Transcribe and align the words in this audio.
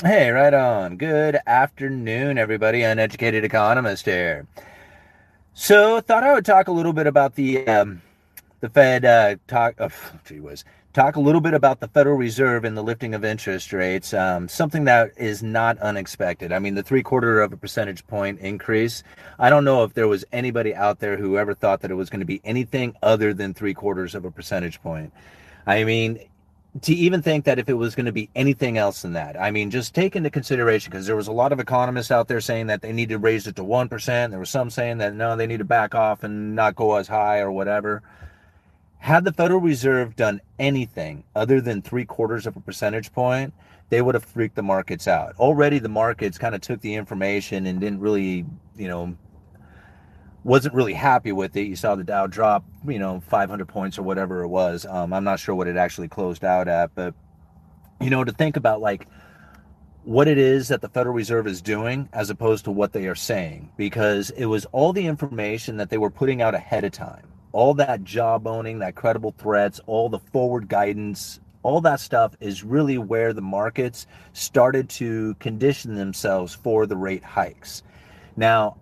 Hey, 0.00 0.30
right 0.30 0.54
on. 0.54 0.96
Good 0.96 1.40
afternoon, 1.44 2.38
everybody. 2.38 2.82
Uneducated 2.82 3.42
economist 3.42 4.04
here. 4.04 4.46
So, 5.54 6.00
thought 6.00 6.22
I 6.22 6.32
would 6.34 6.44
talk 6.44 6.68
a 6.68 6.72
little 6.72 6.92
bit 6.92 7.08
about 7.08 7.34
the 7.34 7.66
um, 7.66 8.00
the 8.60 8.68
Fed. 8.68 9.04
Uh, 9.04 9.34
talk. 9.48 9.74
Oh, 9.80 9.88
gee 10.24 10.38
whiz. 10.38 10.64
Talk 10.92 11.16
a 11.16 11.20
little 11.20 11.40
bit 11.40 11.52
about 11.52 11.80
the 11.80 11.88
Federal 11.88 12.16
Reserve 12.16 12.64
and 12.64 12.76
the 12.76 12.82
lifting 12.82 13.12
of 13.12 13.24
interest 13.24 13.72
rates. 13.72 14.14
Um, 14.14 14.46
something 14.46 14.84
that 14.84 15.10
is 15.16 15.42
not 15.42 15.78
unexpected. 15.78 16.52
I 16.52 16.60
mean, 16.60 16.76
the 16.76 16.84
three 16.84 17.02
quarter 17.02 17.40
of 17.40 17.52
a 17.52 17.56
percentage 17.56 18.06
point 18.06 18.38
increase. 18.38 19.02
I 19.36 19.50
don't 19.50 19.64
know 19.64 19.82
if 19.82 19.94
there 19.94 20.06
was 20.06 20.24
anybody 20.30 20.76
out 20.76 21.00
there 21.00 21.16
who 21.16 21.38
ever 21.38 21.54
thought 21.54 21.80
that 21.80 21.90
it 21.90 21.94
was 21.94 22.08
going 22.08 22.20
to 22.20 22.24
be 22.24 22.40
anything 22.44 22.94
other 23.02 23.34
than 23.34 23.52
three 23.52 23.74
quarters 23.74 24.14
of 24.14 24.24
a 24.24 24.30
percentage 24.30 24.80
point. 24.80 25.12
I 25.66 25.82
mean, 25.82 26.20
to 26.82 26.94
even 26.94 27.22
think 27.22 27.44
that 27.44 27.58
if 27.58 27.68
it 27.68 27.74
was 27.74 27.94
going 27.94 28.06
to 28.06 28.12
be 28.12 28.28
anything 28.34 28.78
else 28.78 29.02
than 29.02 29.12
that. 29.14 29.40
I 29.40 29.50
mean, 29.50 29.70
just 29.70 29.94
take 29.94 30.16
into 30.16 30.30
consideration 30.30 30.90
because 30.90 31.06
there 31.06 31.16
was 31.16 31.28
a 31.28 31.32
lot 31.32 31.52
of 31.52 31.60
economists 31.60 32.10
out 32.10 32.28
there 32.28 32.40
saying 32.40 32.66
that 32.66 32.82
they 32.82 32.92
need 32.92 33.08
to 33.08 33.18
raise 33.18 33.46
it 33.46 33.56
to 33.56 33.62
1%. 33.64 34.30
There 34.30 34.38
was 34.38 34.50
some 34.50 34.70
saying 34.70 34.98
that 34.98 35.14
no, 35.14 35.36
they 35.36 35.46
need 35.46 35.58
to 35.58 35.64
back 35.64 35.94
off 35.94 36.24
and 36.24 36.54
not 36.54 36.76
go 36.76 36.96
as 36.96 37.08
high 37.08 37.40
or 37.40 37.50
whatever. 37.50 38.02
Had 38.98 39.24
the 39.24 39.32
Federal 39.32 39.60
Reserve 39.60 40.16
done 40.16 40.40
anything 40.58 41.24
other 41.34 41.60
than 41.60 41.82
three 41.82 42.04
quarters 42.04 42.46
of 42.46 42.56
a 42.56 42.60
percentage 42.60 43.12
point, 43.12 43.54
they 43.90 44.02
would 44.02 44.14
have 44.14 44.24
freaked 44.24 44.56
the 44.56 44.62
markets 44.62 45.08
out. 45.08 45.34
Already, 45.38 45.78
the 45.78 45.88
markets 45.88 46.36
kind 46.36 46.54
of 46.54 46.60
took 46.60 46.80
the 46.80 46.94
information 46.94 47.66
and 47.66 47.80
didn't 47.80 48.00
really, 48.00 48.44
you 48.76 48.88
know, 48.88 49.16
wasn't 50.44 50.74
really 50.74 50.94
happy 50.94 51.32
with 51.32 51.56
it. 51.56 51.62
You 51.62 51.76
saw 51.76 51.94
the 51.94 52.04
Dow 52.04 52.26
drop, 52.26 52.64
you 52.86 52.98
know, 52.98 53.20
500 53.20 53.66
points 53.66 53.98
or 53.98 54.02
whatever 54.02 54.42
it 54.42 54.48
was. 54.48 54.86
Um, 54.86 55.12
I'm 55.12 55.24
not 55.24 55.40
sure 55.40 55.54
what 55.54 55.66
it 55.66 55.76
actually 55.76 56.08
closed 56.08 56.44
out 56.44 56.68
at, 56.68 56.94
but 56.94 57.14
you 58.00 58.10
know, 58.10 58.24
to 58.24 58.32
think 58.32 58.56
about 58.56 58.80
like 58.80 59.08
what 60.04 60.28
it 60.28 60.38
is 60.38 60.68
that 60.68 60.80
the 60.80 60.88
Federal 60.88 61.14
Reserve 61.14 61.46
is 61.46 61.60
doing 61.60 62.08
as 62.12 62.30
opposed 62.30 62.64
to 62.64 62.70
what 62.70 62.92
they 62.92 63.06
are 63.06 63.14
saying, 63.14 63.70
because 63.76 64.30
it 64.30 64.46
was 64.46 64.64
all 64.66 64.92
the 64.92 65.06
information 65.06 65.76
that 65.76 65.90
they 65.90 65.98
were 65.98 66.10
putting 66.10 66.40
out 66.40 66.54
ahead 66.54 66.84
of 66.84 66.92
time, 66.92 67.26
all 67.52 67.74
that 67.74 68.04
jawboning, 68.04 68.78
that 68.78 68.94
credible 68.94 69.34
threats, 69.36 69.80
all 69.86 70.08
the 70.08 70.18
forward 70.18 70.68
guidance. 70.68 71.40
All 71.64 71.80
that 71.82 72.00
stuff 72.00 72.36
is 72.40 72.62
really 72.62 72.98
where 72.98 73.32
the 73.32 73.42
markets 73.42 74.06
started 74.32 74.88
to 74.90 75.34
condition 75.34 75.96
themselves 75.96 76.54
for 76.54 76.86
the 76.86 76.96
rate 76.96 77.24
hikes. 77.24 77.82
Now, 78.36 78.76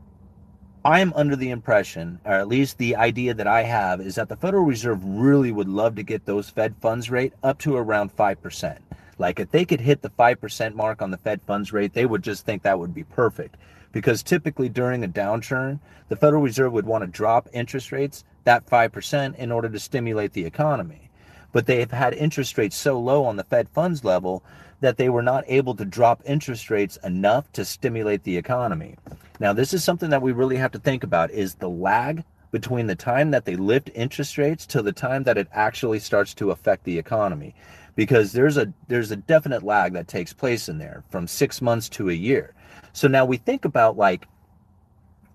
I'm 0.86 1.12
under 1.14 1.34
the 1.34 1.50
impression, 1.50 2.20
or 2.24 2.34
at 2.34 2.46
least 2.46 2.78
the 2.78 2.94
idea 2.94 3.34
that 3.34 3.48
I 3.48 3.64
have, 3.64 4.00
is 4.00 4.14
that 4.14 4.28
the 4.28 4.36
Federal 4.36 4.62
Reserve 4.62 5.04
really 5.04 5.50
would 5.50 5.68
love 5.68 5.96
to 5.96 6.04
get 6.04 6.24
those 6.24 6.48
Fed 6.48 6.76
funds 6.80 7.10
rate 7.10 7.32
up 7.42 7.58
to 7.58 7.74
around 7.74 8.16
5%. 8.16 8.78
Like 9.18 9.40
if 9.40 9.50
they 9.50 9.64
could 9.64 9.80
hit 9.80 10.02
the 10.02 10.10
5% 10.10 10.74
mark 10.76 11.02
on 11.02 11.10
the 11.10 11.16
Fed 11.16 11.42
funds 11.42 11.72
rate, 11.72 11.92
they 11.92 12.06
would 12.06 12.22
just 12.22 12.46
think 12.46 12.62
that 12.62 12.78
would 12.78 12.94
be 12.94 13.02
perfect. 13.02 13.56
Because 13.90 14.22
typically 14.22 14.68
during 14.68 15.02
a 15.02 15.08
downturn, 15.08 15.80
the 16.08 16.14
Federal 16.14 16.42
Reserve 16.42 16.72
would 16.72 16.86
want 16.86 17.02
to 17.02 17.08
drop 17.08 17.48
interest 17.52 17.90
rates 17.90 18.22
that 18.44 18.64
5% 18.64 19.34
in 19.34 19.50
order 19.50 19.68
to 19.68 19.80
stimulate 19.80 20.34
the 20.34 20.46
economy. 20.46 21.10
But 21.50 21.66
they 21.66 21.80
have 21.80 21.90
had 21.90 22.14
interest 22.14 22.56
rates 22.56 22.76
so 22.76 23.00
low 23.00 23.24
on 23.24 23.34
the 23.34 23.42
Fed 23.42 23.68
funds 23.70 24.04
level 24.04 24.44
that 24.80 24.96
they 24.96 25.08
were 25.08 25.22
not 25.22 25.44
able 25.46 25.74
to 25.74 25.84
drop 25.84 26.22
interest 26.26 26.70
rates 26.70 26.98
enough 27.04 27.50
to 27.52 27.64
stimulate 27.64 28.22
the 28.24 28.36
economy. 28.36 28.96
Now, 29.40 29.52
this 29.52 29.74
is 29.74 29.84
something 29.84 30.10
that 30.10 30.22
we 30.22 30.32
really 30.32 30.56
have 30.56 30.72
to 30.72 30.78
think 30.78 31.04
about 31.04 31.30
is 31.30 31.54
the 31.54 31.68
lag 31.68 32.24
between 32.50 32.86
the 32.86 32.94
time 32.94 33.30
that 33.32 33.44
they 33.44 33.56
lift 33.56 33.90
interest 33.94 34.38
rates 34.38 34.66
to 34.66 34.82
the 34.82 34.92
time 34.92 35.24
that 35.24 35.38
it 35.38 35.48
actually 35.52 35.98
starts 35.98 36.34
to 36.34 36.50
affect 36.50 36.84
the 36.84 36.98
economy 36.98 37.54
because 37.96 38.32
there's 38.32 38.56
a 38.56 38.72
there's 38.88 39.10
a 39.10 39.16
definite 39.16 39.62
lag 39.62 39.92
that 39.94 40.06
takes 40.06 40.32
place 40.32 40.68
in 40.68 40.78
there 40.78 41.02
from 41.10 41.26
6 41.26 41.62
months 41.62 41.88
to 41.90 42.10
a 42.10 42.14
year. 42.14 42.54
So 42.92 43.08
now 43.08 43.24
we 43.24 43.36
think 43.36 43.64
about 43.64 43.96
like 43.96 44.26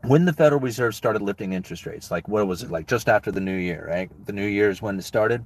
when 0.03 0.25
the 0.25 0.33
Federal 0.33 0.61
Reserve 0.61 0.95
started 0.95 1.21
lifting 1.21 1.53
interest 1.53 1.85
rates, 1.85 2.09
like 2.09 2.27
what 2.27 2.47
was 2.47 2.63
it 2.63 2.71
like 2.71 2.87
just 2.87 3.09
after 3.09 3.31
the 3.31 3.41
new 3.41 3.57
year, 3.57 3.85
right? 3.87 4.09
The 4.25 4.33
new 4.33 4.47
year 4.47 4.69
is 4.69 4.81
when 4.81 4.97
it 4.97 5.03
started. 5.03 5.45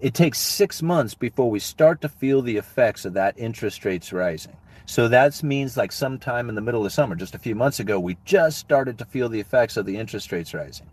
It 0.00 0.14
takes 0.14 0.38
6 0.38 0.80
months 0.80 1.12
before 1.14 1.50
we 1.50 1.58
start 1.58 2.00
to 2.00 2.08
feel 2.08 2.40
the 2.40 2.56
effects 2.56 3.04
of 3.04 3.12
that 3.14 3.38
interest 3.38 3.84
rates 3.84 4.12
rising. 4.14 4.56
So 4.86 5.08
that 5.08 5.42
means 5.42 5.76
like 5.76 5.92
sometime 5.92 6.48
in 6.48 6.54
the 6.54 6.62
middle 6.62 6.86
of 6.86 6.92
summer, 6.92 7.14
just 7.14 7.34
a 7.34 7.38
few 7.38 7.54
months 7.54 7.80
ago, 7.80 8.00
we 8.00 8.16
just 8.24 8.58
started 8.58 8.96
to 8.98 9.04
feel 9.04 9.28
the 9.28 9.40
effects 9.40 9.76
of 9.76 9.84
the 9.84 9.98
interest 9.98 10.32
rates 10.32 10.54
rising. 10.54 10.86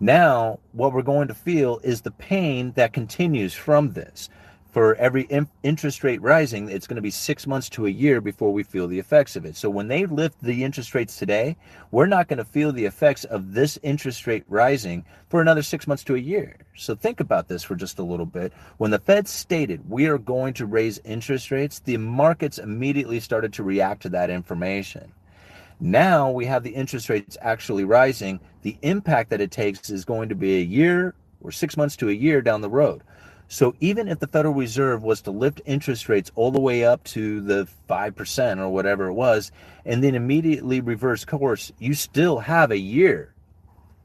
Now, 0.00 0.58
what 0.72 0.92
we're 0.92 1.02
going 1.02 1.28
to 1.28 1.34
feel 1.34 1.80
is 1.82 2.02
the 2.02 2.10
pain 2.10 2.72
that 2.72 2.92
continues 2.92 3.54
from 3.54 3.92
this 3.92 4.28
for 4.72 4.94
every 4.94 5.28
interest 5.62 6.02
rate 6.02 6.22
rising, 6.22 6.70
it's 6.70 6.86
going 6.86 6.96
to 6.96 7.02
be 7.02 7.10
six 7.10 7.46
months 7.46 7.68
to 7.68 7.84
a 7.84 7.90
year 7.90 8.22
before 8.22 8.54
we 8.54 8.62
feel 8.62 8.88
the 8.88 8.98
effects 8.98 9.36
of 9.36 9.44
it. 9.44 9.54
So 9.54 9.68
when 9.68 9.86
they 9.86 10.06
lift 10.06 10.40
the 10.40 10.64
interest 10.64 10.94
rates 10.94 11.18
today, 11.18 11.58
we're 11.90 12.06
not 12.06 12.26
going 12.26 12.38
to 12.38 12.44
feel 12.44 12.72
the 12.72 12.86
effects 12.86 13.24
of 13.24 13.52
this 13.52 13.78
interest 13.82 14.26
rate 14.26 14.44
rising 14.48 15.04
for 15.28 15.42
another 15.42 15.62
six 15.62 15.86
months 15.86 16.02
to 16.04 16.14
a 16.14 16.18
year. 16.18 16.56
So 16.74 16.94
think 16.94 17.20
about 17.20 17.48
this 17.48 17.62
for 17.62 17.76
just 17.76 17.98
a 17.98 18.02
little 18.02 18.24
bit. 18.24 18.54
When 18.78 18.90
the 18.90 18.98
Fed 18.98 19.28
stated 19.28 19.90
we 19.90 20.06
are 20.06 20.16
going 20.16 20.54
to 20.54 20.64
raise 20.64 20.98
interest 21.04 21.50
rates, 21.50 21.80
the 21.80 21.98
markets 21.98 22.56
immediately 22.56 23.20
started 23.20 23.52
to 23.52 23.62
react 23.62 24.00
to 24.02 24.08
that 24.08 24.30
information. 24.30 25.12
Now 25.80 26.30
we 26.30 26.46
have 26.46 26.62
the 26.62 26.70
interest 26.70 27.10
rates 27.10 27.36
actually 27.42 27.84
rising. 27.84 28.40
The 28.62 28.78
impact 28.80 29.28
that 29.30 29.42
it 29.42 29.50
takes 29.50 29.90
is 29.90 30.06
going 30.06 30.30
to 30.30 30.34
be 30.34 30.56
a 30.56 30.64
year 30.64 31.14
or 31.42 31.50
six 31.50 31.76
months 31.76 31.96
to 31.96 32.08
a 32.08 32.12
year 32.12 32.40
down 32.40 32.62
the 32.62 32.70
road. 32.70 33.02
So 33.52 33.74
even 33.80 34.08
if 34.08 34.18
the 34.18 34.26
Federal 34.26 34.54
Reserve 34.54 35.02
was 35.02 35.20
to 35.20 35.30
lift 35.30 35.60
interest 35.66 36.08
rates 36.08 36.32
all 36.36 36.50
the 36.50 36.58
way 36.58 36.86
up 36.86 37.04
to 37.04 37.42
the 37.42 37.68
5% 37.86 38.58
or 38.58 38.70
whatever 38.70 39.08
it 39.08 39.12
was, 39.12 39.52
and 39.84 40.02
then 40.02 40.14
immediately 40.14 40.80
reverse 40.80 41.26
course, 41.26 41.70
you 41.78 41.92
still 41.92 42.38
have 42.38 42.70
a 42.70 42.78
year 42.78 43.34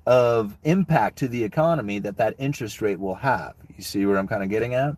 of 0.06 0.58
impact 0.66 1.20
to 1.20 1.30
the 1.30 1.46
economy 1.46 1.98
that 2.00 2.18
that 2.18 2.36
interest 2.38 2.82
rate 2.82 3.00
will 3.00 3.16
have. 3.16 3.54
You 3.78 3.86
see 3.86 4.06
where 4.06 4.18
I'm 4.18 4.28
kind 4.28 4.44
of 4.44 4.50
getting 4.50 4.74
at? 4.74 4.98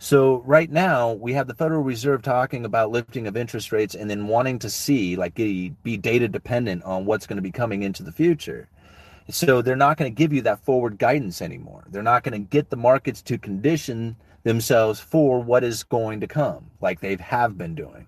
So 0.00 0.42
right 0.44 0.68
now 0.68 1.12
we 1.12 1.32
have 1.34 1.46
the 1.46 1.54
Federal 1.54 1.84
Reserve 1.84 2.22
talking 2.22 2.64
about 2.64 2.90
lifting 2.90 3.28
of 3.28 3.36
interest 3.36 3.70
rates 3.70 3.94
and 3.94 4.10
then 4.10 4.26
wanting 4.26 4.58
to 4.58 4.68
see 4.68 5.14
like 5.14 5.36
be 5.36 5.76
data 5.84 6.26
dependent 6.26 6.82
on 6.82 7.04
what's 7.04 7.28
going 7.28 7.36
to 7.36 7.42
be 7.42 7.52
coming 7.52 7.84
into 7.84 8.02
the 8.02 8.10
future. 8.10 8.68
So 9.28 9.62
they're 9.62 9.76
not 9.76 9.96
going 9.96 10.12
to 10.12 10.16
give 10.16 10.32
you 10.32 10.42
that 10.42 10.64
forward 10.64 10.98
guidance 10.98 11.42
anymore. 11.42 11.84
They're 11.90 12.02
not 12.02 12.22
going 12.22 12.32
to 12.32 12.38
get 12.38 12.70
the 12.70 12.76
markets 12.76 13.22
to 13.22 13.38
condition 13.38 14.16
themselves 14.42 14.98
for 14.98 15.40
what 15.40 15.62
is 15.62 15.82
going 15.82 16.20
to 16.20 16.26
come, 16.26 16.70
like 16.80 17.00
they 17.00 17.16
have 17.16 17.58
been 17.58 17.74
doing. 17.74 18.06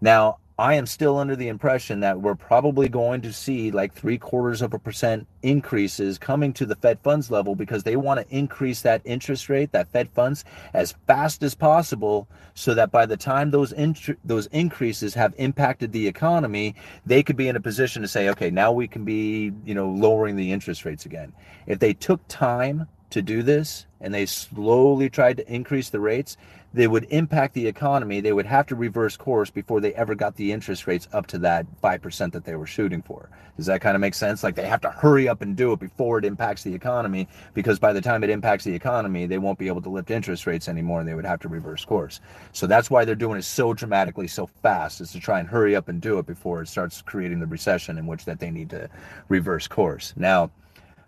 Now, 0.00 0.38
I 0.60 0.74
am 0.74 0.84
still 0.84 1.16
under 1.16 1.36
the 1.36 1.48
impression 1.48 2.00
that 2.00 2.20
we're 2.20 2.34
probably 2.34 2.90
going 2.90 3.22
to 3.22 3.32
see 3.32 3.70
like 3.70 3.94
three 3.94 4.18
quarters 4.18 4.60
of 4.60 4.74
a 4.74 4.78
percent 4.78 5.26
increases 5.42 6.18
coming 6.18 6.52
to 6.52 6.66
the 6.66 6.76
Fed 6.76 7.00
funds 7.00 7.30
level 7.30 7.54
because 7.54 7.82
they 7.82 7.96
want 7.96 8.20
to 8.20 8.36
increase 8.36 8.82
that 8.82 9.00
interest 9.06 9.48
rate, 9.48 9.72
that 9.72 9.90
Fed 9.90 10.10
funds, 10.10 10.44
as 10.74 10.94
fast 11.06 11.42
as 11.42 11.54
possible, 11.54 12.28
so 12.52 12.74
that 12.74 12.92
by 12.92 13.06
the 13.06 13.16
time 13.16 13.50
those 13.50 13.72
int- 13.72 14.18
those 14.22 14.48
increases 14.48 15.14
have 15.14 15.32
impacted 15.38 15.92
the 15.92 16.06
economy, 16.06 16.74
they 17.06 17.22
could 17.22 17.36
be 17.36 17.48
in 17.48 17.56
a 17.56 17.60
position 17.60 18.02
to 18.02 18.08
say, 18.08 18.28
okay, 18.28 18.50
now 18.50 18.70
we 18.70 18.86
can 18.86 19.02
be, 19.02 19.52
you 19.64 19.74
know, 19.74 19.88
lowering 19.88 20.36
the 20.36 20.52
interest 20.52 20.84
rates 20.84 21.06
again. 21.06 21.32
If 21.66 21.78
they 21.78 21.94
took 21.94 22.20
time 22.28 22.86
to 23.08 23.22
do 23.22 23.42
this 23.42 23.86
and 24.02 24.12
they 24.12 24.26
slowly 24.26 25.08
tried 25.08 25.38
to 25.38 25.50
increase 25.50 25.88
the 25.88 26.00
rates, 26.00 26.36
they 26.72 26.86
would 26.86 27.06
impact 27.10 27.54
the 27.54 27.66
economy. 27.66 28.20
They 28.20 28.32
would 28.32 28.46
have 28.46 28.66
to 28.66 28.76
reverse 28.76 29.16
course 29.16 29.50
before 29.50 29.80
they 29.80 29.92
ever 29.94 30.14
got 30.14 30.36
the 30.36 30.52
interest 30.52 30.86
rates 30.86 31.08
up 31.12 31.26
to 31.28 31.38
that 31.38 31.66
5% 31.82 32.32
that 32.32 32.44
they 32.44 32.54
were 32.54 32.66
shooting 32.66 33.02
for. 33.02 33.28
Does 33.56 33.66
that 33.66 33.80
kind 33.80 33.94
of 33.94 34.00
make 34.00 34.14
sense? 34.14 34.42
Like 34.42 34.54
they 34.54 34.66
have 34.66 34.80
to 34.82 34.90
hurry 34.90 35.28
up 35.28 35.42
and 35.42 35.56
do 35.56 35.72
it 35.72 35.80
before 35.80 36.18
it 36.18 36.24
impacts 36.24 36.62
the 36.62 36.72
economy 36.72 37.28
because 37.54 37.78
by 37.78 37.92
the 37.92 38.00
time 38.00 38.22
it 38.22 38.30
impacts 38.30 38.64
the 38.64 38.74
economy, 38.74 39.26
they 39.26 39.38
won't 39.38 39.58
be 39.58 39.66
able 39.66 39.82
to 39.82 39.90
lift 39.90 40.10
interest 40.10 40.46
rates 40.46 40.68
anymore 40.68 41.00
and 41.00 41.08
they 41.08 41.14
would 41.14 41.26
have 41.26 41.40
to 41.40 41.48
reverse 41.48 41.84
course. 41.84 42.20
So 42.52 42.66
that's 42.66 42.90
why 42.90 43.04
they're 43.04 43.14
doing 43.16 43.38
it 43.38 43.42
so 43.42 43.74
dramatically, 43.74 44.28
so 44.28 44.46
fast, 44.46 45.00
is 45.00 45.12
to 45.12 45.20
try 45.20 45.40
and 45.40 45.48
hurry 45.48 45.74
up 45.74 45.88
and 45.88 46.00
do 46.00 46.18
it 46.18 46.26
before 46.26 46.62
it 46.62 46.68
starts 46.68 47.02
creating 47.02 47.40
the 47.40 47.46
recession 47.46 47.98
in 47.98 48.06
which 48.06 48.24
that 48.24 48.38
they 48.38 48.50
need 48.50 48.70
to 48.70 48.88
reverse 49.28 49.66
course. 49.66 50.14
Now, 50.16 50.50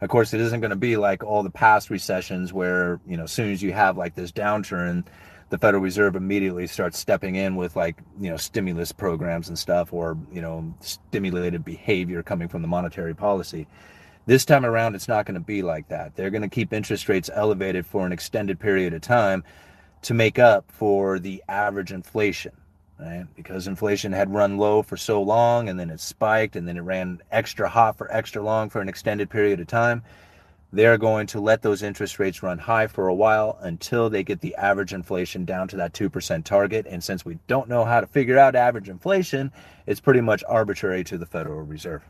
of 0.03 0.09
course, 0.09 0.35
it 0.35 0.41
isn't 0.41 0.61
going 0.61 0.71
to 0.71 0.77
be 0.77 0.97
like 0.97 1.23
all 1.23 1.45
the 1.45 1.51
past 1.51 1.89
recessions 1.89 2.53
where, 2.53 3.01
you 3.07 3.17
know, 3.17 3.23
as 3.23 3.33
soon 3.33 3.53
as 3.53 3.63
you 3.63 3.73
have 3.73 3.97
like 3.97 4.17
this 4.17 4.33
downturn, 4.33 5.05
the 5.53 5.59
Federal 5.59 5.83
Reserve 5.83 6.17
immediately 6.17 6.67
starts 6.67 6.99
stepping 6.99 7.35
in 7.35 7.57
with 7.57 7.77
like 7.77 7.99
you 8.19 8.31
know 8.31 8.39
stimulus 8.39 8.91
programs 8.91 9.51
and 9.51 9.59
stuff, 9.59 9.93
or 9.93 10.17
you 10.33 10.41
know 10.41 10.75
stimulated 10.81 11.63
behavior 11.63 12.23
coming 12.23 12.49
from 12.49 12.63
the 12.63 12.69
monetary 12.69 13.15
policy. 13.15 13.69
This 14.25 14.47
time 14.47 14.65
around, 14.65 14.95
it's 14.95 15.09
not 15.09 15.27
going 15.27 15.35
to 15.35 15.41
be 15.41 15.61
like 15.61 15.89
that. 15.89 16.17
They're 16.17 16.31
going 16.31 16.41
to 16.41 16.49
keep 16.49 16.73
interest 16.73 17.07
rates 17.07 17.29
elevated 17.35 17.85
for 17.85 18.07
an 18.07 18.13
extended 18.13 18.61
period 18.61 18.95
of 18.95 19.03
time 19.03 19.45
to 20.01 20.15
make 20.15 20.39
up 20.39 20.65
for 20.71 21.19
the 21.19 21.45
average 21.51 21.93
inflation, 21.93 22.53
right? 22.99 23.27
Because 23.37 23.67
inflation 23.67 24.11
had 24.11 24.33
run 24.33 24.57
low 24.57 24.81
for 24.81 24.97
so 24.97 25.21
long 25.21 25.69
and 25.69 25.79
then 25.79 25.91
it 25.91 26.01
spiked 26.01 26.57
and 26.57 26.67
then 26.67 26.79
it 26.79 26.81
ran 26.81 27.21
extra 27.31 27.69
hot 27.69 27.99
for 27.99 28.11
extra 28.11 28.43
long 28.43 28.71
for 28.71 28.81
an 28.81 28.89
extended 28.89 29.29
period 29.29 29.61
of 29.61 29.67
time 29.67 30.03
they're 30.73 30.99
going 30.99 31.27
to 31.29 31.41
let 31.41 31.61
those 31.63 31.83
interest 31.83 32.19
rates 32.19 32.43
run 32.43 32.59
high 32.59 32.87
for 32.87 33.09
a 33.09 33.15
while 33.15 33.59
until 33.61 34.09
they 34.09 34.23
get 34.23 34.41
the 34.41 34.55
average 34.57 34.95
inflation 34.95 35.45
down 35.45 35.69
to 35.69 35.77
that 35.77 35.93
2% 35.93 36.45
target. 36.45 36.87
And 36.89 37.05
since 37.05 37.25
we 37.25 37.39
don't 37.47 37.69
know 37.69 37.85
how 37.85 38.01
to 38.01 38.07
figure 38.07 38.39
out 38.39 38.57
average 38.57 38.89
inflation, 38.89 39.53
it's 39.87 40.01
pretty 40.01 40.23
much 40.23 40.43
arbitrary 40.49 41.05
to 41.05 41.19
the 41.19 41.27
Federal 41.27 41.61
Reserve. 41.61 42.03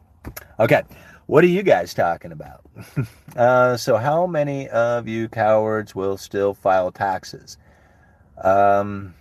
Okay, 0.60 0.82
what 1.26 1.42
are 1.42 1.48
you 1.48 1.64
guys 1.64 1.92
talking 1.94 2.30
about? 2.30 2.60
uh, 3.36 3.76
so, 3.76 3.96
how 3.96 4.26
many 4.26 4.68
of 4.68 5.08
you 5.08 5.28
cowards 5.28 5.96
will 5.96 6.16
still 6.16 6.54
file 6.54 6.92
taxes? 6.92 7.58
Um, 8.42 9.14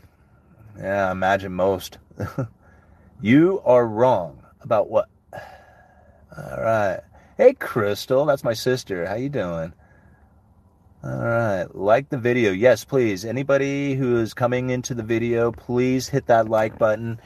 yeah, 0.78 1.10
I 1.10 1.12
imagine 1.12 1.54
most. 1.54 1.98
you 3.22 3.62
are 3.66 3.88
wrong 3.88 4.44
about 4.62 4.92
what? 4.92 5.10
All 5.34 6.62
right. 6.62 7.00
Hey, 7.38 7.54
Crystal, 7.54 8.26
that's 8.26 8.44
my 8.44 8.54
sister. 8.54 9.06
How 9.06 9.16
you 9.16 9.30
doing? 9.30 9.74
All 11.04 11.18
right, 11.18 11.66
like 11.74 12.10
the 12.10 12.18
video. 12.18 12.52
Yes, 12.52 12.84
please. 12.84 13.24
Anybody 13.24 13.96
who 13.96 14.20
is 14.20 14.34
coming 14.34 14.70
into 14.70 14.94
the 14.94 15.02
video, 15.02 15.52
please 15.52 16.10
hit 16.10 16.28
that 16.28 16.50
like 16.50 16.78
button. 16.78 17.20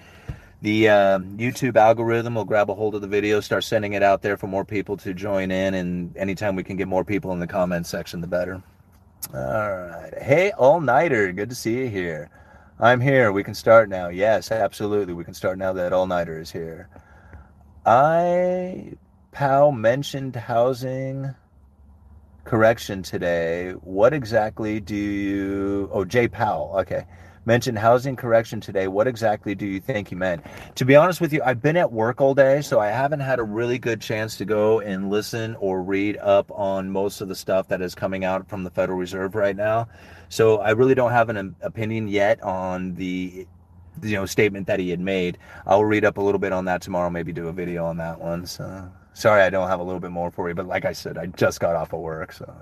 The 0.62 0.90
uh, 0.90 1.19
YouTube 1.19 1.75
algorithm 1.75 2.36
will 2.36 2.46
grab 2.46 2.69
a 2.69 2.75
hold 2.75 2.96
of 2.96 3.02
the 3.02 3.07
video, 3.07 3.42
start 3.42 3.63
sending 3.63 3.94
it 3.94 4.04
out 4.04 4.22
there 4.22 4.38
for 4.38 4.48
more 4.48 4.63
people 4.63 4.96
to 4.98 5.13
join 5.13 5.52
in, 5.52 5.74
and 5.74 6.16
anytime 6.16 6.56
we 6.56 6.63
can 6.63 6.78
get 6.78 6.88
more 6.88 7.04
people 7.04 7.31
in 7.34 7.40
the 7.40 7.48
comment 7.48 7.88
section, 7.88 8.22
the 8.22 8.28
better. 8.28 8.62
All 9.34 9.40
right. 9.40 10.13
Hey, 10.22 10.51
all 10.51 10.80
nighter. 10.80 11.31
Good 11.31 11.50
to 11.50 11.56
see 11.56 11.80
you 11.80 11.90
here. 11.90 12.30
I'm 12.80 13.01
here. 13.01 13.31
We 13.31 13.44
can 13.44 13.56
start 13.56 13.90
now. 13.90 14.10
Yes, 14.10 14.51
absolutely. 14.51 15.13
We 15.13 15.24
can 15.24 15.34
start 15.34 15.58
now 15.58 15.74
that 15.74 15.94
all 15.94 16.06
nighter 16.06 16.40
is 16.40 16.51
here. 16.51 16.90
I 17.86 18.94
Powell 19.36 19.74
mentioned 19.74 20.34
housing 20.38 21.36
correction 22.46 23.04
today. 23.04 23.72
What 23.82 24.14
exactly 24.14 24.80
do 24.80 24.96
you? 24.96 25.90
Oh, 25.92 26.06
Jay 26.06 26.30
Powell. 26.30 26.74
Okay. 26.80 27.06
Mentioned 27.44 27.78
housing 27.78 28.16
correction 28.16 28.62
today. 28.62 28.88
What 28.88 29.08
exactly 29.08 29.54
do 29.54 29.66
you 29.66 29.82
think 29.82 30.08
he 30.08 30.16
meant? 30.16 30.46
To 30.76 30.86
be 30.86 30.96
honest 30.96 31.20
with 31.20 31.34
you, 31.34 31.42
I've 31.44 31.62
been 31.62 31.76
at 31.76 31.92
work 31.92 32.22
all 32.22 32.34
day, 32.34 32.62
so 32.62 32.80
I 32.80 32.88
haven't 32.88 33.20
had 33.20 33.40
a 33.40 33.44
really 33.44 33.78
good 33.78 34.00
chance 34.00 34.38
to 34.38 34.46
go 34.46 34.80
and 34.80 35.10
listen 35.10 35.58
or 35.60 35.84
read 35.84 36.16
up 36.22 36.50
on 36.52 36.90
most 36.90 37.20
of 37.20 37.28
the 37.28 37.36
stuff 37.36 37.68
that 37.68 37.82
is 37.82 37.94
coming 37.94 38.24
out 38.24 38.48
from 38.48 38.64
the 38.64 38.70
Federal 38.70 38.98
Reserve 38.98 39.36
right 39.36 39.58
now. 39.58 39.90
So 40.30 40.60
I 40.60 40.70
really 40.70 40.96
don't 40.96 41.12
have 41.12 41.28
an 41.28 41.36
um, 41.36 41.56
opinion 41.60 42.08
yet 42.08 42.42
on 42.42 42.96
the 42.96 43.46
you 44.02 44.16
know 44.16 44.26
statement 44.26 44.68
that 44.68 44.80
he 44.80 44.92
had 44.92 45.02
made. 45.02 45.38
I'll 45.66 45.84
read 45.84 46.06
up 46.06 46.16
a 46.20 46.22
little 46.22 46.40
bit 46.40 46.54
on 46.54 46.64
that 46.66 46.82
tomorrow, 46.82 47.10
maybe 47.10 47.34
do 47.34 47.50
a 47.50 47.54
video 47.54 47.84
on 47.84 47.98
that 47.98 48.22
one. 48.22 48.46
So 48.46 48.90
sorry 49.15 49.41
I 49.41 49.50
don't 49.50 49.67
have 49.67 49.79
a 49.79 49.83
little 49.83 50.00
bit 50.00 50.12
more 50.12 50.29
for 50.29 50.47
you, 50.50 50.53
but 50.53 50.67
like 50.67 50.85
I 50.85 50.94
said, 50.94 51.17
I 51.17 51.25
just 51.25 51.59
got 51.59 51.75
off 51.75 51.94
of 51.94 52.01
work, 52.01 52.33
so. 52.33 52.53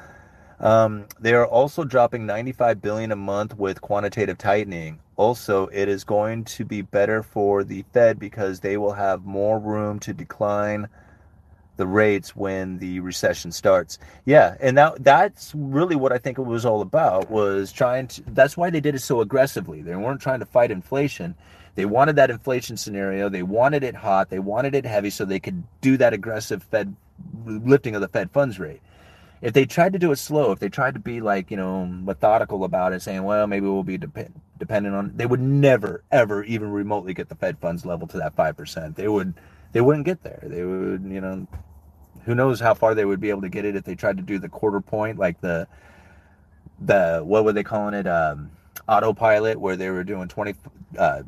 um, 0.60 1.06
they 1.20 1.34
are 1.34 1.46
also 1.46 1.84
dropping 1.84 2.26
95 2.26 2.82
billion 2.82 3.12
a 3.12 3.16
month 3.16 3.56
with 3.56 3.80
quantitative 3.80 4.38
tightening. 4.38 4.98
Also, 5.16 5.66
it 5.66 5.88
is 5.88 6.02
going 6.02 6.44
to 6.44 6.64
be 6.64 6.82
better 6.82 7.22
for 7.22 7.62
the 7.62 7.84
Fed 7.92 8.18
because 8.18 8.60
they 8.60 8.76
will 8.76 8.94
have 8.94 9.24
more 9.24 9.58
room 9.58 10.00
to 10.00 10.12
decline 10.12 10.88
the 11.76 11.86
rates 11.86 12.34
when 12.34 12.78
the 12.78 13.00
recession 13.00 13.52
starts. 13.52 13.98
Yeah, 14.24 14.56
and 14.60 14.76
that 14.76 15.02
that's 15.02 15.52
really 15.54 15.96
what 15.96 16.12
I 16.12 16.18
think 16.18 16.38
it 16.38 16.42
was 16.42 16.66
all 16.66 16.82
about 16.82 17.30
was 17.30 17.72
trying 17.72 18.08
to 18.08 18.22
that's 18.28 18.56
why 18.56 18.68
they 18.70 18.80
did 18.80 18.94
it 18.94 19.00
so 19.00 19.20
aggressively. 19.20 19.80
They 19.80 19.96
weren't 19.96 20.20
trying 20.20 20.40
to 20.40 20.46
fight 20.46 20.70
inflation. 20.70 21.34
They 21.74 21.84
wanted 21.84 22.16
that 22.16 22.30
inflation 22.30 22.76
scenario. 22.76 23.28
They 23.28 23.42
wanted 23.42 23.84
it 23.84 23.94
hot. 23.94 24.30
They 24.30 24.38
wanted 24.38 24.74
it 24.74 24.84
heavy 24.84 25.10
so 25.10 25.24
they 25.24 25.40
could 25.40 25.62
do 25.80 25.96
that 25.96 26.12
aggressive 26.12 26.62
Fed 26.64 26.94
lifting 27.44 27.94
of 27.94 28.00
the 28.00 28.08
Fed 28.08 28.30
funds 28.30 28.58
rate. 28.58 28.80
If 29.40 29.54
they 29.54 29.64
tried 29.64 29.94
to 29.94 29.98
do 29.98 30.12
it 30.12 30.16
slow, 30.16 30.52
if 30.52 30.58
they 30.58 30.68
tried 30.68 30.94
to 30.94 31.00
be 31.00 31.20
like, 31.20 31.50
you 31.50 31.56
know, 31.56 31.86
methodical 31.86 32.64
about 32.64 32.92
it, 32.92 33.00
saying, 33.00 33.22
well, 33.22 33.46
maybe 33.46 33.66
we'll 33.66 33.82
be 33.82 33.96
depend- 33.96 34.38
dependent 34.58 34.94
on, 34.94 35.12
they 35.16 35.24
would 35.24 35.40
never, 35.40 36.02
ever 36.12 36.44
even 36.44 36.70
remotely 36.70 37.14
get 37.14 37.28
the 37.30 37.34
Fed 37.34 37.58
funds 37.58 37.86
level 37.86 38.06
to 38.08 38.18
that 38.18 38.36
5%. 38.36 38.96
They 38.96 39.08
would, 39.08 39.34
they 39.72 39.80
wouldn't 39.80 40.04
get 40.04 40.22
there. 40.22 40.42
They 40.42 40.62
would, 40.62 41.04
you 41.04 41.22
know, 41.22 41.46
who 42.24 42.34
knows 42.34 42.60
how 42.60 42.74
far 42.74 42.94
they 42.94 43.06
would 43.06 43.20
be 43.20 43.30
able 43.30 43.40
to 43.42 43.48
get 43.48 43.64
it 43.64 43.76
if 43.76 43.84
they 43.84 43.94
tried 43.94 44.18
to 44.18 44.22
do 44.22 44.38
the 44.38 44.48
quarter 44.48 44.80
point, 44.82 45.18
like 45.18 45.40
the, 45.40 45.66
the, 46.78 47.22
what 47.24 47.44
were 47.44 47.54
they 47.54 47.62
calling 47.62 47.94
it? 47.94 48.06
Um, 48.06 48.50
autopilot, 48.88 49.58
where 49.58 49.76
they 49.76 49.88
were 49.88 50.04
doing 50.04 50.28
20, 50.28 50.54
uh, 50.98 51.22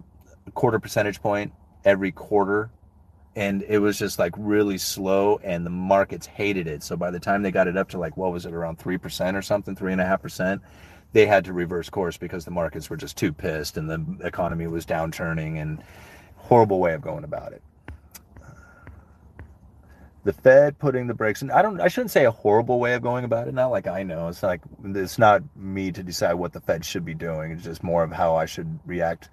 quarter 0.54 0.78
percentage 0.78 1.20
point 1.20 1.52
every 1.84 2.12
quarter 2.12 2.70
and 3.34 3.62
it 3.62 3.78
was 3.78 3.98
just 3.98 4.18
like 4.18 4.34
really 4.36 4.76
slow 4.76 5.38
and 5.42 5.64
the 5.64 5.70
markets 5.70 6.26
hated 6.26 6.66
it. 6.66 6.82
So 6.82 6.96
by 6.96 7.10
the 7.10 7.20
time 7.20 7.42
they 7.42 7.50
got 7.50 7.68
it 7.68 7.76
up 7.76 7.88
to 7.90 7.98
like 7.98 8.16
what 8.16 8.32
was 8.32 8.44
it 8.44 8.52
around 8.52 8.78
3% 8.78 9.34
or 9.34 9.42
something 9.42 9.74
3.5% 9.74 10.60
they 11.12 11.26
had 11.26 11.44
to 11.44 11.52
reverse 11.52 11.90
course 11.90 12.16
because 12.16 12.44
the 12.44 12.50
markets 12.50 12.88
were 12.88 12.96
just 12.96 13.16
too 13.16 13.32
pissed 13.32 13.76
and 13.76 13.88
the 13.88 14.26
economy 14.26 14.66
was 14.66 14.86
downturning 14.86 15.60
and 15.60 15.82
horrible 16.36 16.80
way 16.80 16.94
of 16.94 17.02
going 17.02 17.24
about 17.24 17.52
it. 17.52 17.62
The 20.24 20.32
fed 20.32 20.78
putting 20.78 21.08
the 21.08 21.14
brakes 21.14 21.42
and 21.42 21.50
i 21.50 21.62
don't 21.62 21.80
i 21.80 21.88
shouldn't 21.88 22.12
say 22.12 22.26
a 22.26 22.30
horrible 22.30 22.78
way 22.78 22.94
of 22.94 23.02
going 23.02 23.24
about 23.24 23.48
it 23.48 23.54
not 23.54 23.72
like 23.72 23.86
i 23.88 24.02
know. 24.02 24.28
It's 24.28 24.42
like 24.42 24.60
it's 24.84 25.18
not 25.18 25.42
me 25.56 25.90
to 25.92 26.02
decide 26.02 26.34
what 26.34 26.52
the 26.52 26.60
fed 26.60 26.84
should 26.84 27.04
be 27.04 27.14
doing. 27.14 27.50
It's 27.52 27.64
just 27.64 27.82
more 27.82 28.04
of 28.04 28.12
how 28.12 28.36
i 28.36 28.46
should 28.46 28.78
react 28.86 29.30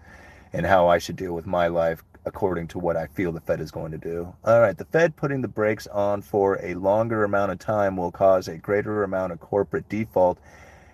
and 0.54 0.66
how 0.66 0.88
I 0.88 0.98
should 0.98 1.16
deal 1.16 1.34
with 1.34 1.46
my 1.46 1.68
life 1.68 2.04
according 2.26 2.68
to 2.68 2.80
what 2.80 2.96
I 2.96 3.08
feel 3.08 3.32
the 3.32 3.40
Fed 3.40 3.62
is 3.62 3.72
going 3.72 3.92
to 3.92 3.98
do. 3.98 4.34
All 4.44 4.60
right, 4.60 4.78
the 4.78 4.86
Fed 4.86 5.16
putting 5.16 5.42
the 5.42 5.48
brakes 5.48 5.88
on 5.88 6.22
for 6.22 6.60
a 6.62 6.74
longer 6.76 7.24
amount 7.24 7.52
of 7.52 7.60
time 7.60 7.98
will 7.98 8.12
cause 8.12 8.48
a 8.48 8.58
greater 8.58 9.04
amount 9.04 9.32
of 9.32 9.40
corporate 9.40 9.88
default 9.90 10.38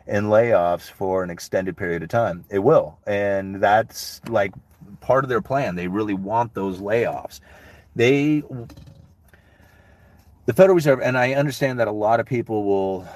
and 0.07 0.27
layoffs 0.27 0.89
for 0.89 1.23
an 1.23 1.29
extended 1.29 1.75
period 1.75 2.03
of 2.03 2.09
time. 2.09 2.45
It 2.49 2.59
will. 2.59 2.99
And 3.07 3.55
that's 3.61 4.21
like 4.27 4.53
part 5.01 5.23
of 5.23 5.29
their 5.29 5.41
plan. 5.41 5.75
They 5.75 5.87
really 5.87 6.13
want 6.13 6.53
those 6.53 6.79
layoffs. 6.79 7.39
They 7.95 8.43
the 10.45 10.53
Federal 10.53 10.75
Reserve 10.75 11.01
and 11.01 11.17
I 11.17 11.33
understand 11.33 11.79
that 11.79 11.87
a 11.87 11.91
lot 11.91 12.19
of 12.19 12.27
people 12.27 12.65
will 12.65 13.07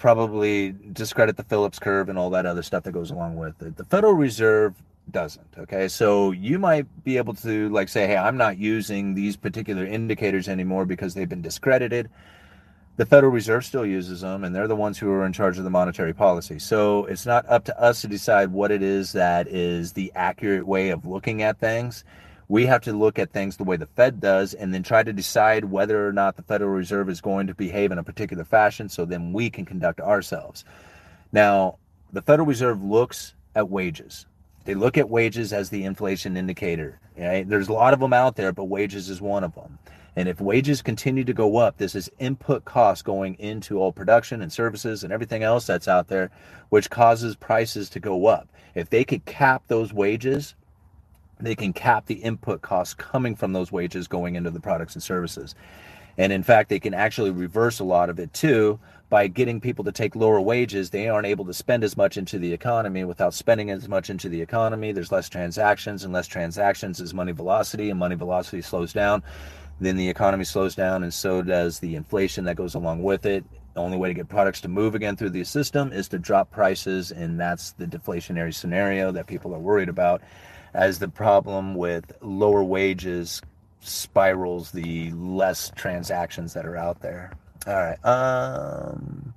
probably 0.00 0.74
discredit 0.92 1.36
the 1.36 1.44
Phillips 1.44 1.78
curve 1.78 2.10
and 2.10 2.18
all 2.18 2.28
that 2.30 2.44
other 2.44 2.62
stuff 2.62 2.82
that 2.82 2.92
goes 2.92 3.10
along 3.10 3.36
with 3.36 3.62
it. 3.62 3.76
The 3.76 3.84
Federal 3.84 4.12
Reserve 4.12 4.74
doesn't. 5.10 5.46
Okay. 5.58 5.88
So 5.88 6.32
you 6.32 6.58
might 6.58 7.04
be 7.04 7.16
able 7.16 7.34
to 7.34 7.68
like 7.70 7.88
say, 7.88 8.06
hey, 8.06 8.16
I'm 8.16 8.36
not 8.36 8.58
using 8.58 9.14
these 9.14 9.36
particular 9.36 9.86
indicators 9.86 10.48
anymore 10.48 10.84
because 10.84 11.14
they've 11.14 11.28
been 11.28 11.42
discredited. 11.42 12.10
The 12.96 13.06
Federal 13.06 13.32
Reserve 13.32 13.64
still 13.64 13.84
uses 13.84 14.20
them, 14.20 14.44
and 14.44 14.54
they're 14.54 14.68
the 14.68 14.76
ones 14.76 14.98
who 14.98 15.10
are 15.10 15.26
in 15.26 15.32
charge 15.32 15.58
of 15.58 15.64
the 15.64 15.70
monetary 15.70 16.12
policy. 16.12 16.60
So 16.60 17.06
it's 17.06 17.26
not 17.26 17.44
up 17.48 17.64
to 17.64 17.80
us 17.80 18.02
to 18.02 18.08
decide 18.08 18.52
what 18.52 18.70
it 18.70 18.82
is 18.82 19.12
that 19.12 19.48
is 19.48 19.92
the 19.92 20.12
accurate 20.14 20.64
way 20.64 20.90
of 20.90 21.04
looking 21.04 21.42
at 21.42 21.58
things. 21.58 22.04
We 22.46 22.66
have 22.66 22.82
to 22.82 22.92
look 22.92 23.18
at 23.18 23.32
things 23.32 23.56
the 23.56 23.64
way 23.64 23.76
the 23.76 23.86
Fed 23.86 24.20
does 24.20 24.54
and 24.54 24.72
then 24.72 24.84
try 24.84 25.02
to 25.02 25.12
decide 25.12 25.64
whether 25.64 26.06
or 26.06 26.12
not 26.12 26.36
the 26.36 26.42
Federal 26.42 26.70
Reserve 26.70 27.08
is 27.08 27.20
going 27.20 27.48
to 27.48 27.54
behave 27.54 27.90
in 27.90 27.98
a 27.98 28.04
particular 28.04 28.44
fashion 28.44 28.88
so 28.88 29.04
then 29.04 29.32
we 29.32 29.50
can 29.50 29.64
conduct 29.64 30.00
ourselves. 30.00 30.64
Now, 31.32 31.78
the 32.12 32.22
Federal 32.22 32.46
Reserve 32.46 32.80
looks 32.80 33.34
at 33.56 33.70
wages 33.70 34.26
they 34.64 34.74
look 34.74 34.98
at 34.98 35.08
wages 35.08 35.52
as 35.52 35.70
the 35.70 35.84
inflation 35.84 36.36
indicator. 36.36 36.98
Right? 37.18 37.48
There's 37.48 37.68
a 37.68 37.72
lot 37.72 37.94
of 37.94 38.00
them 38.00 38.12
out 38.12 38.36
there, 38.36 38.52
but 38.52 38.64
wages 38.64 39.08
is 39.08 39.20
one 39.20 39.44
of 39.44 39.54
them. 39.54 39.78
And 40.16 40.28
if 40.28 40.40
wages 40.40 40.80
continue 40.80 41.24
to 41.24 41.32
go 41.32 41.56
up, 41.56 41.76
this 41.76 41.94
is 41.94 42.10
input 42.18 42.64
costs 42.64 43.02
going 43.02 43.34
into 43.34 43.78
all 43.78 43.92
production 43.92 44.42
and 44.42 44.52
services 44.52 45.02
and 45.02 45.12
everything 45.12 45.42
else 45.42 45.66
that's 45.66 45.88
out 45.88 46.08
there, 46.08 46.30
which 46.68 46.88
causes 46.88 47.34
prices 47.34 47.90
to 47.90 48.00
go 48.00 48.26
up. 48.26 48.48
If 48.74 48.90
they 48.90 49.04
could 49.04 49.24
cap 49.24 49.64
those 49.66 49.92
wages, 49.92 50.54
they 51.40 51.56
can 51.56 51.72
cap 51.72 52.06
the 52.06 52.14
input 52.14 52.62
costs 52.62 52.94
coming 52.94 53.34
from 53.34 53.52
those 53.52 53.72
wages 53.72 54.06
going 54.06 54.36
into 54.36 54.50
the 54.50 54.60
products 54.60 54.94
and 54.94 55.02
services. 55.02 55.56
And 56.16 56.32
in 56.32 56.44
fact, 56.44 56.68
they 56.68 56.78
can 56.78 56.94
actually 56.94 57.32
reverse 57.32 57.80
a 57.80 57.84
lot 57.84 58.08
of 58.08 58.20
it 58.20 58.32
too 58.32 58.78
by 59.08 59.26
getting 59.26 59.60
people 59.60 59.84
to 59.84 59.92
take 59.92 60.16
lower 60.16 60.40
wages. 60.40 60.90
They 60.90 61.08
aren't 61.08 61.26
able 61.26 61.44
to 61.44 61.54
spend 61.54 61.84
as 61.84 61.96
much 61.96 62.16
into 62.16 62.38
the 62.38 62.52
economy. 62.52 63.04
Without 63.04 63.34
spending 63.34 63.70
as 63.70 63.88
much 63.88 64.10
into 64.10 64.28
the 64.28 64.40
economy, 64.40 64.92
there's 64.92 65.12
less 65.12 65.28
transactions, 65.28 66.04
and 66.04 66.12
less 66.12 66.26
transactions 66.26 67.00
is 67.00 67.14
money 67.14 67.32
velocity, 67.32 67.90
and 67.90 67.98
money 67.98 68.16
velocity 68.16 68.62
slows 68.62 68.92
down. 68.92 69.22
Then 69.80 69.96
the 69.96 70.08
economy 70.08 70.44
slows 70.44 70.74
down, 70.74 71.02
and 71.02 71.12
so 71.12 71.42
does 71.42 71.80
the 71.80 71.96
inflation 71.96 72.44
that 72.44 72.56
goes 72.56 72.74
along 72.74 73.02
with 73.02 73.26
it. 73.26 73.44
The 73.74 73.80
only 73.80 73.98
way 73.98 74.08
to 74.08 74.14
get 74.14 74.28
products 74.28 74.60
to 74.62 74.68
move 74.68 74.94
again 74.94 75.16
through 75.16 75.30
the 75.30 75.44
system 75.44 75.92
is 75.92 76.08
to 76.08 76.18
drop 76.18 76.50
prices, 76.50 77.10
and 77.10 77.38
that's 77.40 77.72
the 77.72 77.86
deflationary 77.86 78.54
scenario 78.54 79.10
that 79.12 79.26
people 79.26 79.54
are 79.54 79.58
worried 79.58 79.88
about. 79.88 80.22
As 80.74 80.98
the 80.98 81.08
problem 81.08 81.74
with 81.74 82.12
lower 82.20 82.62
wages 82.64 83.42
spirals 83.80 84.70
the 84.70 85.10
less 85.10 85.70
transactions 85.74 86.54
that 86.54 86.66
are 86.66 86.76
out 86.76 87.00
there. 87.00 87.32
All 87.66 87.74
right. 87.74 88.04
Um, 88.04 89.34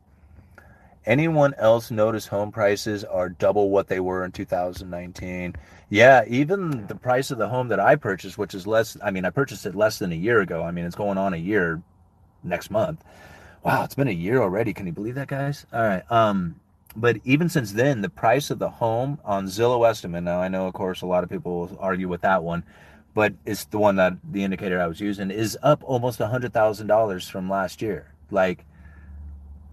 anyone 1.05 1.53
else 1.57 1.91
notice 1.91 2.27
home 2.27 2.51
prices 2.51 3.03
are 3.03 3.29
double 3.29 3.69
what 3.69 3.87
they 3.87 3.99
were 3.99 4.25
in 4.25 4.31
2019? 4.31 5.55
Yeah, 5.89 6.23
even 6.27 6.87
the 6.87 6.95
price 6.95 7.31
of 7.31 7.37
the 7.37 7.47
home 7.47 7.69
that 7.69 7.79
I 7.79 7.95
purchased, 7.95 8.37
which 8.37 8.53
is 8.53 8.67
less, 8.67 8.97
I 9.01 9.11
mean, 9.11 9.23
I 9.23 9.29
purchased 9.29 9.65
it 9.65 9.75
less 9.75 9.99
than 9.99 10.11
a 10.11 10.15
year 10.15 10.41
ago. 10.41 10.63
I 10.63 10.71
mean, 10.71 10.85
it's 10.85 10.95
going 10.95 11.17
on 11.17 11.33
a 11.33 11.37
year 11.37 11.81
next 12.43 12.69
month. 12.69 13.03
Wow, 13.63 13.83
it's 13.83 13.95
been 13.95 14.09
a 14.09 14.11
year 14.11 14.41
already. 14.41 14.73
Can 14.73 14.85
you 14.85 14.93
believe 14.93 15.15
that, 15.15 15.27
guys? 15.27 15.65
All 15.71 15.81
right. 15.81 16.03
Um, 16.11 16.59
but 16.95 17.17
even 17.23 17.47
since 17.47 17.73
then, 17.73 18.01
the 18.01 18.09
price 18.09 18.49
of 18.49 18.59
the 18.59 18.69
home 18.69 19.19
on 19.23 19.45
Zillow 19.45 19.87
estimate. 19.87 20.23
Now, 20.23 20.41
I 20.41 20.47
know, 20.47 20.67
of 20.67 20.73
course, 20.73 21.01
a 21.01 21.05
lot 21.05 21.23
of 21.23 21.29
people 21.29 21.59
will 21.59 21.77
argue 21.79 22.07
with 22.07 22.21
that 22.21 22.43
one, 22.43 22.63
but 23.13 23.33
it's 23.45 23.65
the 23.65 23.77
one 23.77 23.95
that 23.97 24.13
the 24.29 24.43
indicator 24.43 24.81
I 24.81 24.87
was 24.87 24.99
using 24.99 25.31
is 25.31 25.57
up 25.61 25.83
almost 25.83 26.19
a 26.19 26.27
hundred 26.27 26.53
thousand 26.53 26.87
dollars 26.87 27.29
from 27.29 27.49
last 27.49 27.81
year. 27.81 28.11
Like 28.31 28.65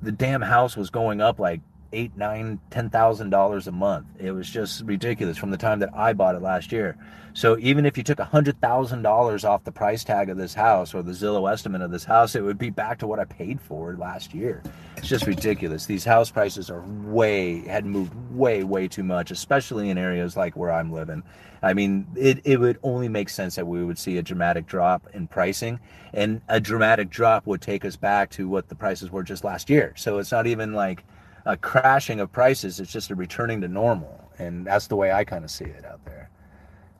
the 0.02 0.12
damn 0.12 0.42
house 0.42 0.76
was 0.76 0.90
going 0.90 1.20
up 1.20 1.38
like 1.38 1.60
eight, 1.94 2.16
nine, 2.16 2.60
ten 2.70 2.90
thousand 2.90 3.30
dollars 3.30 3.66
a 3.66 3.72
month. 3.72 4.06
It 4.18 4.32
was 4.32 4.50
just 4.50 4.82
ridiculous 4.84 5.38
from 5.38 5.50
the 5.50 5.56
time 5.56 5.78
that 5.78 5.94
I 5.94 6.12
bought 6.12 6.34
it 6.34 6.42
last 6.42 6.72
year. 6.72 6.96
So 7.32 7.58
even 7.58 7.86
if 7.86 7.96
you 7.96 8.04
took 8.04 8.18
a 8.18 8.24
hundred 8.24 8.60
thousand 8.60 9.02
dollars 9.02 9.44
off 9.44 9.64
the 9.64 9.72
price 9.72 10.04
tag 10.04 10.28
of 10.28 10.36
this 10.36 10.54
house 10.54 10.94
or 10.94 11.02
the 11.02 11.12
Zillow 11.12 11.50
estimate 11.50 11.82
of 11.82 11.90
this 11.90 12.04
house, 12.04 12.34
it 12.34 12.42
would 12.42 12.58
be 12.58 12.70
back 12.70 12.98
to 12.98 13.06
what 13.06 13.18
I 13.18 13.24
paid 13.24 13.60
for 13.60 13.96
last 13.96 14.34
year. 14.34 14.62
It's 14.96 15.08
just 15.08 15.26
ridiculous. 15.26 15.86
These 15.86 16.04
house 16.04 16.30
prices 16.30 16.70
are 16.70 16.82
way 16.82 17.66
had 17.66 17.86
moved 17.86 18.14
way, 18.30 18.62
way 18.62 18.88
too 18.88 19.02
much, 19.04 19.30
especially 19.30 19.90
in 19.90 19.98
areas 19.98 20.36
like 20.36 20.56
where 20.56 20.72
I'm 20.72 20.92
living. 20.92 21.22
I 21.64 21.72
mean, 21.72 22.06
it, 22.14 22.42
it 22.44 22.60
would 22.60 22.78
only 22.82 23.08
make 23.08 23.30
sense 23.30 23.56
that 23.56 23.66
we 23.66 23.82
would 23.82 23.98
see 23.98 24.18
a 24.18 24.22
dramatic 24.22 24.66
drop 24.66 25.08
in 25.14 25.26
pricing, 25.26 25.80
and 26.12 26.42
a 26.48 26.60
dramatic 26.60 27.08
drop 27.08 27.46
would 27.46 27.62
take 27.62 27.86
us 27.86 27.96
back 27.96 28.28
to 28.32 28.46
what 28.46 28.68
the 28.68 28.74
prices 28.74 29.10
were 29.10 29.22
just 29.22 29.44
last 29.44 29.70
year. 29.70 29.94
So 29.96 30.18
it's 30.18 30.30
not 30.30 30.46
even 30.46 30.74
like 30.74 31.04
a 31.46 31.56
crashing 31.56 32.20
of 32.20 32.30
prices. 32.30 32.80
It's 32.80 32.92
just 32.92 33.10
a 33.10 33.14
returning 33.14 33.62
to 33.62 33.68
normal, 33.68 34.30
and 34.38 34.66
that's 34.66 34.88
the 34.88 34.96
way 34.96 35.10
I 35.10 35.24
kind 35.24 35.42
of 35.42 35.50
see 35.50 35.64
it 35.64 35.86
out 35.86 36.04
there. 36.04 36.28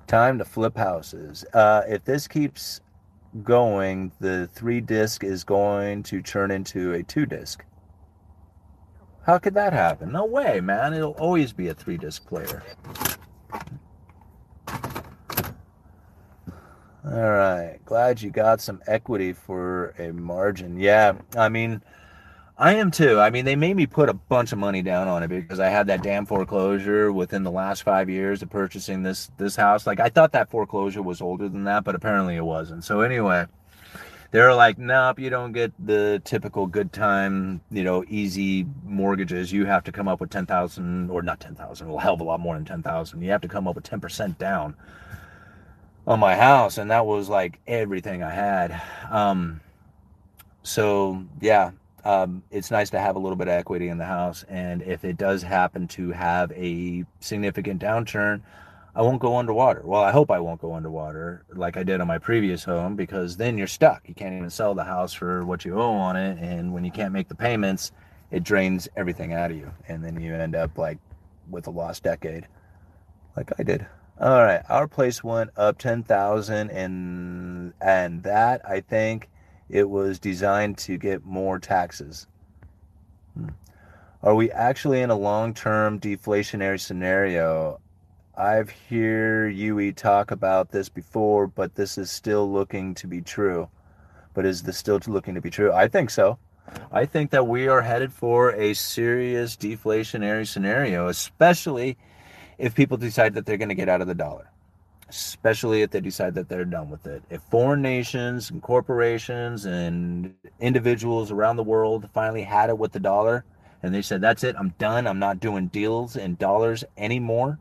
Time 0.06 0.38
to 0.38 0.46
flip 0.46 0.78
houses. 0.78 1.44
Uh, 1.52 1.82
if 1.86 2.04
this 2.04 2.26
keeps 2.26 2.80
going, 3.42 4.12
the 4.18 4.48
three 4.54 4.80
disc 4.80 5.24
is 5.24 5.44
going 5.44 6.02
to 6.04 6.22
turn 6.22 6.50
into 6.50 6.94
a 6.94 7.02
two 7.02 7.26
disc. 7.26 7.62
How 9.26 9.36
could 9.36 9.54
that 9.54 9.74
happen? 9.74 10.10
No 10.10 10.24
way, 10.24 10.60
man. 10.60 10.94
It'll 10.94 11.12
always 11.12 11.52
be 11.52 11.68
a 11.68 11.74
three 11.74 11.98
disc 11.98 12.26
player. 12.26 12.62
All 17.04 17.12
right. 17.12 17.78
Glad 17.84 18.22
you 18.22 18.30
got 18.30 18.62
some 18.62 18.80
equity 18.86 19.34
for 19.34 19.94
a 19.98 20.10
margin. 20.12 20.78
Yeah. 20.78 21.14
I 21.36 21.50
mean, 21.50 21.82
I 22.56 22.74
am 22.74 22.90
too. 22.90 23.20
I 23.20 23.28
mean, 23.28 23.44
they 23.44 23.56
made 23.56 23.76
me 23.76 23.86
put 23.86 24.08
a 24.08 24.14
bunch 24.14 24.52
of 24.52 24.58
money 24.58 24.80
down 24.80 25.06
on 25.08 25.22
it 25.22 25.28
because 25.28 25.60
I 25.60 25.68
had 25.68 25.88
that 25.88 26.02
damn 26.02 26.24
foreclosure 26.24 27.12
within 27.12 27.42
the 27.42 27.50
last 27.50 27.82
five 27.82 28.08
years 28.08 28.42
of 28.42 28.48
purchasing 28.48 29.02
this 29.02 29.30
this 29.36 29.54
house. 29.54 29.86
Like 29.86 30.00
I 30.00 30.08
thought 30.08 30.32
that 30.32 30.50
foreclosure 30.50 31.02
was 31.02 31.20
older 31.20 31.48
than 31.48 31.64
that, 31.64 31.84
but 31.84 31.94
apparently 31.94 32.36
it 32.36 32.44
wasn't. 32.44 32.84
So 32.84 33.02
anyway, 33.02 33.46
they're 34.30 34.54
like, 34.54 34.78
nope, 34.78 35.18
you 35.18 35.28
don't 35.28 35.52
get 35.52 35.72
the 35.84 36.22
typical 36.24 36.66
good 36.66 36.90
time, 36.90 37.60
you 37.70 37.84
know, 37.84 38.04
easy 38.08 38.66
mortgages. 38.82 39.52
You 39.52 39.66
have 39.66 39.84
to 39.84 39.92
come 39.92 40.08
up 40.08 40.20
with 40.20 40.30
ten 40.30 40.46
thousand 40.46 41.10
or 41.10 41.20
not 41.22 41.38
ten 41.40 41.54
thousand, 41.54 41.90
a 41.90 42.00
hell 42.00 42.14
of 42.14 42.20
a 42.20 42.24
lot 42.24 42.40
more 42.40 42.54
than 42.54 42.64
ten 42.64 42.82
thousand. 42.82 43.20
You 43.20 43.30
have 43.32 43.42
to 43.42 43.48
come 43.48 43.68
up 43.68 43.74
with 43.74 43.84
ten 43.84 44.00
percent 44.00 44.38
down 44.38 44.74
on 46.06 46.20
my 46.20 46.36
house, 46.36 46.78
and 46.78 46.90
that 46.90 47.06
was 47.06 47.28
like 47.28 47.60
everything 47.66 48.22
I 48.22 48.30
had. 48.30 48.82
Um, 49.10 49.60
so 50.62 51.24
yeah, 51.40 51.70
um, 52.04 52.42
it's 52.50 52.70
nice 52.70 52.90
to 52.90 53.00
have 53.00 53.16
a 53.16 53.18
little 53.18 53.36
bit 53.36 53.48
of 53.48 53.54
equity 53.54 53.88
in 53.88 53.98
the 53.98 54.04
house. 54.04 54.44
And 54.48 54.82
if 54.82 55.04
it 55.04 55.16
does 55.16 55.42
happen 55.42 55.88
to 55.88 56.10
have 56.10 56.52
a 56.52 57.04
significant 57.20 57.80
downturn, 57.80 58.42
I 58.94 59.02
won't 59.02 59.20
go 59.20 59.36
underwater. 59.38 59.82
Well, 59.84 60.02
I 60.02 60.12
hope 60.12 60.30
I 60.30 60.38
won't 60.38 60.60
go 60.60 60.74
underwater 60.74 61.44
like 61.52 61.76
I 61.76 61.82
did 61.82 62.00
on 62.00 62.06
my 62.06 62.18
previous 62.18 62.62
home 62.62 62.94
because 62.94 63.36
then 63.36 63.58
you're 63.58 63.66
stuck. 63.66 64.08
You 64.08 64.14
can't 64.14 64.34
even 64.34 64.50
sell 64.50 64.74
the 64.74 64.84
house 64.84 65.12
for 65.12 65.44
what 65.44 65.64
you 65.64 65.80
owe 65.80 65.94
on 65.94 66.16
it. 66.16 66.38
And 66.38 66.72
when 66.72 66.84
you 66.84 66.92
can't 66.92 67.12
make 67.12 67.28
the 67.28 67.34
payments, 67.34 67.90
it 68.30 68.44
drains 68.44 68.88
everything 68.96 69.32
out 69.32 69.50
of 69.50 69.56
you. 69.56 69.70
And 69.88 70.04
then 70.04 70.20
you 70.20 70.34
end 70.34 70.54
up 70.54 70.78
like 70.78 70.98
with 71.50 71.66
a 71.66 71.70
lost 71.70 72.04
decade, 72.04 72.46
like 73.36 73.50
I 73.58 73.62
did. 73.64 73.86
All 74.20 74.44
right, 74.44 74.62
our 74.68 74.86
place 74.86 75.24
went 75.24 75.50
up 75.56 75.78
10,000 75.78 76.70
and 76.70 77.72
and 77.80 78.22
that 78.22 78.60
I 78.68 78.80
think 78.80 79.28
it 79.68 79.90
was 79.90 80.20
designed 80.20 80.78
to 80.78 80.96
get 80.96 81.24
more 81.24 81.58
taxes. 81.58 82.28
Hmm. 83.36 83.48
Are 84.22 84.36
we 84.36 84.52
actually 84.52 85.02
in 85.02 85.10
a 85.10 85.16
long-term 85.16 85.98
deflationary 85.98 86.78
scenario? 86.78 87.80
I've 88.36 88.72
heard 88.88 89.54
Yui 89.54 89.92
talk 89.92 90.30
about 90.30 90.70
this 90.70 90.88
before, 90.88 91.48
but 91.48 91.74
this 91.74 91.98
is 91.98 92.10
still 92.10 92.50
looking 92.50 92.94
to 92.94 93.08
be 93.08 93.20
true. 93.20 93.68
But 94.32 94.46
is 94.46 94.62
this 94.62 94.78
still 94.78 95.00
looking 95.08 95.34
to 95.34 95.40
be 95.40 95.50
true? 95.50 95.72
I 95.72 95.88
think 95.88 96.10
so. 96.10 96.38
I 96.92 97.04
think 97.04 97.30
that 97.32 97.48
we 97.48 97.66
are 97.66 97.82
headed 97.82 98.12
for 98.12 98.52
a 98.52 98.74
serious 98.74 99.56
deflationary 99.56 100.46
scenario, 100.46 101.08
especially 101.08 101.98
if 102.58 102.74
people 102.74 102.96
decide 102.96 103.34
that 103.34 103.46
they're 103.46 103.56
going 103.56 103.68
to 103.68 103.74
get 103.74 103.88
out 103.88 104.00
of 104.00 104.06
the 104.06 104.14
dollar 104.14 104.50
especially 105.08 105.82
if 105.82 105.90
they 105.90 106.00
decide 106.00 106.34
that 106.34 106.48
they're 106.48 106.64
done 106.64 106.90
with 106.90 107.06
it. 107.06 107.22
If 107.30 107.42
foreign 107.42 107.82
nations 107.82 108.50
and 108.50 108.62
corporations 108.62 109.64
and 109.64 110.34
individuals 110.60 111.30
around 111.30 111.56
the 111.56 111.62
world 111.62 112.08
finally 112.12 112.42
had 112.42 112.70
it 112.70 112.78
with 112.78 112.92
the 112.92 113.00
dollar 113.00 113.44
and 113.82 113.94
they 113.94 114.02
said, 114.02 114.20
that's 114.20 114.44
it, 114.44 114.56
I'm 114.58 114.70
done, 114.78 115.06
I'm 115.06 115.18
not 115.18 115.40
doing 115.40 115.68
deals 115.68 116.16
in 116.16 116.36
dollars 116.36 116.84
anymore, 116.96 117.58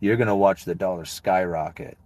you're 0.00 0.16
going 0.16 0.28
to 0.28 0.36
watch 0.36 0.64
the 0.64 0.74
dollar 0.74 1.04
skyrocket. 1.04 1.98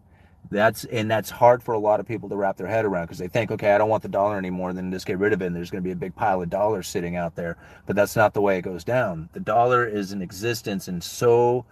That's 0.50 0.84
and 0.84 1.10
that's 1.10 1.30
hard 1.30 1.62
for 1.62 1.72
a 1.72 1.78
lot 1.78 2.00
of 2.00 2.06
people 2.06 2.28
to 2.28 2.36
wrap 2.36 2.56
their 2.56 2.66
head 2.66 2.84
around 2.84 3.04
because 3.04 3.18
they 3.18 3.28
think, 3.28 3.50
okay, 3.52 3.72
I 3.72 3.78
don't 3.78 3.88
want 3.88 4.02
the 4.02 4.08
dollar 4.08 4.36
anymore, 4.36 4.72
then 4.72 4.90
just 4.90 5.06
get 5.06 5.18
rid 5.18 5.32
of 5.32 5.40
it. 5.40 5.46
And 5.46 5.56
there's 5.56 5.70
going 5.70 5.82
to 5.82 5.86
be 5.86 5.92
a 5.92 5.96
big 5.96 6.14
pile 6.14 6.42
of 6.42 6.50
dollars 6.50 6.88
sitting 6.88 7.16
out 7.16 7.36
there, 7.36 7.56
but 7.86 7.94
that's 7.94 8.16
not 8.16 8.34
the 8.34 8.40
way 8.40 8.58
it 8.58 8.62
goes 8.62 8.84
down. 8.84 9.28
The 9.32 9.40
dollar 9.40 9.86
is 9.86 10.12
in 10.12 10.20
existence 10.20 10.88
and 10.88 11.02
so 11.02 11.64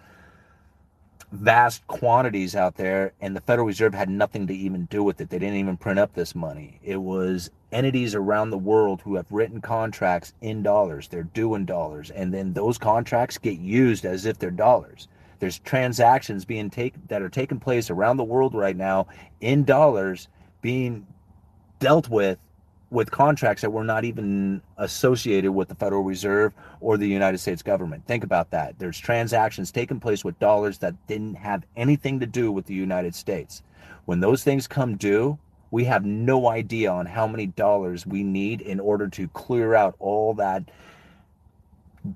vast 1.32 1.86
quantities 1.86 2.56
out 2.56 2.76
there, 2.76 3.12
and 3.20 3.36
the 3.36 3.40
Federal 3.40 3.66
Reserve 3.66 3.94
had 3.94 4.08
nothing 4.08 4.46
to 4.46 4.54
even 4.54 4.86
do 4.86 5.02
with 5.02 5.20
it. 5.20 5.30
They 5.30 5.38
didn't 5.38 5.56
even 5.58 5.76
print 5.76 5.98
up 5.98 6.14
this 6.14 6.34
money. 6.34 6.80
It 6.82 6.96
was 6.96 7.50
entities 7.72 8.14
around 8.14 8.50
the 8.50 8.58
world 8.58 9.00
who 9.02 9.14
have 9.14 9.30
written 9.30 9.60
contracts 9.60 10.34
in 10.40 10.62
dollars. 10.62 11.08
They're 11.08 11.22
due 11.22 11.54
in 11.54 11.66
dollars, 11.66 12.10
and 12.10 12.34
then 12.34 12.52
those 12.52 12.78
contracts 12.78 13.38
get 13.38 13.58
used 13.58 14.04
as 14.04 14.26
if 14.26 14.38
they're 14.38 14.50
dollars. 14.50 15.08
There's 15.38 15.60
transactions 15.60 16.44
being 16.44 16.68
taken 16.68 17.02
that 17.08 17.22
are 17.22 17.30
taking 17.30 17.60
place 17.60 17.90
around 17.90 18.16
the 18.16 18.24
world 18.24 18.54
right 18.54 18.76
now 18.76 19.06
in 19.40 19.64
dollars 19.64 20.28
being 20.60 21.06
dealt 21.78 22.08
with 22.10 22.38
with 22.90 23.10
contracts 23.10 23.62
that 23.62 23.70
were 23.70 23.84
not 23.84 24.04
even 24.04 24.60
associated 24.76 25.52
with 25.52 25.68
the 25.68 25.74
Federal 25.74 26.02
Reserve 26.02 26.52
or 26.80 26.96
the 26.96 27.06
United 27.06 27.38
States 27.38 27.62
government. 27.62 28.04
Think 28.06 28.24
about 28.24 28.50
that. 28.50 28.78
There's 28.78 28.98
transactions 28.98 29.70
taking 29.70 30.00
place 30.00 30.24
with 30.24 30.38
dollars 30.40 30.78
that 30.78 30.94
didn't 31.06 31.36
have 31.36 31.64
anything 31.76 32.20
to 32.20 32.26
do 32.26 32.50
with 32.50 32.66
the 32.66 32.74
United 32.74 33.14
States. 33.14 33.62
When 34.06 34.20
those 34.20 34.42
things 34.42 34.66
come 34.66 34.96
due, 34.96 35.38
we 35.70 35.84
have 35.84 36.04
no 36.04 36.48
idea 36.48 36.90
on 36.90 37.06
how 37.06 37.28
many 37.28 37.46
dollars 37.46 38.06
we 38.06 38.24
need 38.24 38.60
in 38.60 38.80
order 38.80 39.08
to 39.08 39.28
clear 39.28 39.74
out 39.74 39.94
all 40.00 40.34
that 40.34 40.64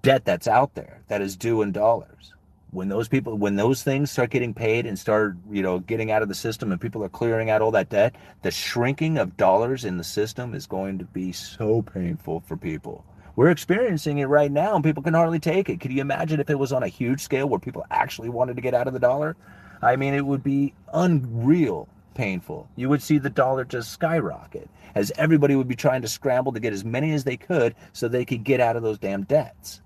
debt 0.02 0.25
that's 0.25 0.49
out 0.49 0.75
there 0.75 1.02
that 1.09 1.21
is 1.21 1.37
due 1.37 1.62
in 1.62 1.71
dollars 1.71 2.34
when 2.75 2.88
those 2.88 3.09
people 3.09 3.38
when 3.38 3.54
those 3.54 3.83
things 3.83 4.11
start 4.11 4.31
getting 4.31 4.52
paid 4.52 4.85
and 4.85 4.99
start 4.99 5.37
you 5.50 5.62
know 5.62 5.78
getting 5.78 6.11
out 6.11 6.23
of 6.23 6.28
the 6.28 6.35
system 6.35 6.73
and 6.73 6.81
people 6.81 7.04
are 7.04 7.09
clearing 7.09 7.49
out 7.49 7.62
all 7.62 7.71
that 7.71 7.88
debt 7.88 8.14
the 8.43 8.50
shrinking 8.50 9.16
of 9.16 9.37
dollars 9.37 9.85
in 9.85 9.97
the 9.97 10.04
system 10.04 10.54
is 10.54 10.66
going 10.66 10.99
to 10.99 11.04
be 11.04 11.33
so 11.33 11.83
painful 11.83 12.40
for 12.40 12.57
people. 12.57 13.04
We're 13.37 13.50
experiencing 13.50 14.19
it 14.19 14.26
right 14.26 14.50
now 14.50 14.75
and 14.75 14.85
people 14.85 15.02
can 15.02 15.14
hardly 15.14 15.38
take 15.38 15.69
it. 15.69 15.81
Could 15.81 15.93
you 15.93 16.00
imagine 16.00 16.40
if 16.40 16.50
it 16.50 16.59
was 16.59 16.73
on 16.73 16.83
a 16.83 16.88
huge 16.88 17.21
scale 17.21 17.49
where 17.49 17.61
people 17.61 17.85
actually 17.90 18.28
wanted 18.28 18.57
to 18.57 18.62
get 18.62 18.75
out 18.75 18.87
of 18.87 18.93
the 18.93 19.00
dollar? 19.00 19.37
I 19.81 19.97
mean 19.97 20.14
it 20.14 20.26
would 20.26 20.43
be 20.43 20.75
unreal 20.93 21.88
painful. 22.14 22.69
You 22.76 22.88
would 22.88 23.02
see 23.02 23.19
the 23.19 23.31
dollar 23.31 23.64
just 23.64 23.93
skyrocket 23.93 24.69
as 24.95 25.12
everybody 25.16 25.54
would 25.54 25.69
be 25.69 25.76
trying 25.76 26.02
to 26.02 26.09
scramble 26.09 26.52
to 26.52 26.61
get 26.61 26.73
as 26.73 26.85
many 26.85 27.12
as 27.12 27.25
they 27.25 27.37
could 27.37 27.75
so 27.93 28.09
they 28.09 28.25
could 28.25 28.45
get 28.45 28.61
out 28.61 28.76
of 28.76 28.83
those 28.83 28.99
damn 28.99 29.23
debts 29.23 29.81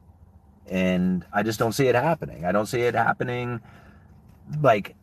and 0.68 1.24
I 1.32 1.42
just 1.42 1.58
don't 1.58 1.72
see 1.72 1.86
it 1.88 1.94
happening. 1.94 2.44
I 2.44 2.52
don't 2.52 2.66
see 2.66 2.80
it 2.80 2.94
happening 2.94 3.60
like 4.62 4.94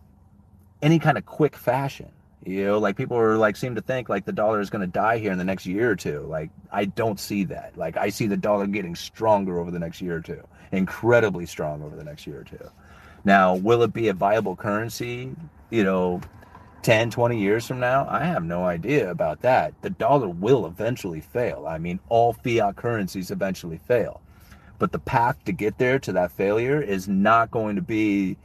any 0.82 1.00
kind 1.00 1.18
of 1.18 1.26
quick 1.26 1.56
fashion. 1.56 2.12
You 2.46 2.66
know, 2.66 2.78
like 2.78 2.96
people 2.96 3.18
are 3.18 3.38
like 3.38 3.56
seem 3.56 3.74
to 3.74 3.82
think 3.82 4.08
like 4.08 4.26
the 4.26 4.32
dollar 4.32 4.60
is 4.62 4.70
going 4.70 4.82
to 4.82 4.88
die 4.88 5.18
here 5.18 5.32
in 5.32 5.38
the 5.40 5.44
next 5.44 5.66
year 5.66 5.90
or 5.90 5.96
two. 5.96 6.22
Like 6.30 6.52
I 6.72 6.86
don't 6.86 7.20
see 7.20 7.44
that. 7.46 7.76
Like 7.76 7.98
I 7.98 8.10
see 8.10 8.28
the 8.28 8.38
dollar 8.38 8.68
getting 8.68 8.96
stronger 8.96 9.60
over 9.60 9.72
the 9.72 9.80
next 9.80 10.00
year 10.00 10.18
or 10.18 10.22
two, 10.22 10.44
incredibly 10.72 11.48
strong 11.48 11.82
over 11.82 11.96
the 11.96 12.04
next 12.04 12.28
year 12.28 12.42
or 12.42 12.44
two. 12.44 12.70
Now, 13.24 13.56
will 13.56 13.82
it 13.82 13.94
be 13.94 14.10
a 14.10 14.14
viable 14.14 14.56
currency, 14.56 15.32
you 15.72 15.84
know, 15.84 16.22
10, 16.84 17.10
20 17.10 17.40
years 17.40 17.66
from 17.66 17.80
now? 17.80 18.06
I 18.08 18.24
have 18.24 18.44
no 18.44 18.66
idea 18.66 19.10
about 19.10 19.42
that. 19.42 19.74
The 19.82 19.90
dollar 19.90 20.30
will 20.30 20.68
eventually 20.68 21.22
fail. 21.22 21.66
I 21.68 21.80
mean, 21.80 22.00
all 22.10 22.34
fiat 22.34 22.76
currencies 22.76 23.32
eventually 23.32 23.80
fail. 23.80 24.22
But 24.78 24.92
the 24.92 25.00
path 25.00 25.44
to 25.46 25.52
get 25.52 25.78
there 25.78 26.00
to 26.00 26.12
that 26.14 26.32
failure 26.32 26.82
is 26.82 27.08
not 27.08 27.52
going 27.52 27.76
to 27.76 27.82
be 27.82 28.38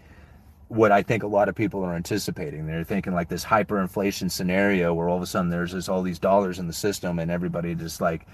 what 0.68 0.92
I 0.92 1.02
think 1.02 1.24
a 1.24 1.26
lot 1.26 1.48
of 1.48 1.56
people 1.56 1.84
are 1.84 1.94
anticipating. 1.94 2.66
They're 2.66 2.84
thinking 2.84 3.12
like 3.12 3.28
this 3.28 3.44
hyperinflation 3.44 4.30
scenario 4.30 4.94
where 4.94 5.08
all 5.08 5.16
of 5.16 5.22
a 5.22 5.26
sudden 5.26 5.50
there's 5.50 5.72
just 5.72 5.88
all 5.88 6.02
these 6.02 6.20
dollars 6.20 6.60
in 6.60 6.68
the 6.68 6.72
system 6.72 7.18
and 7.18 7.30
everybody 7.30 7.74
just 7.74 8.00
like 8.00 8.26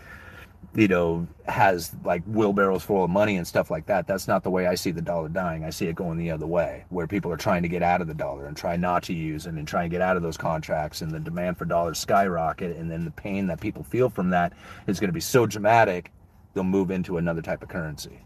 you 0.75 0.89
know, 0.89 1.27
has 1.47 1.95
like 2.05 2.23
wheelbarrows 2.25 2.83
full 2.83 3.05
of 3.05 3.11
money 3.11 3.37
and 3.37 3.47
stuff 3.47 3.71
like 3.71 3.87
that. 3.87 4.07
That's 4.07 4.29
not 4.29 4.43
the 4.43 4.51
way 4.51 4.67
I 4.67 4.75
see 4.75 4.91
the 4.91 5.01
dollar 5.03 5.29
dying. 5.29 5.65
I 5.65 5.71
see 5.71 5.87
it 5.87 5.95
going 5.95 6.19
the 6.19 6.31
other 6.31 6.47
way, 6.47 6.85
where 6.91 7.07
people 7.07 7.33
are 7.33 7.37
trying 7.37 7.63
to 7.63 7.69
get 7.69 7.83
out 7.83 8.01
of 8.01 8.09
the 8.09 8.15
dollar 8.15 8.47
and 8.47 8.57
try 8.57 8.77
not 8.77 9.03
to 9.05 9.15
use 9.15 9.47
it 9.47 9.55
and 9.55 9.67
try 9.67 9.83
and 9.83 9.91
get 9.91 10.03
out 10.03 10.17
of 10.17 10.23
those 10.23 10.37
contracts, 10.37 11.01
and 11.01 11.11
the 11.11 11.21
demand 11.21 11.57
for 11.57 11.65
dollars 11.65 11.99
skyrocket, 11.99 12.77
and 12.77 12.91
then 12.91 13.05
the 13.05 13.11
pain 13.11 13.47
that 13.47 13.61
people 13.61 13.83
feel 13.85 14.11
from 14.11 14.31
that 14.31 14.53
is 14.87 15.01
going 15.01 15.09
to 15.09 15.15
be 15.15 15.21
so 15.21 15.47
dramatic, 15.47 16.13
they'll 16.57 16.65
move 16.65 16.91
into 16.91 17.19
another 17.19 17.43
type 17.43 17.63
of 17.63 17.69
currency. 17.69 18.19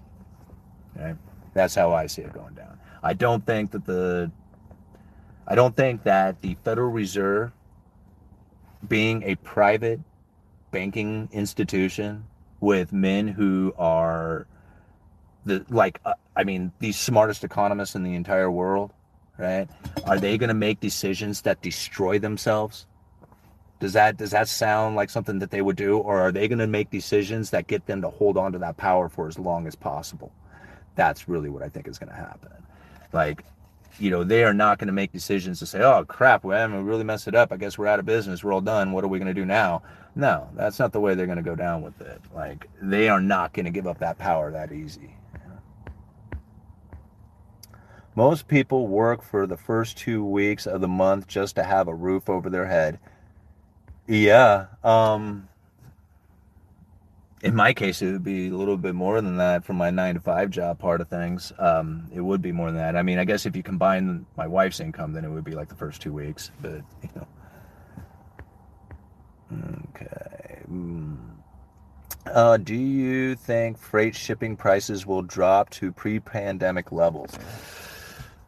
Okay, 0.97 1.15
that's 1.53 1.75
how 1.75 1.93
I 1.93 2.07
see 2.07 2.23
it 2.23 2.33
going 2.33 2.55
down. 2.55 2.79
I 3.03 3.13
don't 3.13 3.45
think 3.45 3.73
that 3.73 3.85
the, 3.85 4.31
I 5.49 5.57
don't 5.57 5.77
think 5.77 6.05
that 6.05 6.41
the 6.41 6.57
Federal 6.65 6.91
Reserve, 6.91 7.51
being 8.87 9.25
a 9.25 9.35
private 9.35 10.01
banking 10.71 11.29
institution 11.33 12.25
with 12.61 12.93
men 12.93 13.27
who 13.27 13.75
are 13.77 14.47
the 15.45 15.65
like 15.69 16.01
uh, 16.05 16.15
I 16.37 16.45
mean 16.45 16.71
the 16.79 16.93
smartest 16.93 17.43
economists 17.43 17.97
in 17.97 18.05
the 18.05 18.15
entire 18.15 18.51
world, 18.51 18.93
right? 19.39 19.69
Are 20.05 20.21
they 20.21 20.39
going 20.39 20.49
to 20.49 20.55
make 20.55 20.79
decisions 20.79 21.43
that 21.43 21.61
destroy 21.63 22.21
themselves? 22.21 22.87
Does 23.81 23.95
that 23.95 24.19
does 24.19 24.31
that 24.31 24.47
sound 24.47 24.95
like 24.95 25.11
something 25.11 25.39
that 25.39 25.51
they 25.51 25.63
would 25.63 25.77
do 25.77 25.99
or 25.99 26.21
are 26.21 26.33
they 26.33 26.49
going 26.49 26.59
to 26.59 26.67
make 26.67 26.91
decisions 26.91 27.51
that 27.51 27.67
get 27.67 27.87
them 27.87 28.03
to 28.03 28.11
hold 28.11 28.37
on 28.37 28.53
to 28.53 28.59
that 28.59 28.77
power 28.77 29.09
for 29.09 29.27
as 29.27 29.39
long 29.39 29.67
as 29.67 29.75
possible? 29.75 30.33
That's 30.97 31.29
really 31.29 31.49
what 31.49 31.63
I 31.63 31.71
think 31.71 31.89
is 31.89 31.99
going 31.99 32.11
to 32.11 32.15
happen. 32.15 32.51
Like 33.13 33.43
you 33.99 34.11
know, 34.11 34.23
they 34.23 34.45
are 34.45 34.55
not 34.55 34.79
going 34.79 34.87
to 34.87 34.93
make 34.93 35.13
decisions 35.13 35.59
to 35.59 35.67
say, 35.67 35.81
"Oh 35.83 36.05
crap, 36.05 36.45
we 36.45 36.55
really 36.55 37.05
messed 37.05 37.27
it 37.27 37.35
up. 37.35 37.53
I 37.53 37.57
guess 37.57 37.77
we're 37.77 37.87
out 37.87 37.99
of 37.99 38.07
business. 38.07 38.45
We're 38.45 38.53
all 38.53 38.61
done. 38.61 38.93
What 38.93 39.03
are 39.03 39.09
we 39.09 39.19
going 39.19 39.35
to 39.35 39.41
do 39.41 39.45
now?" 39.47 39.83
No, 40.15 40.49
that's 40.55 40.79
not 40.79 40.93
the 40.93 41.01
way 41.01 41.15
they're 41.15 41.27
going 41.27 41.39
to 41.39 41.43
go 41.43 41.55
down 41.55 41.83
with 41.83 42.01
it. 42.01 42.21
Like 42.35 42.69
they 42.83 43.09
are 43.09 43.21
not 43.21 43.53
going 43.53 43.65
to 43.65 43.71
give 43.71 43.87
up 43.87 43.99
that 43.99 44.19
power 44.19 44.51
that 44.51 44.73
easy. 44.73 45.17
Most 48.17 48.49
people 48.49 48.89
work 48.89 49.23
for 49.23 49.47
the 49.47 49.57
first 49.57 49.97
two 49.97 50.25
weeks 50.25 50.67
of 50.67 50.81
the 50.81 50.89
month 50.89 51.29
just 51.29 51.55
to 51.57 51.63
have 51.63 51.89
a 51.89 51.95
roof 51.95 52.29
over 52.29 52.51
their 52.51 52.67
head. 52.67 52.99
Yeah. 54.11 54.67
Um, 54.83 55.49
in 57.43 57.55
my 57.55 57.73
case, 57.73 58.03
it 58.03 58.11
would 58.11 58.25
be 58.25 58.49
a 58.49 58.55
little 58.55 58.77
bit 58.77 58.97
more 58.97 59.21
than 59.21 59.37
that 59.37 59.65
for 59.65 59.73
my 59.73 59.91
nine 59.91 60.15
to 60.15 60.21
five 60.21 60.51
job 60.51 60.81
part 60.81 61.01
of 61.01 61.09
things. 61.09 61.53
Um, 61.61 62.09
it 62.13 62.21
would 62.21 62.43
be 62.43 62.51
more 62.51 62.67
than 62.67 62.77
that. 62.79 62.97
I 62.97 63.03
mean, 63.03 63.21
I 63.21 63.25
guess 63.25 63.47
if 63.47 63.55
you 63.55 63.63
combine 63.63 64.27
my 64.37 64.49
wife's 64.49 64.81
income, 64.81 65.13
then 65.13 65.25
it 65.25 65.31
would 65.31 65.45
be 65.45 65.53
like 65.53 65.69
the 65.69 65.77
first 65.77 66.03
two 66.03 66.13
weeks. 66.13 66.51
But 66.61 66.83
you 67.03 67.09
know, 67.15 67.29
okay. 69.95 70.59
Mm. 70.69 71.17
Uh, 72.27 72.57
do 72.57 72.75
you 72.75 73.37
think 73.37 73.79
freight 73.79 74.17
shipping 74.17 74.57
prices 74.57 75.07
will 75.07 75.23
drop 75.23 75.71
to 75.71 75.93
pre-pandemic 75.93 76.91
levels? 76.91 77.39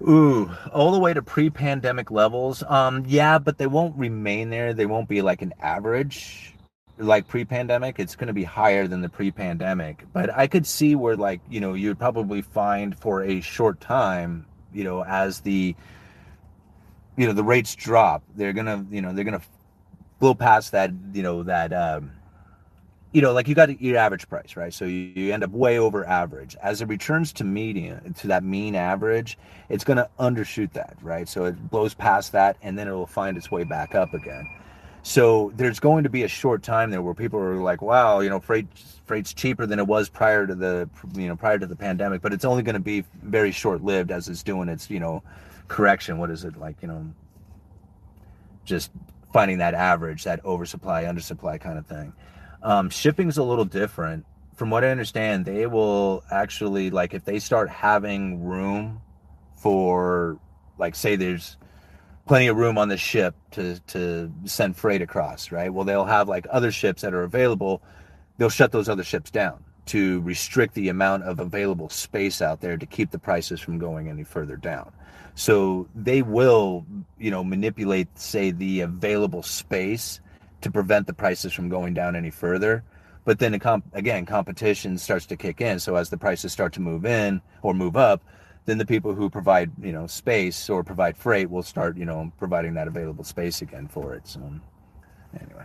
Ooh, 0.08 0.50
all 0.72 0.90
the 0.90 0.98
way 0.98 1.14
to 1.14 1.22
pre-pandemic 1.22 2.10
levels. 2.10 2.64
Um, 2.66 3.04
yeah, 3.06 3.38
but 3.38 3.58
they 3.58 3.68
won't 3.68 3.96
remain 3.96 4.50
there. 4.50 4.74
They 4.74 4.86
won't 4.86 5.08
be 5.08 5.22
like 5.22 5.42
an 5.42 5.54
average 5.60 6.52
like 6.98 7.26
pre-pandemic 7.26 7.98
it's 7.98 8.14
going 8.14 8.26
to 8.26 8.32
be 8.32 8.44
higher 8.44 8.86
than 8.86 9.00
the 9.00 9.08
pre-pandemic 9.08 10.04
but 10.12 10.30
i 10.36 10.46
could 10.46 10.66
see 10.66 10.94
where 10.94 11.16
like 11.16 11.40
you 11.48 11.60
know 11.60 11.74
you'd 11.74 11.98
probably 11.98 12.42
find 12.42 12.96
for 12.98 13.22
a 13.24 13.40
short 13.40 13.80
time 13.80 14.46
you 14.72 14.84
know 14.84 15.02
as 15.04 15.40
the 15.40 15.74
you 17.16 17.26
know 17.26 17.32
the 17.32 17.42
rates 17.42 17.74
drop 17.74 18.22
they're 18.36 18.52
to 18.66 18.84
you 18.90 19.00
know 19.00 19.12
they're 19.12 19.24
to 19.38 19.46
blow 20.20 20.34
past 20.34 20.72
that 20.72 20.90
you 21.12 21.22
know 21.22 21.42
that 21.42 21.72
um 21.72 22.12
you 23.12 23.20
know 23.20 23.32
like 23.32 23.46
you 23.48 23.54
got 23.54 23.80
your 23.80 23.96
average 23.96 24.28
price 24.28 24.56
right 24.56 24.72
so 24.72 24.84
you, 24.84 25.12
you 25.14 25.32
end 25.32 25.44
up 25.44 25.50
way 25.50 25.78
over 25.78 26.06
average 26.06 26.56
as 26.62 26.80
it 26.80 26.88
returns 26.88 27.32
to 27.32 27.44
median 27.44 28.14
to 28.14 28.26
that 28.26 28.42
mean 28.42 28.74
average 28.74 29.38
it's 29.68 29.84
going 29.84 29.96
to 29.96 30.08
undershoot 30.18 30.72
that 30.72 30.96
right 31.02 31.28
so 31.28 31.44
it 31.44 31.70
blows 31.70 31.94
past 31.94 32.32
that 32.32 32.56
and 32.62 32.78
then 32.78 32.88
it 32.88 32.92
will 32.92 33.06
find 33.06 33.36
its 33.36 33.50
way 33.50 33.64
back 33.64 33.94
up 33.94 34.14
again 34.14 34.46
so 35.02 35.52
there's 35.56 35.80
going 35.80 36.04
to 36.04 36.10
be 36.10 36.22
a 36.22 36.28
short 36.28 36.62
time 36.62 36.90
there 36.90 37.02
where 37.02 37.14
people 37.14 37.40
are 37.40 37.56
like, 37.56 37.82
"Wow, 37.82 38.20
you 38.20 38.30
know, 38.30 38.38
freight 38.38 38.66
freight's 39.04 39.34
cheaper 39.34 39.66
than 39.66 39.80
it 39.80 39.86
was 39.86 40.08
prior 40.08 40.46
to 40.46 40.54
the 40.54 40.88
you 41.14 41.26
know 41.26 41.34
prior 41.34 41.58
to 41.58 41.66
the 41.66 41.74
pandemic," 41.74 42.22
but 42.22 42.32
it's 42.32 42.44
only 42.44 42.62
going 42.62 42.74
to 42.74 42.80
be 42.80 43.04
very 43.22 43.50
short 43.50 43.82
lived 43.82 44.12
as 44.12 44.28
it's 44.28 44.44
doing 44.44 44.68
its 44.68 44.88
you 44.90 45.00
know 45.00 45.22
correction. 45.66 46.18
What 46.18 46.30
is 46.30 46.44
it 46.44 46.56
like? 46.56 46.76
You 46.82 46.88
know, 46.88 47.12
just 48.64 48.92
finding 49.32 49.58
that 49.58 49.74
average, 49.74 50.22
that 50.22 50.44
oversupply, 50.44 51.04
undersupply 51.04 51.60
kind 51.60 51.78
of 51.78 51.86
thing. 51.86 52.12
Um, 52.62 52.90
shipping's 52.90 53.38
a 53.38 53.42
little 53.42 53.64
different. 53.64 54.24
From 54.54 54.70
what 54.70 54.84
I 54.84 54.90
understand, 54.90 55.44
they 55.44 55.66
will 55.66 56.22
actually 56.30 56.90
like 56.90 57.14
if 57.14 57.24
they 57.24 57.38
start 57.38 57.68
having 57.68 58.44
room 58.44 59.00
for 59.56 60.38
like 60.78 60.94
say 60.94 61.16
there's 61.16 61.56
plenty 62.26 62.46
of 62.46 62.56
room 62.56 62.78
on 62.78 62.88
the 62.88 62.96
ship 62.96 63.34
to 63.52 63.80
to 63.88 64.32
send 64.44 64.76
freight 64.76 65.02
across, 65.02 65.50
right? 65.50 65.72
Well, 65.72 65.84
they'll 65.84 66.04
have 66.04 66.28
like 66.28 66.46
other 66.50 66.70
ships 66.70 67.02
that 67.02 67.14
are 67.14 67.22
available. 67.22 67.82
They'll 68.38 68.50
shut 68.50 68.72
those 68.72 68.88
other 68.88 69.04
ships 69.04 69.30
down 69.30 69.64
to 69.86 70.20
restrict 70.20 70.74
the 70.74 70.88
amount 70.88 71.24
of 71.24 71.40
available 71.40 71.88
space 71.88 72.40
out 72.40 72.60
there 72.60 72.76
to 72.76 72.86
keep 72.86 73.10
the 73.10 73.18
prices 73.18 73.60
from 73.60 73.78
going 73.78 74.08
any 74.08 74.22
further 74.22 74.56
down. 74.56 74.92
So 75.34 75.88
they 75.94 76.22
will, 76.22 76.86
you 77.18 77.30
know, 77.30 77.42
manipulate 77.42 78.06
say 78.18 78.50
the 78.50 78.82
available 78.82 79.42
space 79.42 80.20
to 80.62 80.70
prevent 80.70 81.06
the 81.06 81.12
prices 81.12 81.52
from 81.52 81.68
going 81.68 81.94
down 81.94 82.16
any 82.16 82.30
further. 82.30 82.84
But 83.24 83.38
then 83.38 83.60
again, 83.92 84.26
competition 84.26 84.98
starts 84.98 85.26
to 85.26 85.36
kick 85.36 85.60
in. 85.60 85.78
So 85.78 85.96
as 85.96 86.10
the 86.10 86.16
prices 86.16 86.52
start 86.52 86.72
to 86.74 86.80
move 86.80 87.04
in 87.04 87.40
or 87.62 87.72
move 87.72 87.96
up, 87.96 88.24
then 88.64 88.78
the 88.78 88.86
people 88.86 89.14
who 89.14 89.28
provide 89.28 89.70
you 89.80 89.92
know 89.92 90.06
space 90.06 90.70
or 90.70 90.84
provide 90.84 91.16
freight 91.16 91.50
will 91.50 91.62
start 91.62 91.96
you 91.96 92.04
know 92.04 92.32
providing 92.38 92.74
that 92.74 92.88
available 92.88 93.24
space 93.24 93.62
again 93.62 93.88
for 93.88 94.14
it. 94.14 94.26
So 94.26 94.40
anyway. 95.38 95.64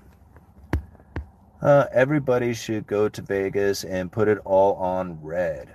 Uh, 1.60 1.86
everybody 1.92 2.54
should 2.54 2.86
go 2.86 3.10
to 3.10 3.22
vegas 3.22 3.84
and 3.84 4.12
put 4.12 4.28
it 4.28 4.38
all 4.46 4.76
on 4.76 5.20
red. 5.24 5.70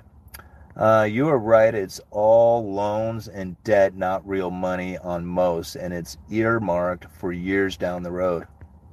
Uh, 0.76 1.06
you 1.10 1.28
are 1.28 1.38
right. 1.38 1.74
It's 1.74 2.00
all 2.10 2.72
loans 2.72 3.28
and 3.28 3.62
debt 3.64 3.96
not 3.96 4.26
real 4.26 4.50
money 4.50 4.96
on 4.98 5.26
most. 5.26 5.74
And 5.74 5.92
it's 5.92 6.16
earmarked 6.30 7.06
for 7.10 7.32
years 7.32 7.76
down 7.76 8.02
the 8.02 8.12
road 8.12 8.46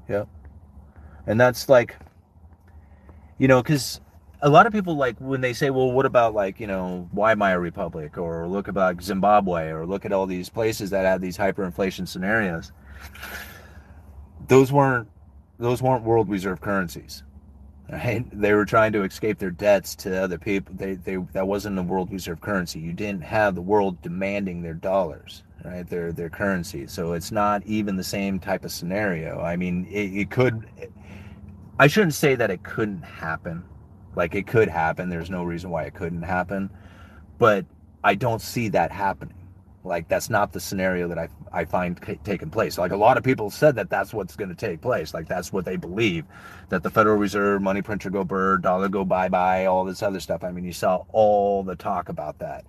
yep 0.10 0.28
and 1.28 1.40
that's 1.40 1.70
like 1.70 1.96
you 3.38 3.48
know 3.48 3.62
because 3.62 4.02
a 4.42 4.50
lot 4.50 4.66
of 4.66 4.74
people 4.74 4.96
like 4.96 5.18
when 5.20 5.42
they 5.42 5.54
say, 5.54 5.70
well, 5.70 5.92
what 5.92 6.06
about 6.06 6.34
like, 6.34 6.60
you 6.60 6.68
know, 6.68 7.10
Weimar 7.14 7.60
Republic 7.60 8.18
or 8.18 8.48
look 8.48 8.68
about 8.68 9.02
Zimbabwe 9.02 9.70
or 9.70 9.86
look 9.86 10.06
at 10.06 10.14
all 10.14 10.26
these 10.26 10.50
places 10.50 10.90
that 10.92 11.06
had 11.06 11.22
these 11.22 11.38
hyperinflation 11.38 12.08
scenarios. 12.08 12.72
Those 14.48 14.72
weren't 14.72 15.10
those 15.58 15.82
weren't 15.82 16.04
world 16.04 16.30
reserve 16.30 16.62
currencies. 16.62 17.24
Right? 17.92 18.24
They 18.32 18.54
were 18.54 18.66
trying 18.66 18.94
to 18.94 19.04
escape 19.04 19.40
their 19.40 19.52
debts 19.52 19.96
to 19.98 20.24
other 20.24 20.38
people. 20.38 20.76
They, 20.76 20.94
they 20.94 21.18
that 21.34 21.48
wasn't 21.48 21.80
a 21.80 21.84
world 21.84 22.12
reserve 22.12 22.40
currency. 22.40 22.80
You 22.80 22.94
didn't 22.94 23.24
have 23.24 23.56
the 23.56 23.62
world 23.62 24.02
demanding 24.02 24.62
their 24.62 24.76
dollars, 24.76 25.44
right? 25.66 25.88
Their 25.88 26.12
their 26.12 26.30
currency. 26.30 26.88
So 26.88 27.14
it's 27.14 27.32
not 27.32 27.66
even 27.66 27.96
the 27.98 28.04
same 28.04 28.40
type 28.40 28.66
of 28.66 28.72
scenario. 28.72 29.40
I 29.40 29.56
mean, 29.56 29.86
it, 29.90 30.14
it 30.14 30.32
could. 30.32 30.68
I 31.80 31.88
shouldn't 31.88 32.14
say 32.14 32.36
that 32.36 32.52
it 32.52 32.64
couldn't 32.64 33.04
happen 33.04 33.64
like 34.16 34.36
it 34.36 34.48
could 34.48 34.68
happen. 34.68 35.10
There's 35.10 35.30
no 35.30 35.44
reason 35.44 35.70
why 35.70 35.84
it 35.84 35.94
couldn't 35.94 36.24
happen. 36.24 36.70
But 37.38 37.66
I 38.04 38.16
don't 38.16 38.42
see 38.42 38.70
that 38.70 38.92
happening. 38.92 39.36
Like 39.84 40.10
that's 40.10 40.30
not 40.30 40.52
the 40.52 40.60
scenario 40.60 41.08
that 41.08 41.18
I 41.18 41.30
I 41.54 41.66
find 41.66 42.00
c- 42.06 42.20
taking 42.24 42.50
place. 42.50 42.78
Like 42.78 42.92
a 42.92 42.98
lot 42.98 43.18
of 43.18 43.24
people 43.24 43.50
said 43.50 43.76
that 43.76 43.90
that's 43.90 44.14
what's 44.14 44.36
going 44.36 44.50
to 44.50 44.56
take 44.56 44.82
place. 44.82 45.14
Like 45.14 45.28
that's 45.28 45.54
what 45.54 45.64
they 45.64 45.78
believe 45.78 46.26
that 46.68 46.84
the 46.84 46.90
Federal 46.90 47.16
Reserve, 47.16 47.62
money 47.62 47.82
printer 47.82 48.10
go 48.10 48.24
bird, 48.26 48.62
dollar 48.62 48.90
go 48.90 49.06
bye 49.06 49.30
bye, 49.30 49.66
all 49.66 49.86
this 49.86 50.04
other 50.04 50.20
stuff. 50.20 50.44
I 50.44 50.52
mean, 50.52 50.66
you 50.66 50.74
saw 50.74 51.06
all 51.14 51.64
the 51.64 51.76
talk 51.78 52.10
about 52.10 52.40
that. 52.40 52.66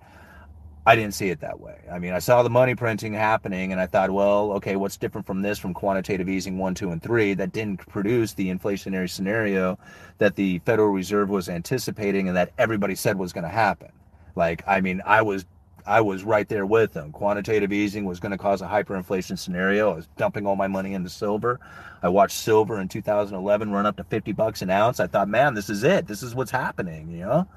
I 0.85 0.95
didn't 0.95 1.13
see 1.13 1.29
it 1.29 1.41
that 1.41 1.59
way. 1.59 1.77
I 1.91 1.99
mean, 1.99 2.13
I 2.13 2.19
saw 2.19 2.41
the 2.41 2.49
money 2.49 2.73
printing 2.73 3.13
happening 3.13 3.71
and 3.71 3.79
I 3.79 3.85
thought, 3.85 4.09
well, 4.09 4.53
okay, 4.53 4.75
what's 4.75 4.97
different 4.97 5.27
from 5.27 5.43
this 5.43 5.59
from 5.59 5.75
quantitative 5.75 6.27
easing 6.27 6.57
one, 6.57 6.73
two, 6.73 6.89
and 6.89 7.01
three 7.01 7.35
that 7.35 7.51
didn't 7.51 7.87
produce 7.87 8.33
the 8.33 8.49
inflationary 8.49 9.09
scenario 9.09 9.77
that 10.17 10.35
the 10.35 10.57
Federal 10.59 10.89
Reserve 10.89 11.29
was 11.29 11.49
anticipating 11.49 12.27
and 12.27 12.35
that 12.35 12.51
everybody 12.57 12.95
said 12.95 13.17
was 13.17 13.31
going 13.31 13.43
to 13.43 13.49
happen. 13.49 13.91
Like, 14.35 14.63
I 14.67 14.81
mean, 14.81 15.01
I 15.05 15.21
was 15.21 15.45
I 15.85 16.01
was 16.01 16.23
right 16.23 16.47
there 16.47 16.65
with 16.65 16.93
them. 16.93 17.11
Quantitative 17.11 17.73
easing 17.73 18.05
was 18.05 18.19
going 18.19 18.31
to 18.31 18.37
cause 18.37 18.61
a 18.61 18.67
hyperinflation 18.67 19.37
scenario. 19.37 19.91
I 19.91 19.95
was 19.95 20.07
dumping 20.17 20.45
all 20.45 20.55
my 20.55 20.67
money 20.67 20.93
into 20.93 21.09
silver. 21.09 21.59
I 22.03 22.09
watched 22.09 22.37
silver 22.37 22.79
in 22.79 22.87
2011 22.87 23.71
run 23.71 23.85
up 23.85 23.97
to 23.97 24.03
50 24.03 24.31
bucks 24.33 24.61
an 24.61 24.69
ounce. 24.69 24.99
I 24.99 25.07
thought, 25.07 25.27
man, 25.27 25.53
this 25.53 25.69
is 25.69 25.83
it. 25.83 26.07
This 26.07 26.21
is 26.21 26.35
what's 26.35 26.51
happening, 26.51 27.09
you 27.11 27.19
know? 27.19 27.47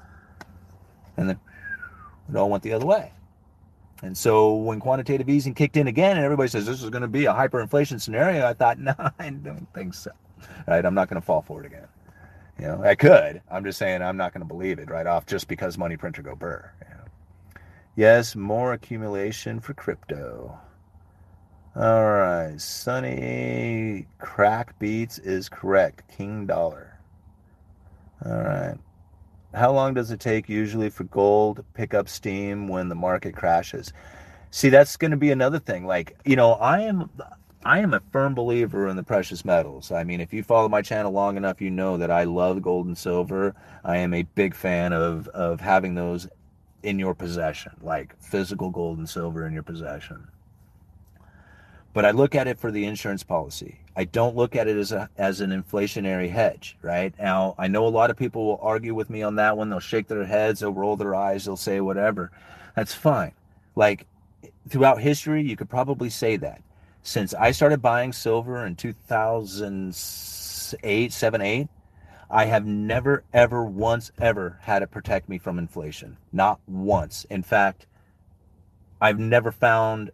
And 1.17 1.29
then 1.29 1.39
it 2.29 2.35
all 2.35 2.49
went 2.49 2.63
the 2.63 2.73
other 2.73 2.85
way. 2.85 3.11
And 4.03 4.17
so 4.17 4.55
when 4.55 4.79
quantitative 4.79 5.29
easing 5.29 5.53
kicked 5.53 5.77
in 5.77 5.87
again 5.87 6.17
and 6.17 6.25
everybody 6.25 6.49
says 6.49 6.65
this 6.65 6.83
is 6.83 6.89
going 6.89 7.01
to 7.01 7.07
be 7.07 7.25
a 7.25 7.33
hyperinflation 7.33 8.01
scenario, 8.01 8.45
I 8.45 8.53
thought, 8.53 8.79
no, 8.79 8.93
I 9.19 9.29
don't 9.29 9.67
think 9.73 9.93
so. 9.93 10.11
Right? 10.67 10.85
I'm 10.85 10.93
not 10.93 11.09
going 11.09 11.21
to 11.21 11.25
fall 11.25 11.41
for 11.41 11.61
it 11.61 11.65
again. 11.65 11.87
You 12.59 12.67
know, 12.67 12.83
I 12.83 12.95
could. 12.95 13.41
I'm 13.51 13.63
just 13.63 13.77
saying 13.77 14.01
I'm 14.01 14.17
not 14.17 14.33
going 14.33 14.41
to 14.41 14.47
believe 14.47 14.79
it 14.79 14.89
right 14.89 15.07
off 15.07 15.25
just 15.25 15.47
because 15.47 15.77
money 15.77 15.97
printer 15.97 16.21
go 16.21 16.35
burr. 16.35 16.71
You 16.81 16.95
know? 16.95 17.03
Yes, 17.95 18.35
more 18.35 18.73
accumulation 18.73 19.59
for 19.59 19.73
crypto. 19.73 20.57
All 21.75 22.05
right, 22.05 22.55
Sunny 22.57 24.07
Crack 24.17 24.79
Beats 24.79 25.19
is 25.19 25.49
correct. 25.49 26.03
King 26.15 26.45
Dollar. 26.45 26.97
All 28.25 28.31
right. 28.31 28.77
How 29.55 29.71
long 29.71 29.93
does 29.93 30.11
it 30.11 30.19
take 30.19 30.49
usually 30.49 30.89
for 30.89 31.05
gold 31.05 31.57
to 31.57 31.63
pick 31.63 31.93
up 31.93 32.09
steam 32.09 32.67
when 32.67 32.89
the 32.89 32.95
market 32.95 33.35
crashes? 33.35 33.93
See, 34.51 34.69
that's 34.69 34.97
going 34.97 35.11
to 35.11 35.17
be 35.17 35.31
another 35.31 35.59
thing. 35.59 35.85
Like, 35.85 36.17
you 36.25 36.35
know, 36.35 36.53
I 36.53 36.81
am 36.81 37.09
I 37.63 37.79
am 37.79 37.93
a 37.93 38.01
firm 38.11 38.35
believer 38.35 38.87
in 38.87 38.95
the 38.95 39.03
precious 39.03 39.43
metals. 39.43 39.91
I 39.91 40.03
mean, 40.03 40.21
if 40.21 40.33
you 40.33 40.43
follow 40.43 40.69
my 40.69 40.81
channel 40.81 41.11
long 41.11 41.37
enough, 41.37 41.61
you 41.61 41.71
know 41.71 41.97
that 41.97 42.11
I 42.11 42.25
love 42.25 42.61
gold 42.61 42.85
and 42.85 42.97
silver. 42.97 43.55
I 43.83 43.97
am 43.97 44.13
a 44.13 44.23
big 44.23 44.53
fan 44.53 44.93
of 44.93 45.27
of 45.29 45.61
having 45.61 45.95
those 45.95 46.27
in 46.83 46.99
your 46.99 47.15
possession, 47.15 47.71
like 47.81 48.15
physical 48.21 48.69
gold 48.69 48.97
and 48.97 49.09
silver 49.09 49.47
in 49.47 49.53
your 49.53 49.63
possession. 49.63 50.27
But 51.93 52.05
I 52.05 52.11
look 52.11 52.35
at 52.35 52.47
it 52.47 52.59
for 52.59 52.71
the 52.71 52.85
insurance 52.85 53.23
policy. 53.23 53.79
I 53.95 54.03
don't 54.03 54.35
look 54.35 54.55
at 54.55 54.67
it 54.67 54.77
as 54.77 54.91
a 54.91 55.09
as 55.17 55.41
an 55.41 55.51
inflationary 55.51 56.29
hedge, 56.29 56.77
right? 56.81 57.13
Now, 57.17 57.55
I 57.57 57.67
know 57.67 57.87
a 57.87 57.89
lot 57.89 58.09
of 58.09 58.17
people 58.17 58.45
will 58.45 58.59
argue 58.61 58.93
with 58.93 59.09
me 59.09 59.23
on 59.23 59.35
that 59.35 59.57
one. 59.57 59.69
They'll 59.69 59.79
shake 59.79 60.07
their 60.07 60.25
heads, 60.25 60.59
they'll 60.59 60.73
roll 60.73 60.97
their 60.97 61.15
eyes, 61.15 61.45
they'll 61.45 61.55
say 61.55 61.79
whatever. 61.79 62.31
That's 62.75 62.93
fine. 62.93 63.31
Like 63.75 64.05
throughout 64.67 65.01
history, 65.01 65.43
you 65.43 65.55
could 65.55 65.69
probably 65.69 66.09
say 66.09 66.35
that 66.37 66.61
since 67.05 67.33
I 67.35 67.51
started 67.51 67.83
buying 67.83 68.11
silver 68.11 68.65
in 68.65 68.75
2008, 68.75 71.13
7, 71.13 71.41
8, 71.41 71.67
I 72.31 72.45
have 72.45 72.65
never, 72.65 73.23
ever, 73.31 73.63
once, 73.63 74.11
ever 74.19 74.57
had 74.61 74.81
it 74.81 74.89
protect 74.89 75.29
me 75.29 75.37
from 75.37 75.59
inflation. 75.59 76.17
Not 76.33 76.59
once. 76.67 77.27
In 77.29 77.43
fact, 77.43 77.85
I've 78.99 79.19
never 79.19 79.51
found 79.51 80.09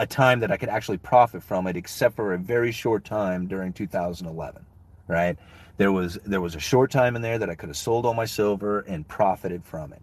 a 0.00 0.06
time 0.06 0.40
that 0.40 0.50
I 0.50 0.56
could 0.56 0.68
actually 0.68 0.98
profit 0.98 1.42
from 1.42 1.66
it, 1.66 1.76
except 1.76 2.16
for 2.16 2.34
a 2.34 2.38
very 2.38 2.72
short 2.72 3.04
time 3.04 3.46
during 3.46 3.72
2011. 3.72 4.64
Right? 5.06 5.36
There 5.76 5.92
was 5.92 6.18
there 6.24 6.40
was 6.40 6.54
a 6.54 6.60
short 6.60 6.90
time 6.90 7.16
in 7.16 7.22
there 7.22 7.38
that 7.38 7.50
I 7.50 7.54
could 7.54 7.68
have 7.68 7.76
sold 7.76 8.06
all 8.06 8.14
my 8.14 8.24
silver 8.26 8.80
and 8.80 9.06
profited 9.06 9.64
from 9.64 9.92
it. 9.92 10.02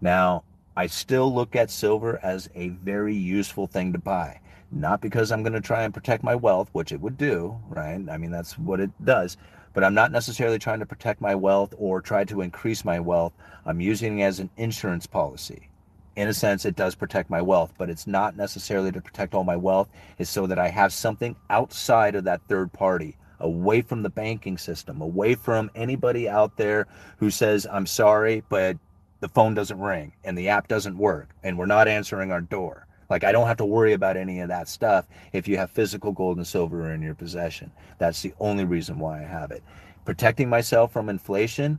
Now, 0.00 0.44
I 0.76 0.86
still 0.86 1.32
look 1.32 1.54
at 1.54 1.70
silver 1.70 2.18
as 2.22 2.48
a 2.54 2.68
very 2.70 3.14
useful 3.14 3.66
thing 3.66 3.92
to 3.92 3.98
buy 3.98 4.40
not 4.72 5.00
because 5.00 5.30
I'm 5.30 5.42
going 5.42 5.52
to 5.52 5.60
try 5.60 5.82
and 5.82 5.92
protect 5.92 6.24
my 6.24 6.34
wealth, 6.34 6.70
which 6.72 6.92
it 6.92 7.00
would 7.00 7.18
do, 7.18 7.58
right? 7.68 8.00
I 8.10 8.16
mean, 8.16 8.30
that's 8.30 8.58
what 8.58 8.80
it 8.80 8.90
does. 9.04 9.36
But 9.74 9.84
I'm 9.84 9.94
not 9.94 10.12
necessarily 10.12 10.58
trying 10.58 10.80
to 10.80 10.86
protect 10.86 11.20
my 11.20 11.34
wealth 11.34 11.74
or 11.78 12.00
try 12.00 12.24
to 12.24 12.40
increase 12.40 12.84
my 12.84 12.98
wealth. 12.98 13.32
I'm 13.64 13.80
using 13.80 14.18
it 14.18 14.24
as 14.24 14.40
an 14.40 14.50
insurance 14.56 15.06
policy. 15.06 15.68
In 16.16 16.28
a 16.28 16.34
sense, 16.34 16.64
it 16.64 16.76
does 16.76 16.94
protect 16.94 17.30
my 17.30 17.40
wealth, 17.40 17.72
but 17.78 17.88
it's 17.88 18.06
not 18.06 18.36
necessarily 18.36 18.92
to 18.92 19.00
protect 19.00 19.34
all 19.34 19.44
my 19.44 19.56
wealth. 19.56 19.88
It's 20.18 20.30
so 20.30 20.46
that 20.46 20.58
I 20.58 20.68
have 20.68 20.92
something 20.92 21.36
outside 21.48 22.14
of 22.14 22.24
that 22.24 22.42
third 22.48 22.72
party, 22.72 23.16
away 23.40 23.80
from 23.80 24.02
the 24.02 24.10
banking 24.10 24.58
system, 24.58 25.00
away 25.00 25.34
from 25.34 25.70
anybody 25.74 26.28
out 26.28 26.56
there 26.56 26.86
who 27.16 27.30
says, 27.30 27.66
I'm 27.70 27.86
sorry, 27.86 28.42
but 28.48 28.76
the 29.20 29.28
phone 29.28 29.54
doesn't 29.54 29.78
ring 29.78 30.12
and 30.24 30.36
the 30.36 30.48
app 30.48 30.68
doesn't 30.68 30.98
work 30.98 31.30
and 31.42 31.56
we're 31.56 31.66
not 31.66 31.86
answering 31.88 32.32
our 32.32 32.40
door 32.40 32.86
like 33.12 33.24
I 33.24 33.32
don't 33.32 33.46
have 33.46 33.58
to 33.58 33.66
worry 33.66 33.92
about 33.92 34.16
any 34.16 34.40
of 34.40 34.48
that 34.48 34.68
stuff 34.68 35.06
if 35.34 35.46
you 35.46 35.58
have 35.58 35.70
physical 35.70 36.12
gold 36.12 36.38
and 36.38 36.46
silver 36.46 36.92
in 36.92 37.02
your 37.02 37.14
possession. 37.14 37.70
That's 37.98 38.22
the 38.22 38.32
only 38.40 38.64
reason 38.64 38.98
why 38.98 39.20
I 39.20 39.26
have 39.26 39.50
it. 39.50 39.62
Protecting 40.06 40.48
myself 40.48 40.94
from 40.94 41.10
inflation, 41.10 41.78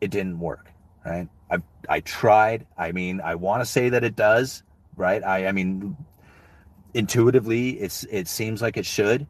it 0.00 0.10
didn't 0.10 0.40
work, 0.40 0.72
right? 1.08 1.28
I 1.50 1.58
I 1.88 2.00
tried. 2.00 2.66
I 2.76 2.92
mean, 2.92 3.20
I 3.20 3.34
want 3.34 3.62
to 3.62 3.66
say 3.66 3.88
that 3.88 4.04
it 4.04 4.16
does, 4.16 4.62
right? 4.96 5.22
I 5.24 5.46
I 5.46 5.52
mean 5.52 5.96
intuitively 6.94 7.70
it's 7.80 8.04
it 8.10 8.28
seems 8.28 8.62
like 8.62 8.76
it 8.76 8.86
should, 8.86 9.26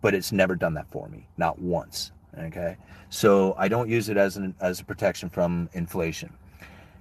but 0.00 0.14
it's 0.14 0.32
never 0.32 0.54
done 0.56 0.74
that 0.74 0.90
for 0.90 1.08
me, 1.08 1.26
not 1.36 1.58
once, 1.58 2.12
okay? 2.38 2.76
So 3.10 3.54
I 3.56 3.68
don't 3.68 3.88
use 3.88 4.08
it 4.08 4.16
as 4.16 4.36
an 4.36 4.54
as 4.60 4.80
a 4.80 4.84
protection 4.84 5.28
from 5.28 5.68
inflation. 5.72 6.32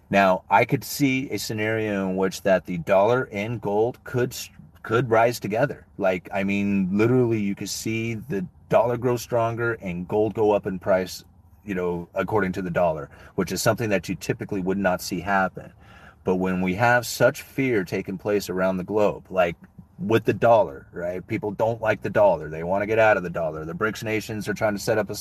Now, 0.09 0.43
I 0.49 0.65
could 0.65 0.83
see 0.83 1.29
a 1.31 1.39
scenario 1.39 2.07
in 2.07 2.17
which 2.17 2.43
that 2.43 2.65
the 2.65 2.77
dollar 2.79 3.29
and 3.31 3.59
gold 3.59 3.97
could 4.03 4.35
could 4.83 5.09
rise 5.09 5.39
together. 5.39 5.87
Like, 5.97 6.29
I 6.33 6.43
mean, 6.43 6.89
literally, 6.91 7.39
you 7.39 7.55
could 7.55 7.69
see 7.69 8.15
the 8.15 8.45
dollar 8.69 8.97
grow 8.97 9.17
stronger 9.17 9.73
and 9.81 10.07
gold 10.07 10.33
go 10.33 10.51
up 10.51 10.67
in 10.67 10.77
price, 10.77 11.23
you 11.65 11.75
know, 11.75 12.09
according 12.13 12.51
to 12.53 12.61
the 12.61 12.69
dollar, 12.69 13.09
which 13.35 13.51
is 13.51 13.61
something 13.61 13.89
that 13.89 14.09
you 14.09 14.15
typically 14.15 14.61
would 14.61 14.77
not 14.77 15.01
see 15.01 15.19
happen. 15.19 15.71
But 16.23 16.35
when 16.35 16.61
we 16.61 16.75
have 16.75 17.05
such 17.05 17.41
fear 17.41 17.83
taking 17.83 18.17
place 18.17 18.49
around 18.49 18.77
the 18.77 18.83
globe, 18.83 19.25
like 19.29 19.55
with 19.99 20.25
the 20.25 20.33
dollar, 20.33 20.87
right? 20.91 21.25
People 21.25 21.51
don't 21.51 21.81
like 21.81 22.01
the 22.01 22.09
dollar. 22.09 22.49
They 22.49 22.63
want 22.63 22.81
to 22.81 22.87
get 22.87 22.99
out 22.99 23.17
of 23.17 23.23
the 23.23 23.29
dollar. 23.29 23.65
The 23.65 23.73
BRICS 23.73 24.03
nations 24.03 24.47
are 24.47 24.53
trying 24.53 24.73
to 24.73 24.79
set 24.79 24.97
up 24.97 25.09
a, 25.09 25.15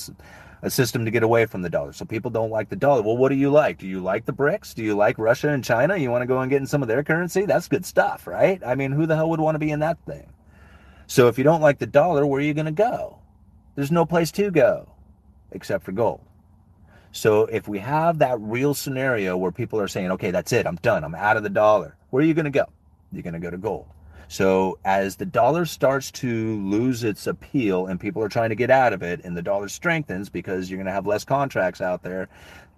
a 0.61 0.69
system 0.69 1.05
to 1.05 1.11
get 1.11 1.23
away 1.23 1.45
from 1.45 1.61
the 1.61 1.69
dollar. 1.69 1.93
So 1.93 2.05
people 2.05 2.31
don't 2.31 2.49
like 2.49 2.69
the 2.69 2.75
dollar. 2.75 3.01
Well, 3.01 3.17
what 3.17 3.29
do 3.29 3.35
you 3.35 3.49
like? 3.49 3.77
Do 3.77 3.87
you 3.87 3.99
like 3.99 4.25
the 4.25 4.33
BRICS? 4.33 4.75
Do 4.75 4.83
you 4.83 4.95
like 4.95 5.17
Russia 5.17 5.49
and 5.49 5.63
China? 5.63 5.97
You 5.97 6.09
want 6.09 6.21
to 6.21 6.27
go 6.27 6.39
and 6.39 6.49
get 6.49 6.61
in 6.61 6.67
some 6.67 6.81
of 6.81 6.87
their 6.87 7.03
currency? 7.03 7.45
That's 7.45 7.67
good 7.67 7.85
stuff, 7.85 8.27
right? 8.27 8.61
I 8.65 8.75
mean, 8.75 8.91
who 8.91 9.05
the 9.05 9.15
hell 9.15 9.29
would 9.29 9.39
want 9.39 9.55
to 9.55 9.59
be 9.59 9.71
in 9.71 9.79
that 9.79 9.97
thing? 10.05 10.31
So 11.07 11.27
if 11.27 11.37
you 11.37 11.43
don't 11.43 11.61
like 11.61 11.79
the 11.79 11.85
dollar, 11.85 12.25
where 12.25 12.39
are 12.39 12.43
you 12.43 12.53
going 12.53 12.65
to 12.65 12.71
go? 12.71 13.19
There's 13.75 13.91
no 13.91 14.05
place 14.05 14.31
to 14.33 14.51
go 14.51 14.89
except 15.51 15.83
for 15.83 15.91
gold. 15.91 16.21
So 17.15 17.45
if 17.45 17.67
we 17.67 17.77
have 17.77 18.17
that 18.19 18.39
real 18.41 18.73
scenario 18.73 19.37
where 19.37 19.51
people 19.51 19.79
are 19.79 19.87
saying, 19.87 20.09
okay, 20.13 20.31
that's 20.31 20.51
it, 20.51 20.65
I'm 20.65 20.77
done, 20.77 21.03
I'm 21.03 21.13
out 21.13 21.37
of 21.37 21.43
the 21.43 21.49
dollar, 21.49 21.95
where 22.09 22.23
are 22.23 22.25
you 22.25 22.33
going 22.33 22.45
to 22.45 22.51
go? 22.51 22.65
You're 23.11 23.21
going 23.21 23.35
to 23.35 23.39
go 23.39 23.51
to 23.51 23.57
gold. 23.57 23.85
So 24.27 24.79
as 24.83 25.15
the 25.15 25.25
dollar 25.27 25.65
starts 25.65 26.09
to 26.11 26.59
lose 26.63 27.03
its 27.03 27.27
appeal 27.27 27.85
and 27.85 27.99
people 27.99 28.23
are 28.23 28.29
trying 28.29 28.49
to 28.49 28.55
get 28.55 28.71
out 28.71 28.93
of 28.93 29.03
it 29.03 29.21
and 29.23 29.37
the 29.37 29.43
dollar 29.43 29.69
strengthens 29.69 30.27
because 30.27 30.71
you're 30.71 30.79
going 30.79 30.87
to 30.87 30.91
have 30.91 31.05
less 31.05 31.23
contracts 31.23 31.81
out 31.81 32.01
there 32.01 32.29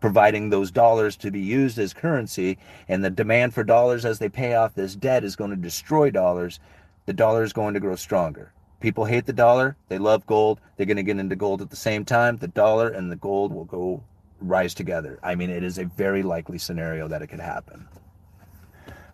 providing 0.02 0.50
those 0.50 0.70
dollars 0.70 1.16
to 1.16 1.32
be 1.32 1.40
used 1.40 1.80
as 1.80 1.94
currency 1.94 2.58
and 2.90 3.06
the 3.06 3.10
demand 3.10 3.54
for 3.54 3.64
dollars 3.64 4.04
as 4.04 4.20
they 4.20 4.28
pay 4.28 4.54
off 4.54 4.76
this 4.76 4.98
debt 4.98 5.24
is 5.24 5.38
going 5.38 5.52
to 5.52 5.56
destroy 5.56 6.12
dollars, 6.12 6.60
the 7.06 7.14
dollar 7.14 7.44
is 7.44 7.54
going 7.54 7.74
to 7.74 7.80
grow 7.80 7.96
stronger. 7.96 8.52
People 8.82 9.06
hate 9.06 9.26
the 9.26 9.32
dollar, 9.32 9.78
they 9.88 9.98
love 9.98 10.26
gold, 10.26 10.60
they're 10.76 10.86
going 10.86 10.98
to 10.98 11.04
get 11.04 11.20
into 11.20 11.38
gold 11.38 11.62
at 11.62 11.70
the 11.70 11.76
same 11.78 12.04
time. 12.04 12.36
The 12.36 12.50
dollar 12.50 12.90
and 12.90 13.10
the 13.10 13.16
gold 13.16 13.54
will 13.54 13.64
go 13.64 14.04
rise 14.40 14.74
together. 14.74 15.20
I 15.24 15.36
mean, 15.36 15.50
it 15.50 15.64
is 15.64 15.78
a 15.78 15.86
very 15.86 16.24
likely 16.24 16.58
scenario 16.58 17.08
that 17.08 17.22
it 17.22 17.28
could 17.28 17.40
happen. 17.40 17.88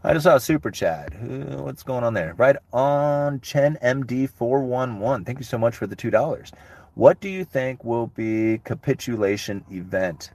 I 0.04 0.14
just 0.14 0.24
saw 0.24 0.36
a 0.36 0.40
super 0.40 0.72
chat. 0.72 1.14
What's 1.22 1.84
going 1.84 2.04
on 2.04 2.16
there? 2.16 2.34
Right 2.34 2.56
on 2.74 3.40
Chen 3.42 3.78
MD 3.84 4.28
411. 4.28 5.26
Thank 5.26 5.38
you 5.38 5.46
so 5.46 5.60
much 5.60 5.76
for 5.76 5.86
the 5.86 5.96
$2. 5.96 6.52
What 6.96 7.20
do 7.22 7.30
you 7.30 7.46
think 7.46 7.84
will 7.84 8.08
be 8.08 8.60
capitulation 8.64 9.64
event? 9.72 10.32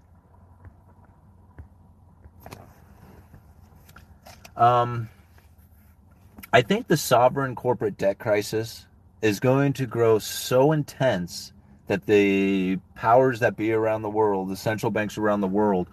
Um, 4.57 5.09
I 6.53 6.62
think 6.62 6.87
the 6.87 6.96
sovereign 6.96 7.55
corporate 7.55 7.99
debt 7.99 8.18
crisis 8.18 8.87
is 9.20 9.40
going 9.40 9.72
to 9.75 9.87
grow 9.87 10.18
so 10.18 10.72
intense 10.72 11.53
that 11.87 12.07
the 12.07 12.79
powers 12.94 13.40
that 13.40 13.57
be 13.57 13.72
around 13.72 14.03
the 14.03 14.11
world, 14.11 14.49
the 14.49 14.57
central 14.57 14.90
banks 14.90 15.18
around 15.18 15.40
the 15.40 15.49
world, 15.49 15.88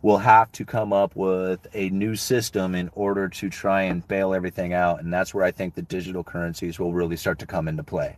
will 0.00 0.18
have 0.18 0.50
to 0.52 0.64
come 0.64 0.92
up 0.92 1.16
with 1.16 1.66
a 1.74 1.90
new 1.90 2.14
system 2.14 2.74
in 2.74 2.90
order 2.94 3.28
to 3.28 3.50
try 3.50 3.82
and 3.82 4.06
bail 4.06 4.32
everything 4.32 4.72
out. 4.72 5.00
And 5.00 5.12
that's 5.12 5.34
where 5.34 5.44
I 5.44 5.50
think 5.50 5.74
the 5.74 5.82
digital 5.82 6.22
currencies 6.22 6.78
will 6.78 6.92
really 6.92 7.16
start 7.16 7.40
to 7.40 7.46
come 7.46 7.66
into 7.66 7.82
play. 7.82 8.16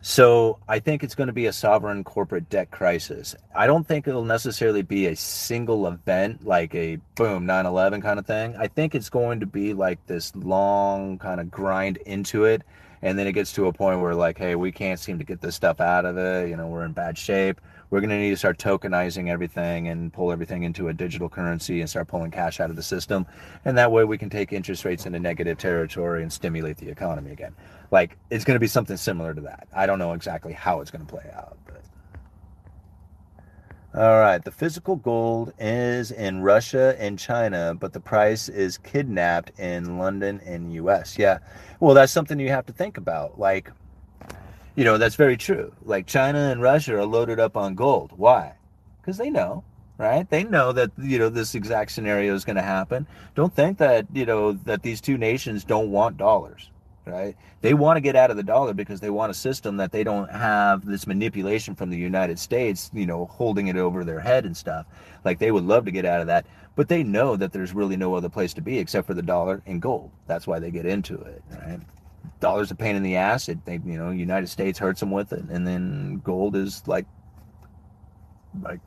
So 0.00 0.58
I 0.68 0.78
think 0.78 1.02
it's 1.02 1.14
going 1.16 1.26
to 1.26 1.32
be 1.32 1.46
a 1.46 1.52
sovereign 1.52 2.04
corporate 2.04 2.48
debt 2.48 2.70
crisis. 2.70 3.34
I 3.54 3.66
don't 3.66 3.86
think 3.86 4.06
it'll 4.06 4.24
necessarily 4.24 4.82
be 4.82 5.06
a 5.06 5.16
single 5.16 5.86
event 5.88 6.46
like 6.46 6.74
a 6.74 6.96
boom 7.16 7.44
9/11 7.44 8.02
kind 8.02 8.18
of 8.18 8.24
thing. 8.24 8.54
I 8.56 8.68
think 8.68 8.94
it's 8.94 9.10
going 9.10 9.40
to 9.40 9.46
be 9.46 9.74
like 9.74 9.98
this 10.06 10.34
long 10.36 11.18
kind 11.18 11.40
of 11.40 11.50
grind 11.50 11.96
into 11.98 12.44
it 12.44 12.62
and 13.02 13.18
then 13.18 13.26
it 13.26 13.32
gets 13.32 13.52
to 13.52 13.66
a 13.66 13.72
point 13.72 14.00
where 14.00 14.14
like 14.14 14.38
hey, 14.38 14.54
we 14.54 14.72
can't 14.72 15.00
seem 15.00 15.18
to 15.18 15.24
get 15.24 15.40
this 15.40 15.54
stuff 15.54 15.80
out 15.80 16.04
of 16.04 16.16
it, 16.16 16.48
you 16.48 16.56
know, 16.56 16.66
we're 16.66 16.84
in 16.84 16.92
bad 16.92 17.16
shape 17.16 17.60
we're 17.90 18.00
going 18.00 18.10
to 18.10 18.18
need 18.18 18.30
to 18.30 18.36
start 18.36 18.58
tokenizing 18.58 19.30
everything 19.30 19.88
and 19.88 20.12
pull 20.12 20.32
everything 20.32 20.64
into 20.64 20.88
a 20.88 20.92
digital 20.92 21.28
currency 21.28 21.80
and 21.80 21.88
start 21.88 22.08
pulling 22.08 22.30
cash 22.30 22.58
out 22.60 22.70
of 22.70 22.76
the 22.76 22.82
system. 22.82 23.26
And 23.64 23.78
that 23.78 23.92
way 23.92 24.04
we 24.04 24.18
can 24.18 24.28
take 24.28 24.52
interest 24.52 24.84
rates 24.84 25.06
into 25.06 25.20
negative 25.20 25.58
territory 25.58 26.22
and 26.22 26.32
stimulate 26.32 26.78
the 26.78 26.88
economy 26.88 27.30
again. 27.30 27.54
Like 27.90 28.16
it's 28.30 28.44
going 28.44 28.56
to 28.56 28.60
be 28.60 28.66
something 28.66 28.96
similar 28.96 29.34
to 29.34 29.40
that. 29.42 29.68
I 29.74 29.86
don't 29.86 29.98
know 29.98 30.12
exactly 30.12 30.52
how 30.52 30.80
it's 30.80 30.90
going 30.90 31.06
to 31.06 31.12
play 31.12 31.30
out, 31.34 31.56
but. 31.64 31.82
All 33.96 34.20
right, 34.20 34.44
the 34.44 34.50
physical 34.50 34.96
gold 34.96 35.54
is 35.58 36.10
in 36.10 36.42
Russia 36.42 36.94
and 36.98 37.18
China, 37.18 37.74
but 37.74 37.94
the 37.94 38.00
price 38.00 38.50
is 38.50 38.76
kidnapped 38.76 39.58
in 39.58 39.98
London 39.98 40.40
and 40.44 40.72
US. 40.74 41.18
Yeah. 41.18 41.38
Well, 41.80 41.94
that's 41.94 42.12
something 42.12 42.38
you 42.38 42.50
have 42.50 42.66
to 42.66 42.74
think 42.74 42.98
about. 42.98 43.40
Like 43.40 43.70
you 44.76 44.84
know, 44.84 44.98
that's 44.98 45.14
very 45.16 45.36
true. 45.38 45.72
Like 45.82 46.06
China 46.06 46.38
and 46.38 46.60
Russia 46.60 46.96
are 46.96 47.06
loaded 47.06 47.40
up 47.40 47.56
on 47.56 47.74
gold. 47.74 48.12
Why? 48.14 48.52
Because 49.00 49.16
they 49.16 49.30
know, 49.30 49.64
right? 49.96 50.28
They 50.28 50.44
know 50.44 50.72
that, 50.72 50.90
you 50.98 51.18
know, 51.18 51.30
this 51.30 51.54
exact 51.54 51.90
scenario 51.92 52.34
is 52.34 52.44
going 52.44 52.56
to 52.56 52.62
happen. 52.62 53.06
Don't 53.34 53.54
think 53.54 53.78
that, 53.78 54.06
you 54.12 54.26
know, 54.26 54.52
that 54.52 54.82
these 54.82 55.00
two 55.00 55.16
nations 55.16 55.64
don't 55.64 55.90
want 55.90 56.18
dollars, 56.18 56.70
right? 57.06 57.36
They 57.60 57.74
want 57.74 57.96
to 57.96 58.00
get 58.00 58.16
out 58.16 58.30
of 58.30 58.36
the 58.36 58.42
dollar 58.42 58.74
because 58.74 59.00
they 59.00 59.10
want 59.10 59.30
a 59.30 59.34
system 59.34 59.76
that 59.78 59.92
they 59.92 60.04
don't 60.04 60.30
have 60.30 60.84
this 60.84 61.06
manipulation 61.06 61.74
from 61.74 61.90
the 61.90 61.96
United 61.96 62.38
States, 62.38 62.90
you 62.92 63.06
know, 63.06 63.26
holding 63.26 63.68
it 63.68 63.76
over 63.76 64.04
their 64.04 64.20
head 64.20 64.44
and 64.44 64.56
stuff. 64.56 64.86
Like 65.24 65.38
they 65.38 65.52
would 65.52 65.64
love 65.64 65.84
to 65.84 65.90
get 65.90 66.04
out 66.04 66.20
of 66.20 66.26
that, 66.26 66.46
but 66.74 66.88
they 66.88 67.02
know 67.02 67.36
that 67.36 67.52
there's 67.52 67.72
really 67.72 67.96
no 67.96 68.14
other 68.14 68.28
place 68.28 68.52
to 68.54 68.60
be 68.60 68.78
except 68.78 69.06
for 69.06 69.14
the 69.14 69.22
dollar 69.22 69.62
and 69.66 69.80
gold. 69.80 70.10
That's 70.26 70.46
why 70.46 70.58
they 70.58 70.70
get 70.70 70.86
into 70.86 71.14
it, 71.14 71.42
right? 71.50 71.80
dollar's 72.40 72.70
a 72.70 72.74
pain 72.74 72.96
in 72.96 73.02
the 73.02 73.16
ass. 73.16 73.48
It, 73.48 73.64
they, 73.64 73.80
you 73.84 73.98
know, 73.98 74.10
United 74.10 74.48
States 74.48 74.78
hurts 74.78 75.00
them 75.00 75.10
with 75.10 75.32
it, 75.32 75.44
and 75.50 75.66
then 75.66 76.20
gold 76.24 76.56
is 76.56 76.86
like, 76.86 77.06
like 78.62 78.80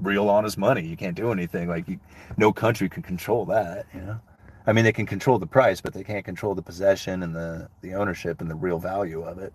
real 0.00 0.28
honest 0.28 0.58
money. 0.58 0.86
You 0.86 0.96
can't 0.96 1.16
do 1.16 1.32
anything. 1.32 1.68
Like, 1.68 1.88
you, 1.88 1.98
no 2.36 2.52
country 2.52 2.88
can 2.88 3.02
control 3.02 3.44
that. 3.46 3.86
You 3.94 4.00
know, 4.00 4.20
I 4.66 4.72
mean, 4.72 4.84
they 4.84 4.92
can 4.92 5.06
control 5.06 5.38
the 5.38 5.46
price, 5.46 5.80
but 5.80 5.92
they 5.92 6.04
can't 6.04 6.24
control 6.24 6.54
the 6.54 6.62
possession 6.62 7.22
and 7.22 7.34
the 7.34 7.68
the 7.80 7.94
ownership 7.94 8.40
and 8.40 8.50
the 8.50 8.54
real 8.54 8.78
value 8.78 9.22
of 9.22 9.38
it. 9.38 9.52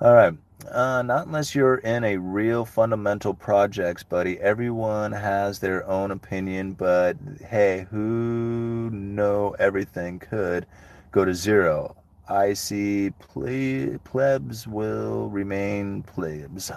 All 0.00 0.14
right. 0.14 0.34
Uh, 0.70 1.02
not 1.02 1.26
unless 1.26 1.54
you're 1.54 1.76
in 1.76 2.04
a 2.04 2.16
real 2.18 2.64
fundamental 2.64 3.32
projects, 3.32 4.02
buddy. 4.02 4.38
Everyone 4.40 5.10
has 5.12 5.58
their 5.58 5.86
own 5.86 6.10
opinion, 6.10 6.72
but 6.72 7.16
hey, 7.46 7.86
who 7.90 8.90
know 8.92 9.56
everything 9.58 10.18
could 10.18 10.66
go 11.12 11.24
to 11.24 11.34
zero. 11.34 11.96
I 12.28 12.52
see 12.52 13.10
ple- 13.18 13.98
plebs 14.04 14.66
will 14.66 15.28
remain 15.28 16.02
plebs. 16.02 16.70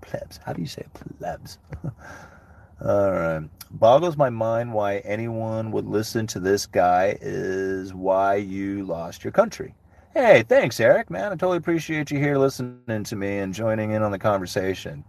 Plebs. 0.00 0.40
How 0.44 0.52
do 0.52 0.60
you 0.60 0.66
say 0.66 0.84
plebs? 1.18 1.58
All 2.84 3.12
right. 3.12 3.48
Boggles 3.72 4.16
my 4.16 4.30
mind 4.30 4.74
why 4.74 4.98
anyone 4.98 5.70
would 5.70 5.86
listen 5.86 6.26
to 6.28 6.40
this 6.40 6.66
guy 6.66 7.16
is 7.20 7.94
why 7.94 8.34
you 8.34 8.84
lost 8.84 9.22
your 9.22 9.32
country. 9.32 9.74
Hey, 10.12 10.42
thanks, 10.42 10.80
Eric. 10.80 11.08
Man, 11.08 11.26
I 11.26 11.36
totally 11.36 11.58
appreciate 11.58 12.10
you 12.10 12.18
here 12.18 12.36
listening 12.36 13.04
to 13.04 13.14
me 13.14 13.38
and 13.38 13.54
joining 13.54 13.92
in 13.92 14.02
on 14.02 14.10
the 14.10 14.18
conversation. 14.18 15.04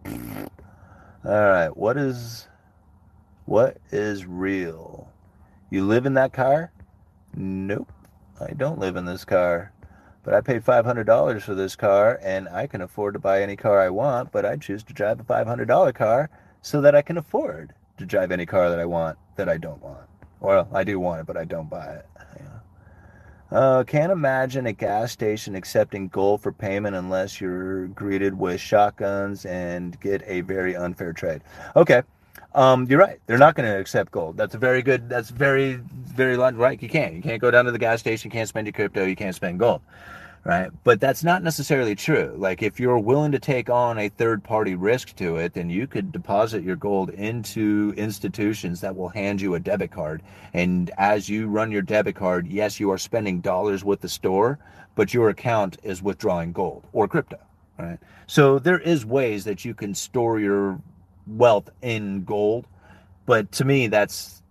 All 1.26 1.32
right. 1.50 1.76
What 1.76 1.98
is 1.98 2.48
what 3.46 3.78
is 3.92 4.28
real? 4.28 5.12
You 5.72 5.84
live 5.84 6.06
in 6.06 6.14
that 6.14 6.32
car? 6.32 6.72
Nope. 7.36 7.92
I 8.40 8.54
don't 8.54 8.80
live 8.80 8.96
in 8.96 9.06
this 9.06 9.26
car, 9.26 9.74
but 10.24 10.36
I 10.36 10.42
paid 10.42 10.64
$500 10.64 11.42
for 11.42 11.56
this 11.56 11.76
car 11.76 12.20
and 12.22 12.48
I 12.50 12.68
can 12.68 12.82
afford 12.82 13.16
to 13.16 13.20
buy 13.20 13.42
any 13.42 13.56
car 13.56 13.82
I 13.82 13.90
want, 13.90 14.32
but 14.32 14.46
I 14.46 14.56
choose 14.56 14.84
to 14.84 14.94
drive 14.94 15.20
a 15.20 15.24
$500 15.24 15.96
car 15.96 16.30
so 16.62 16.80
that 16.82 16.96
I 16.96 17.02
can 17.02 17.18
afford 17.18 17.74
to 18.02 18.08
drive 18.08 18.32
any 18.32 18.46
car 18.46 18.70
that 18.70 18.80
I 18.80 18.86
want 18.86 19.18
that 19.36 19.50
I 19.50 19.58
don't 19.58 19.82
want. 19.82 20.02
Well, 20.40 20.68
I 20.74 20.84
do 20.84 21.00
want 21.00 21.22
it, 21.22 21.28
but 21.28 21.38
I 21.38 21.46
don't 21.46 21.70
buy 21.70 21.86
it. 21.86 22.06
Uh, 23.52 23.84
can't 23.84 24.14
imagine 24.14 24.66
a 24.66 24.72
gas 24.72 25.12
station 25.12 25.56
accepting 25.56 26.08
gold 26.08 26.42
for 26.42 26.54
payment 26.54 26.96
unless 26.96 27.42
you're 27.42 27.88
greeted 27.88 28.38
with 28.38 28.62
shotguns 28.62 29.46
and 29.46 30.00
get 30.00 30.24
a 30.26 30.40
very 30.42 30.74
unfair 30.74 31.12
trade. 31.12 31.42
Okay, 31.76 32.02
um, 32.56 32.88
you're 32.90 33.00
right. 33.00 33.20
They're 33.26 33.38
not 33.38 33.56
going 33.56 33.70
to 33.70 33.78
accept 33.78 34.12
gold. 34.12 34.38
That's 34.38 34.56
a 34.56 34.58
very 34.58 34.82
good. 34.82 35.10
That's 35.10 35.30
very, 35.30 35.82
very 35.92 36.38
right. 36.38 36.82
You 36.82 36.88
can't. 36.88 37.14
You 37.14 37.22
can't 37.22 37.42
go 37.42 37.52
down 37.52 37.66
to 37.66 37.74
the 37.74 37.78
gas 37.78 38.00
station. 38.00 38.30
You 38.30 38.32
can't 38.32 38.48
spend 38.48 38.68
your 38.68 38.74
crypto. 38.74 39.04
You 39.04 39.18
can't 39.18 39.36
spend 39.36 39.60
gold, 39.60 39.82
right? 40.44 40.72
But 40.84 41.00
that's 41.00 41.24
not 41.24 41.44
necessarily 41.44 41.96
true. 41.96 42.34
Like 42.38 42.64
if 42.64 42.80
you're 42.80 42.98
willing 42.98 43.32
to 43.32 43.40
take 43.40 43.70
on 43.70 43.98
a 43.98 44.10
third-party 44.10 44.76
risk 44.76 45.16
to 45.18 45.38
it, 45.38 45.54
then 45.54 45.70
you 45.70 45.88
could 45.88 46.12
deposit 46.12 46.64
your 46.64 46.76
gold 46.76 47.12
into 47.12 47.94
institutions 47.98 48.82
that 48.82 48.96
will 48.96 49.10
hand 49.10 49.42
you 49.42 49.56
a 49.56 49.60
debit 49.60 49.92
card. 49.92 50.24
And 50.54 50.90
as 50.98 51.30
you 51.30 51.48
run 51.48 51.72
your 51.72 51.84
debit 51.84 52.16
card, 52.16 52.48
yes, 52.48 52.80
you 52.80 52.92
are 52.92 52.98
spending 52.98 53.42
dollars 53.42 53.84
with 53.84 54.02
the 54.02 54.10
store, 54.10 54.60
but 54.96 55.14
your 55.14 55.30
account 55.30 55.78
is 55.84 56.02
withdrawing 56.02 56.52
gold 56.54 56.86
or 56.92 57.08
crypto, 57.08 57.38
right? 57.78 58.00
So 58.28 58.60
there 58.60 58.80
is 58.80 59.06
ways 59.06 59.44
that 59.44 59.64
you 59.64 59.74
can 59.74 59.94
store 59.94 60.40
your 60.40 60.82
wealth 61.28 61.70
in 61.82 62.24
gold. 62.24 62.66
But 63.26 63.52
to 63.54 63.66
me, 63.66 63.88
that's 63.88 64.42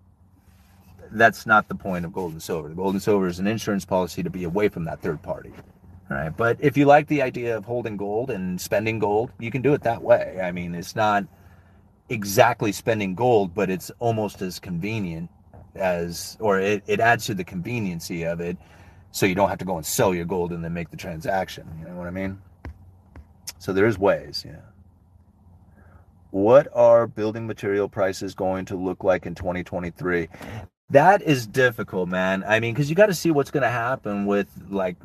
that's 1.12 1.44
not 1.44 1.66
the 1.68 1.74
point 1.74 2.04
of 2.04 2.12
gold 2.12 2.32
and 2.32 2.42
silver. 2.42 2.68
Gold 2.68 2.94
and 2.94 3.02
silver 3.02 3.26
is 3.26 3.40
an 3.40 3.48
insurance 3.48 3.84
policy 3.84 4.22
to 4.22 4.30
be 4.30 4.44
away 4.44 4.68
from 4.68 4.84
that 4.84 5.00
third 5.02 5.20
party. 5.22 5.52
Right. 6.10 6.36
But 6.36 6.56
if 6.60 6.76
you 6.76 6.86
like 6.86 7.06
the 7.06 7.22
idea 7.22 7.56
of 7.56 7.64
holding 7.64 7.96
gold 7.96 8.30
and 8.30 8.60
spending 8.60 8.98
gold, 8.98 9.30
you 9.38 9.52
can 9.52 9.62
do 9.62 9.72
it 9.74 9.82
that 9.82 10.02
way. 10.02 10.40
I 10.42 10.50
mean, 10.50 10.74
it's 10.74 10.96
not 10.96 11.24
exactly 12.08 12.72
spending 12.72 13.14
gold, 13.14 13.54
but 13.54 13.70
it's 13.70 13.92
almost 14.00 14.42
as 14.42 14.58
convenient 14.58 15.30
as, 15.76 16.36
or 16.40 16.58
it, 16.58 16.82
it 16.88 16.98
adds 16.98 17.26
to 17.26 17.34
the 17.34 17.44
conveniency 17.44 18.24
of 18.24 18.40
it. 18.40 18.58
So 19.12 19.24
you 19.24 19.36
don't 19.36 19.48
have 19.48 19.58
to 19.58 19.64
go 19.64 19.76
and 19.76 19.86
sell 19.86 20.12
your 20.12 20.24
gold 20.24 20.52
and 20.52 20.64
then 20.64 20.74
make 20.74 20.90
the 20.90 20.96
transaction. 20.96 21.68
You 21.78 21.86
know 21.86 21.94
what 21.94 22.08
I 22.08 22.10
mean? 22.10 22.42
So 23.58 23.72
there's 23.72 23.96
ways, 23.96 24.44
yeah 24.44 24.60
what 26.30 26.68
are 26.72 27.06
building 27.06 27.46
material 27.46 27.88
prices 27.88 28.34
going 28.34 28.64
to 28.64 28.76
look 28.76 29.02
like 29.02 29.26
in 29.26 29.34
2023 29.34 30.28
that 30.90 31.22
is 31.22 31.46
difficult 31.46 32.08
man 32.08 32.44
i 32.46 32.58
mean 32.60 32.74
because 32.74 32.90
you 32.90 32.96
got 32.96 33.06
to 33.06 33.14
see 33.14 33.30
what's 33.30 33.50
going 33.50 33.62
to 33.62 33.68
happen 33.68 34.26
with 34.26 34.48
like 34.68 34.96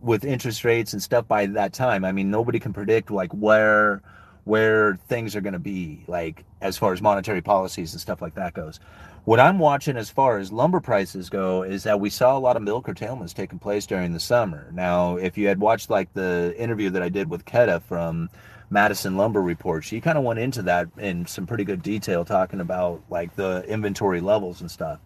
with 0.00 0.24
interest 0.24 0.64
rates 0.64 0.92
and 0.92 1.02
stuff 1.02 1.26
by 1.28 1.46
that 1.46 1.72
time 1.72 2.04
i 2.04 2.12
mean 2.12 2.30
nobody 2.30 2.58
can 2.58 2.72
predict 2.72 3.10
like 3.10 3.30
where 3.32 4.02
where 4.44 4.96
things 5.08 5.34
are 5.36 5.40
going 5.40 5.54
to 5.54 5.58
be 5.58 6.02
like 6.06 6.44
as 6.60 6.76
far 6.76 6.92
as 6.92 7.00
monetary 7.00 7.40
policies 7.40 7.92
and 7.92 8.00
stuff 8.00 8.22
like 8.22 8.34
that 8.34 8.54
goes 8.54 8.80
what 9.24 9.38
i'm 9.38 9.58
watching 9.58 9.96
as 9.96 10.10
far 10.10 10.38
as 10.38 10.50
lumber 10.50 10.80
prices 10.80 11.28
go 11.28 11.62
is 11.62 11.82
that 11.82 12.00
we 12.00 12.10
saw 12.10 12.36
a 12.36 12.40
lot 12.40 12.56
of 12.56 12.62
mill 12.62 12.80
curtailments 12.80 13.32
taking 13.32 13.58
place 13.58 13.86
during 13.86 14.12
the 14.12 14.20
summer 14.20 14.70
now 14.72 15.16
if 15.16 15.36
you 15.36 15.46
had 15.46 15.60
watched 15.60 15.90
like 15.90 16.12
the 16.14 16.54
interview 16.58 16.90
that 16.90 17.02
i 17.02 17.08
did 17.08 17.28
with 17.28 17.44
keta 17.44 17.82
from 17.82 18.28
Madison 18.70 19.16
Lumber 19.16 19.42
Report. 19.42 19.84
She 19.84 20.00
kind 20.00 20.18
of 20.18 20.24
went 20.24 20.40
into 20.40 20.62
that 20.62 20.88
in 20.98 21.26
some 21.26 21.46
pretty 21.46 21.64
good 21.64 21.82
detail, 21.82 22.24
talking 22.24 22.60
about 22.60 23.02
like 23.08 23.36
the 23.36 23.62
inventory 23.68 24.20
levels 24.20 24.62
and 24.62 24.70
stuff. 24.70 24.98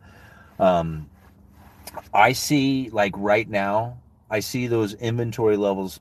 Um, 0.58 1.08
I 2.12 2.32
see 2.32 2.90
like 2.90 3.12
right 3.16 3.48
now, 3.48 3.98
I 4.30 4.40
see 4.40 4.66
those 4.66 4.94
inventory 4.94 5.56
levels 5.56 6.00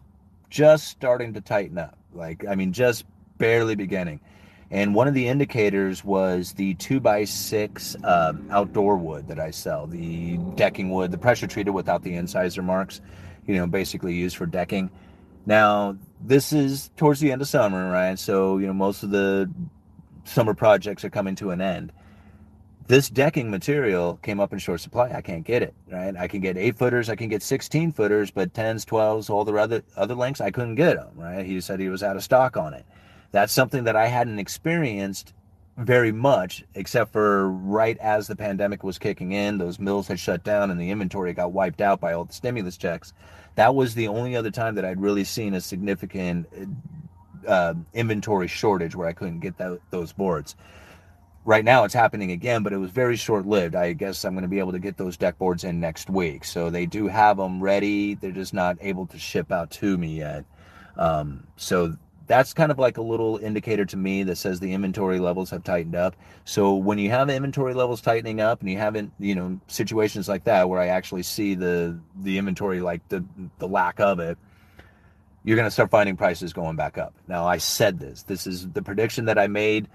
just 0.49 0.87
starting 0.87 1.33
to 1.33 1.41
tighten 1.41 1.77
up. 1.77 1.97
Like, 2.13 2.45
I 2.47 2.55
mean, 2.55 2.73
just 2.73 3.05
barely 3.37 3.75
beginning. 3.75 4.19
And 4.69 4.93
one 4.93 5.07
of 5.07 5.13
the 5.13 5.27
indicators 5.27 6.03
was 6.03 6.53
the 6.53 6.73
two 6.73 6.99
by 6.99 7.23
six 7.23 7.95
um, 8.03 8.47
outdoor 8.51 8.97
wood 8.97 9.27
that 9.29 9.39
I 9.39 9.51
sell, 9.51 9.87
the 9.87 10.37
decking 10.55 10.89
wood, 10.89 11.11
the 11.11 11.17
pressure 11.17 11.47
treated 11.47 11.71
without 11.71 12.03
the 12.03 12.15
incisor 12.15 12.61
marks, 12.61 12.99
you 13.45 13.55
know, 13.55 13.65
basically 13.65 14.13
used 14.13 14.35
for 14.35 14.45
decking. 14.45 14.89
Now, 15.45 15.97
this 16.19 16.51
is 16.51 16.91
towards 16.97 17.21
the 17.21 17.31
end 17.31 17.41
of 17.41 17.47
summer, 17.47 17.89
right? 17.89 18.19
So, 18.19 18.57
you 18.57 18.67
know, 18.67 18.73
most 18.73 19.03
of 19.03 19.11
the 19.11 19.49
summer 20.25 20.53
projects 20.53 21.05
are 21.05 21.09
coming 21.09 21.35
to 21.35 21.51
an 21.51 21.61
end. 21.61 21.93
This 22.87 23.09
decking 23.09 23.51
material 23.51 24.17
came 24.23 24.39
up 24.39 24.53
in 24.53 24.59
short 24.59 24.79
supply. 24.79 25.11
I 25.13 25.21
can't 25.21 25.43
get 25.43 25.61
it, 25.61 25.73
right? 25.91 26.15
I 26.15 26.29
can 26.29 26.39
get 26.39 26.57
eight 26.57 26.77
footers, 26.77 27.09
I 27.09 27.17
can 27.17 27.27
get 27.27 27.43
16 27.43 27.91
footers, 27.91 28.31
but 28.31 28.53
10s, 28.53 28.85
12s, 28.85 29.29
all 29.29 29.43
the 29.43 29.53
other, 29.55 29.83
other 29.97 30.15
lengths, 30.15 30.39
I 30.39 30.51
couldn't 30.51 30.75
get 30.75 30.95
them, 30.95 31.09
right? 31.15 31.45
He 31.45 31.59
said 31.59 31.81
he 31.81 31.89
was 31.89 32.01
out 32.01 32.15
of 32.15 32.23
stock 32.23 32.55
on 32.55 32.73
it. 32.73 32.85
That's 33.31 33.51
something 33.51 33.83
that 33.83 33.97
I 33.97 34.07
hadn't 34.07 34.39
experienced 34.39 35.33
very 35.77 36.13
much, 36.13 36.63
except 36.75 37.11
for 37.11 37.49
right 37.49 37.97
as 37.97 38.27
the 38.27 38.37
pandemic 38.37 38.85
was 38.85 38.97
kicking 38.97 39.33
in, 39.33 39.57
those 39.57 39.79
mills 39.79 40.07
had 40.07 40.17
shut 40.17 40.45
down 40.45 40.71
and 40.71 40.79
the 40.79 40.89
inventory 40.89 41.33
got 41.33 41.51
wiped 41.51 41.81
out 41.81 41.99
by 41.99 42.13
all 42.13 42.23
the 42.23 42.33
stimulus 42.33 42.77
checks. 42.77 43.13
That 43.55 43.75
was 43.75 43.95
the 43.95 44.07
only 44.07 44.35
other 44.35 44.49
time 44.49 44.75
that 44.75 44.85
I'd 44.85 45.01
really 45.01 45.25
seen 45.25 45.53
a 45.53 45.61
significant 45.61 46.47
uh, 47.45 47.73
inventory 47.93 48.47
shortage 48.47 48.95
where 48.95 49.07
I 49.07 49.13
couldn't 49.13 49.41
get 49.41 49.57
that, 49.57 49.79
those 49.89 50.13
boards. 50.13 50.55
Right 51.47 51.63
now 51.63 51.85
it's 51.85 51.93
happening 51.93 52.31
again, 52.31 52.61
but 52.61 52.73
it 52.73 52.77
was 52.77 52.91
very 52.91 53.15
short 53.15 53.45
lived. 53.45 53.73
I 53.73 53.93
guess 53.93 54.25
I'm 54.25 54.33
going 54.33 54.41
to 54.41 54.49
be 54.49 54.59
able 54.59 54.73
to 54.73 54.79
get 54.79 54.97
those 54.97 55.15
deck 55.15 55.37
boards 55.37 55.63
in 55.63 55.79
next 55.79 56.09
week. 56.09 56.43
So 56.43 56.69
they 56.69 56.85
do 56.85 57.07
have 57.07 57.37
them 57.37 57.63
ready. 57.63 58.15
They're 58.15 58.31
just 58.31 58.53
not 58.53 58.75
able 58.81 59.05
to 59.05 59.17
ship 59.17 59.49
out 59.49 59.71
to 59.71 59.97
me 59.97 60.17
yet. 60.17 60.43
Um, 60.97 61.47
so 61.55 61.95
that's 62.27 62.53
kind 62.53 62.69
of 62.69 62.79
like 62.79 62.97
a 62.97 63.01
little 63.01 63.37
indicator 63.37 63.85
to 63.85 63.95
me 63.95 64.23
that 64.23 64.35
says 64.35 64.59
the 64.59 64.73
inventory 64.73 65.19
levels 65.19 65.49
have 65.51 65.63
tightened 65.63 65.95
up. 65.95 66.17
So 66.43 66.75
when 66.75 66.97
you 66.97 67.11
have 67.11 67.29
inventory 67.29 67.73
levels 67.73 68.01
tightening 68.01 68.41
up 68.41 68.59
and 68.59 68.69
you 68.69 68.77
haven't, 68.77 69.13
you 69.17 69.33
know, 69.33 69.57
situations 69.67 70.27
like 70.27 70.43
that 70.43 70.67
where 70.67 70.81
I 70.81 70.87
actually 70.87 71.23
see 71.23 71.55
the 71.55 71.97
the 72.23 72.37
inventory 72.37 72.81
like 72.81 73.07
the 73.07 73.23
the 73.59 73.69
lack 73.69 74.01
of 74.01 74.19
it, 74.19 74.37
you're 75.45 75.55
going 75.55 75.65
to 75.65 75.71
start 75.71 75.91
finding 75.91 76.17
prices 76.17 76.51
going 76.51 76.75
back 76.75 76.97
up. 76.97 77.13
Now 77.25 77.47
I 77.47 77.57
said 77.57 77.99
this. 77.99 78.23
This 78.23 78.47
is 78.47 78.67
the 78.67 78.81
prediction 78.81 79.23
that 79.25 79.39
I 79.39 79.47
made 79.47 79.87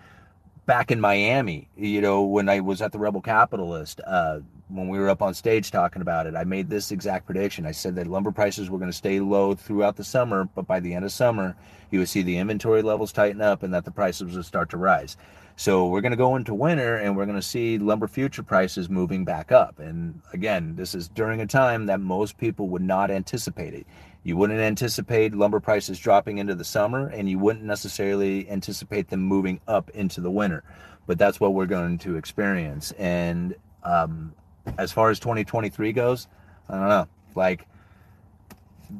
back 0.66 0.90
in 0.90 1.00
Miami, 1.00 1.68
you 1.76 2.00
know, 2.00 2.22
when 2.22 2.48
I 2.48 2.60
was 2.60 2.82
at 2.82 2.92
the 2.92 2.98
Rebel 2.98 3.20
Capitalist, 3.20 4.00
uh, 4.06 4.40
when 4.68 4.88
we 4.88 4.98
were 4.98 5.08
up 5.08 5.22
on 5.22 5.34
stage 5.34 5.70
talking 5.70 6.02
about 6.02 6.26
it, 6.26 6.34
I 6.34 6.44
made 6.44 6.70
this 6.70 6.92
exact 6.92 7.26
prediction. 7.26 7.66
I 7.66 7.72
said 7.72 7.94
that 7.96 8.06
lumber 8.06 8.32
prices 8.32 8.70
were 8.70 8.78
going 8.78 8.90
to 8.90 8.96
stay 8.96 9.20
low 9.20 9.54
throughout 9.54 9.96
the 9.96 10.04
summer, 10.04 10.48
but 10.54 10.66
by 10.66 10.80
the 10.80 10.94
end 10.94 11.04
of 11.04 11.12
summer, 11.12 11.56
you 11.90 11.98
would 11.98 12.08
see 12.08 12.22
the 12.22 12.38
inventory 12.38 12.82
levels 12.82 13.12
tighten 13.12 13.42
up 13.42 13.62
and 13.62 13.74
that 13.74 13.84
the 13.84 13.90
prices 13.90 14.34
would 14.34 14.44
start 14.44 14.70
to 14.70 14.78
rise. 14.78 15.16
So 15.56 15.86
we're 15.86 16.00
going 16.00 16.12
to 16.12 16.16
go 16.16 16.36
into 16.36 16.54
winter 16.54 16.96
and 16.96 17.16
we're 17.16 17.26
going 17.26 17.36
to 17.36 17.42
see 17.42 17.78
lumber 17.78 18.08
future 18.08 18.42
prices 18.42 18.88
moving 18.88 19.24
back 19.24 19.52
up. 19.52 19.78
And 19.78 20.20
again, 20.32 20.74
this 20.76 20.94
is 20.94 21.08
during 21.08 21.40
a 21.40 21.46
time 21.46 21.86
that 21.86 22.00
most 22.00 22.38
people 22.38 22.68
would 22.68 22.82
not 22.82 23.10
anticipate 23.10 23.74
it. 23.74 23.86
You 24.24 24.36
wouldn't 24.36 24.60
anticipate 24.60 25.34
lumber 25.34 25.60
prices 25.60 25.98
dropping 25.98 26.38
into 26.38 26.54
the 26.54 26.64
summer 26.64 27.08
and 27.08 27.28
you 27.28 27.38
wouldn't 27.38 27.64
necessarily 27.64 28.48
anticipate 28.50 29.08
them 29.08 29.20
moving 29.20 29.60
up 29.68 29.90
into 29.90 30.20
the 30.20 30.30
winter. 30.30 30.64
But 31.06 31.18
that's 31.18 31.40
what 31.40 31.54
we're 31.54 31.66
going 31.66 31.98
to 31.98 32.16
experience. 32.16 32.92
And 32.92 33.54
um, 33.82 34.32
as 34.78 34.92
far 34.92 35.10
as 35.10 35.18
2023 35.18 35.92
goes, 35.92 36.28
I 36.68 36.74
don't 36.74 36.88
know. 36.88 37.08
Like, 37.34 37.66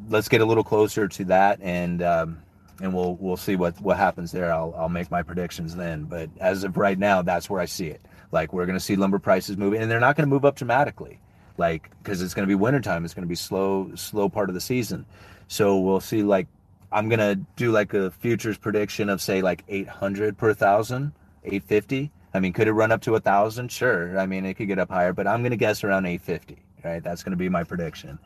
let's 0.09 0.29
get 0.29 0.41
a 0.41 0.45
little 0.45 0.65
closer 0.65 1.09
to 1.09 1.25
that, 1.27 1.61
and 1.63 2.03
um, 2.03 2.43
and 2.81 2.95
we'll 2.95 3.17
we'll 3.17 3.37
see 3.37 3.57
what 3.57 3.81
what 3.81 3.97
happens 3.97 4.33
there. 4.33 4.53
I'll 4.53 4.75
I'll 4.77 4.89
make 4.89 5.11
my 5.11 5.23
predictions 5.23 5.77
then. 5.77 6.05
But 6.05 6.31
as 6.41 6.65
of 6.65 6.77
right 6.77 6.99
now, 6.99 7.23
that's 7.23 7.51
where 7.51 7.61
I 7.61 7.67
see 7.67 7.89
it. 7.89 8.01
Like, 8.31 8.53
we're 8.53 8.67
going 8.67 8.79
to 8.79 8.85
see 8.85 8.97
lumber 8.97 9.19
prices 9.19 9.57
moving, 9.57 9.83
and 9.83 9.91
they're 9.91 10.01
not 10.01 10.17
going 10.17 10.27
to 10.27 10.35
move 10.35 10.45
up 10.45 10.57
dramatically. 10.57 11.19
Like, 11.59 11.91
because 12.03 12.23
it's 12.23 12.33
going 12.33 12.47
to 12.47 12.51
be 12.51 12.55
wintertime. 12.55 13.05
It's 13.05 13.13
going 13.13 13.27
to 13.27 13.29
be 13.29 13.35
slow 13.35 13.95
slow 13.95 14.29
part 14.29 14.49
of 14.49 14.55
the 14.55 14.61
season. 14.61 15.05
So 15.49 15.79
we'll 15.79 16.01
see. 16.01 16.23
Like, 16.23 16.47
I'm 16.91 17.09
going 17.09 17.21
to 17.21 17.37
do 17.57 17.71
like 17.73 17.93
a 17.95 18.11
futures 18.11 18.57
prediction 18.57 19.09
of 19.09 19.21
say 19.21 19.43
like 19.43 19.65
800 19.69 20.39
per 20.39 20.55
thousand, 20.55 21.13
850 21.45 22.11
I 22.35 22.41
mean, 22.41 22.53
could 22.53 22.67
it 22.67 22.73
run 22.73 22.93
up 22.93 23.03
to 23.03 23.15
a 23.15 23.21
thousand? 23.21 23.71
Sure. 23.71 24.19
I 24.19 24.27
mean, 24.27 24.47
it 24.47 24.55
could 24.55 24.69
get 24.69 24.79
up 24.79 24.91
higher, 24.91 25.13
but 25.13 25.27
I'm 25.27 25.43
going 25.43 25.51
to 25.51 25.57
guess 25.57 25.85
around 25.85 26.07
850. 26.07 26.59
Right, 26.85 27.03
that's 27.03 27.23
going 27.23 27.31
to 27.31 27.37
be 27.37 27.49
my 27.49 27.63
prediction. 27.63 28.19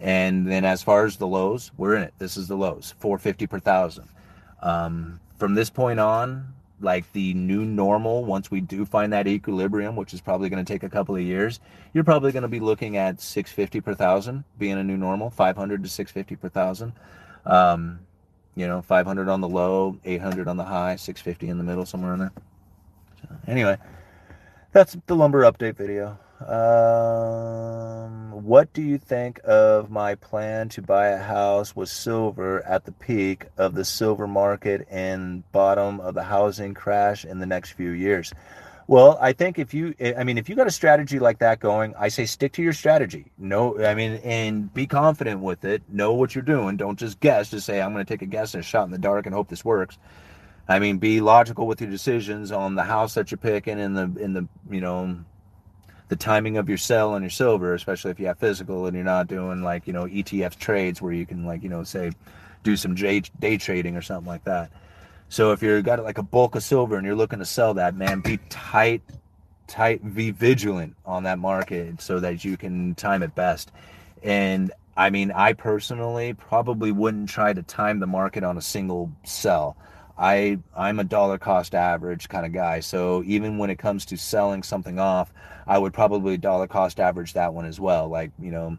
And 0.00 0.46
then 0.46 0.64
as 0.64 0.82
far 0.82 1.06
as 1.06 1.16
the 1.16 1.26
lows, 1.26 1.70
we're 1.76 1.96
in 1.96 2.02
it. 2.02 2.14
This 2.18 2.36
is 2.36 2.48
the 2.48 2.56
lows, 2.56 2.94
450 2.98 3.46
per 3.46 3.58
thousand. 3.58 4.08
Um, 4.62 5.20
from 5.38 5.54
this 5.54 5.70
point 5.70 6.00
on, 6.00 6.54
like 6.80 7.10
the 7.12 7.32
new 7.34 7.64
normal, 7.64 8.24
once 8.24 8.50
we 8.50 8.60
do 8.60 8.84
find 8.84 9.12
that 9.12 9.26
equilibrium, 9.26 9.96
which 9.96 10.12
is 10.12 10.20
probably 10.20 10.48
going 10.48 10.62
to 10.62 10.70
take 10.70 10.82
a 10.82 10.88
couple 10.88 11.16
of 11.16 11.22
years, 11.22 11.60
you're 11.94 12.04
probably 12.04 12.32
going 12.32 12.42
to 12.42 12.48
be 12.48 12.60
looking 12.60 12.96
at 12.96 13.20
650 13.20 13.80
per 13.80 13.94
thousand 13.94 14.44
being 14.58 14.76
a 14.78 14.84
new 14.84 14.96
normal, 14.96 15.30
500 15.30 15.82
to 15.82 15.88
650 15.88 16.36
per 16.36 16.48
thousand. 16.48 16.92
Um, 17.46 18.00
you 18.54 18.66
know, 18.66 18.82
500 18.82 19.28
on 19.28 19.40
the 19.40 19.48
low, 19.48 19.98
800 20.04 20.48
on 20.48 20.56
the 20.56 20.64
high, 20.64 20.96
650 20.96 21.48
in 21.48 21.58
the 21.58 21.64
middle, 21.64 21.86
somewhere 21.86 22.14
in 22.14 22.18
there. 22.18 22.32
Anyway, 23.46 23.76
that's 24.72 24.96
the 25.06 25.16
lumber 25.16 25.42
update 25.42 25.76
video. 25.76 26.18
Um, 26.40 28.30
what 28.44 28.72
do 28.74 28.82
you 28.82 28.98
think 28.98 29.40
of 29.44 29.90
my 29.90 30.14
plan 30.16 30.68
to 30.70 30.82
buy 30.82 31.08
a 31.08 31.18
house 31.18 31.74
with 31.74 31.88
silver 31.88 32.62
at 32.66 32.84
the 32.84 32.92
peak 32.92 33.46
of 33.56 33.74
the 33.74 33.84
silver 33.84 34.26
market 34.26 34.86
and 34.90 35.50
bottom 35.52 35.98
of 36.00 36.14
the 36.14 36.22
housing 36.22 36.74
crash 36.74 37.24
in 37.24 37.38
the 37.38 37.46
next 37.46 37.72
few 37.72 37.90
years? 37.90 38.34
Well, 38.88 39.18
I 39.20 39.32
think 39.32 39.58
if 39.58 39.74
you, 39.74 39.94
I 40.16 40.22
mean, 40.22 40.38
if 40.38 40.48
you 40.48 40.54
got 40.54 40.68
a 40.68 40.70
strategy 40.70 41.18
like 41.18 41.38
that 41.40 41.58
going, 41.58 41.94
I 41.98 42.08
say 42.08 42.24
stick 42.24 42.52
to 42.52 42.62
your 42.62 42.72
strategy. 42.72 43.32
No, 43.36 43.84
I 43.84 43.94
mean, 43.94 44.20
and 44.22 44.72
be 44.72 44.86
confident 44.86 45.40
with 45.40 45.64
it. 45.64 45.82
Know 45.88 46.12
what 46.12 46.34
you're 46.34 46.42
doing. 46.42 46.76
Don't 46.76 46.98
just 46.98 47.18
guess. 47.18 47.50
Just 47.50 47.66
say, 47.66 47.80
I'm 47.80 47.92
going 47.92 48.04
to 48.04 48.08
take 48.08 48.22
a 48.22 48.26
guess 48.26 48.54
and 48.54 48.62
a 48.62 48.66
shot 48.66 48.84
in 48.84 48.92
the 48.92 48.98
dark 48.98 49.26
and 49.26 49.34
hope 49.34 49.48
this 49.48 49.64
works. 49.64 49.98
I 50.68 50.78
mean, 50.78 50.98
be 50.98 51.20
logical 51.20 51.66
with 51.66 51.80
your 51.80 51.90
decisions 51.90 52.52
on 52.52 52.74
the 52.74 52.84
house 52.84 53.14
that 53.14 53.30
you're 53.30 53.38
picking 53.38 53.80
and 53.80 53.96
the 53.96 54.22
in 54.22 54.32
the 54.32 54.48
you 54.70 54.80
know 54.80 55.24
the 56.08 56.16
timing 56.16 56.56
of 56.56 56.68
your 56.68 56.78
sell 56.78 57.14
and 57.14 57.22
your 57.22 57.30
silver, 57.30 57.74
especially 57.74 58.10
if 58.10 58.20
you 58.20 58.26
have 58.26 58.38
physical 58.38 58.86
and 58.86 58.94
you're 58.94 59.04
not 59.04 59.26
doing 59.26 59.62
like 59.62 59.86
you 59.86 59.92
know 59.92 60.04
ETF 60.04 60.56
trades 60.56 61.02
where 61.02 61.12
you 61.12 61.26
can 61.26 61.44
like 61.44 61.62
you 61.62 61.68
know 61.68 61.84
say 61.84 62.12
do 62.62 62.76
some 62.76 62.94
day, 62.94 63.22
day 63.38 63.56
trading 63.56 63.96
or 63.96 64.02
something 64.02 64.26
like 64.26 64.44
that. 64.44 64.70
So 65.28 65.52
if 65.52 65.62
you've 65.62 65.84
got 65.84 66.02
like 66.02 66.18
a 66.18 66.22
bulk 66.22 66.54
of 66.54 66.62
silver 66.62 66.96
and 66.96 67.06
you're 67.06 67.16
looking 67.16 67.38
to 67.40 67.44
sell 67.44 67.74
that, 67.74 67.94
man, 67.94 68.20
be 68.20 68.38
tight, 68.48 69.02
tight, 69.66 70.14
be 70.14 70.30
vigilant 70.30 70.96
on 71.04 71.24
that 71.24 71.38
market 71.38 72.00
so 72.00 72.20
that 72.20 72.44
you 72.44 72.56
can 72.56 72.94
time 72.94 73.22
it 73.22 73.34
best. 73.34 73.72
And 74.22 74.72
I 74.96 75.10
mean, 75.10 75.30
I 75.32 75.52
personally 75.52 76.34
probably 76.34 76.92
wouldn't 76.92 77.28
try 77.28 77.52
to 77.52 77.62
time 77.62 78.00
the 78.00 78.06
market 78.06 78.44
on 78.44 78.56
a 78.56 78.62
single 78.62 79.12
sell. 79.24 79.76
I 80.18 80.58
I'm 80.76 80.98
a 80.98 81.04
dollar 81.04 81.38
cost 81.38 81.74
average 81.74 82.28
kind 82.28 82.46
of 82.46 82.52
guy. 82.52 82.80
So 82.80 83.22
even 83.26 83.58
when 83.58 83.70
it 83.70 83.78
comes 83.78 84.06
to 84.06 84.16
selling 84.16 84.62
something 84.62 84.98
off, 84.98 85.32
I 85.66 85.78
would 85.78 85.92
probably 85.92 86.36
dollar 86.36 86.66
cost 86.66 87.00
average 87.00 87.34
that 87.34 87.52
one 87.52 87.66
as 87.66 87.78
well. 87.78 88.08
Like, 88.08 88.30
you 88.40 88.50
know, 88.50 88.78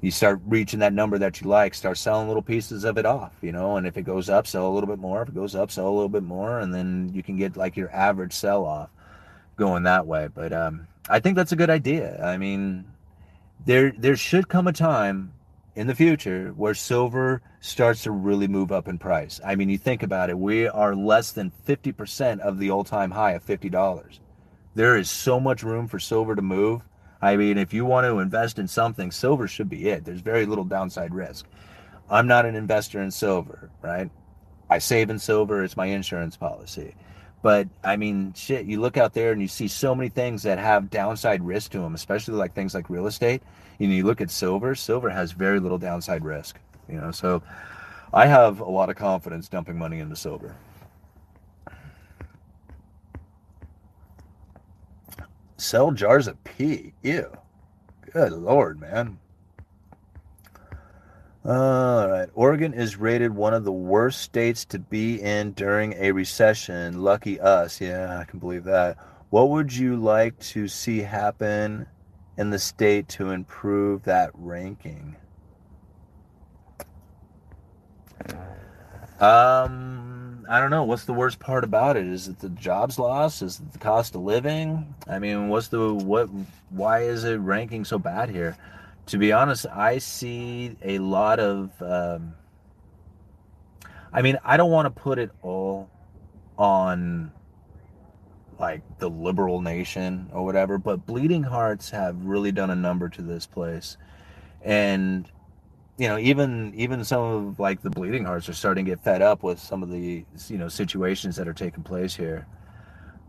you 0.00 0.10
start 0.10 0.40
reaching 0.46 0.80
that 0.80 0.92
number 0.92 1.18
that 1.18 1.40
you 1.40 1.48
like, 1.48 1.74
start 1.74 1.98
selling 1.98 2.26
little 2.26 2.42
pieces 2.42 2.84
of 2.84 2.98
it 2.98 3.06
off, 3.06 3.32
you 3.40 3.52
know, 3.52 3.76
and 3.76 3.86
if 3.86 3.96
it 3.96 4.02
goes 4.02 4.28
up, 4.28 4.46
sell 4.48 4.68
a 4.68 4.72
little 4.72 4.88
bit 4.88 4.98
more. 4.98 5.22
If 5.22 5.28
it 5.28 5.34
goes 5.34 5.54
up, 5.54 5.70
sell 5.70 5.88
a 5.88 5.94
little 5.94 6.08
bit 6.08 6.24
more, 6.24 6.58
and 6.58 6.74
then 6.74 7.10
you 7.14 7.22
can 7.22 7.36
get 7.36 7.56
like 7.56 7.76
your 7.76 7.90
average 7.92 8.32
sell 8.32 8.64
off 8.64 8.90
going 9.56 9.84
that 9.84 10.06
way. 10.06 10.28
But 10.34 10.52
um 10.52 10.88
I 11.08 11.20
think 11.20 11.36
that's 11.36 11.52
a 11.52 11.56
good 11.56 11.70
idea. 11.70 12.22
I 12.24 12.38
mean, 12.38 12.84
there 13.64 13.92
there 13.96 14.16
should 14.16 14.48
come 14.48 14.66
a 14.66 14.72
time 14.72 15.32
in 15.74 15.86
the 15.86 15.94
future 15.94 16.52
where 16.56 16.74
silver 16.74 17.40
starts 17.60 18.02
to 18.02 18.10
really 18.10 18.48
move 18.48 18.70
up 18.70 18.88
in 18.88 18.98
price. 18.98 19.40
I 19.44 19.54
mean, 19.54 19.68
you 19.68 19.78
think 19.78 20.02
about 20.02 20.30
it, 20.30 20.38
we 20.38 20.68
are 20.68 20.94
less 20.94 21.32
than 21.32 21.52
50% 21.66 22.40
of 22.40 22.58
the 22.58 22.70
all 22.70 22.84
time 22.84 23.10
high 23.10 23.32
of 23.32 23.44
$50. 23.44 24.18
There 24.74 24.96
is 24.96 25.10
so 25.10 25.40
much 25.40 25.62
room 25.62 25.88
for 25.88 25.98
silver 25.98 26.34
to 26.34 26.42
move. 26.42 26.82
I 27.20 27.36
mean, 27.36 27.56
if 27.56 27.72
you 27.72 27.84
want 27.84 28.06
to 28.06 28.18
invest 28.18 28.58
in 28.58 28.68
something, 28.68 29.10
silver 29.10 29.46
should 29.46 29.68
be 29.68 29.88
it. 29.88 30.04
There's 30.04 30.20
very 30.20 30.44
little 30.44 30.64
downside 30.64 31.14
risk. 31.14 31.46
I'm 32.10 32.26
not 32.26 32.46
an 32.46 32.54
investor 32.54 33.00
in 33.00 33.10
silver, 33.10 33.70
right? 33.80 34.10
I 34.68 34.78
save 34.78 35.08
in 35.10 35.18
silver, 35.18 35.62
it's 35.62 35.76
my 35.76 35.86
insurance 35.86 36.36
policy. 36.36 36.94
But 37.42 37.68
I 37.82 37.96
mean, 37.96 38.32
shit, 38.34 38.66
you 38.66 38.80
look 38.80 38.96
out 38.96 39.12
there 39.12 39.32
and 39.32 39.42
you 39.42 39.48
see 39.48 39.66
so 39.66 39.94
many 39.94 40.08
things 40.08 40.44
that 40.44 40.58
have 40.58 40.90
downside 40.90 41.42
risk 41.42 41.72
to 41.72 41.78
them, 41.78 41.94
especially 41.94 42.34
like 42.34 42.54
things 42.54 42.72
like 42.72 42.88
real 42.88 43.08
estate. 43.08 43.42
You 43.78 43.88
know, 43.88 43.94
you 43.94 44.04
look 44.04 44.20
at 44.20 44.30
silver, 44.30 44.76
silver 44.76 45.10
has 45.10 45.32
very 45.32 45.58
little 45.58 45.78
downside 45.78 46.24
risk, 46.24 46.58
you 46.88 47.00
know. 47.00 47.10
So 47.10 47.42
I 48.14 48.26
have 48.26 48.60
a 48.60 48.70
lot 48.70 48.90
of 48.90 48.96
confidence 48.96 49.48
dumping 49.48 49.76
money 49.76 49.98
into 49.98 50.14
silver. 50.14 50.54
Sell 55.56 55.90
jars 55.90 56.28
of 56.28 56.42
pee. 56.44 56.92
Ew. 57.02 57.36
Good 58.12 58.32
lord, 58.32 58.80
man. 58.80 59.18
All 61.44 62.08
right. 62.08 62.28
Oregon 62.34 62.72
is 62.72 62.96
rated 62.96 63.34
one 63.34 63.52
of 63.52 63.64
the 63.64 63.72
worst 63.72 64.20
states 64.20 64.64
to 64.66 64.78
be 64.78 65.20
in 65.20 65.52
during 65.52 65.92
a 65.94 66.12
recession. 66.12 67.02
Lucky 67.02 67.40
us. 67.40 67.80
Yeah, 67.80 68.18
I 68.20 68.24
can 68.24 68.38
believe 68.38 68.62
that. 68.64 68.96
What 69.30 69.50
would 69.50 69.74
you 69.74 69.96
like 69.96 70.38
to 70.40 70.68
see 70.68 71.00
happen 71.00 71.86
in 72.36 72.50
the 72.50 72.60
state 72.60 73.08
to 73.08 73.30
improve 73.30 74.04
that 74.04 74.30
ranking? 74.34 75.16
Um, 79.18 80.46
I 80.48 80.60
don't 80.60 80.70
know. 80.70 80.84
What's 80.84 81.06
the 81.06 81.12
worst 81.12 81.40
part 81.40 81.64
about 81.64 81.96
it? 81.96 82.06
Is 82.06 82.28
it 82.28 82.38
the 82.38 82.50
jobs 82.50 83.00
loss? 83.00 83.42
Is 83.42 83.58
it 83.58 83.72
the 83.72 83.78
cost 83.80 84.14
of 84.14 84.20
living? 84.20 84.94
I 85.08 85.18
mean, 85.18 85.48
what's 85.48 85.68
the 85.68 85.92
what? 85.92 86.28
Why 86.70 87.00
is 87.00 87.24
it 87.24 87.36
ranking 87.36 87.84
so 87.84 87.98
bad 87.98 88.30
here? 88.30 88.56
To 89.06 89.18
be 89.18 89.32
honest, 89.32 89.66
I 89.66 89.98
see 89.98 90.76
a 90.82 90.98
lot 90.98 91.40
of. 91.40 91.70
Um, 91.80 92.34
I 94.12 94.22
mean, 94.22 94.38
I 94.44 94.56
don't 94.56 94.70
want 94.70 94.94
to 94.94 95.02
put 95.02 95.18
it 95.18 95.30
all 95.42 95.90
on 96.58 97.32
like 98.58 98.82
the 98.98 99.08
liberal 99.08 99.60
nation 99.60 100.28
or 100.32 100.44
whatever, 100.44 100.78
but 100.78 101.06
Bleeding 101.06 101.42
Hearts 101.42 101.90
have 101.90 102.24
really 102.24 102.52
done 102.52 102.70
a 102.70 102.76
number 102.76 103.08
to 103.08 103.22
this 103.22 103.46
place, 103.46 103.96
and 104.62 105.30
you 105.98 106.08
know, 106.08 106.18
even 106.18 106.72
even 106.74 107.04
some 107.04 107.22
of 107.22 107.60
like 107.60 107.82
the 107.82 107.90
Bleeding 107.90 108.24
Hearts 108.24 108.48
are 108.48 108.54
starting 108.54 108.84
to 108.84 108.90
get 108.92 109.02
fed 109.02 109.22
up 109.22 109.42
with 109.42 109.58
some 109.58 109.82
of 109.82 109.90
the 109.90 110.24
you 110.48 110.58
know 110.58 110.68
situations 110.68 111.36
that 111.36 111.48
are 111.48 111.52
taking 111.52 111.82
place 111.82 112.14
here. 112.14 112.46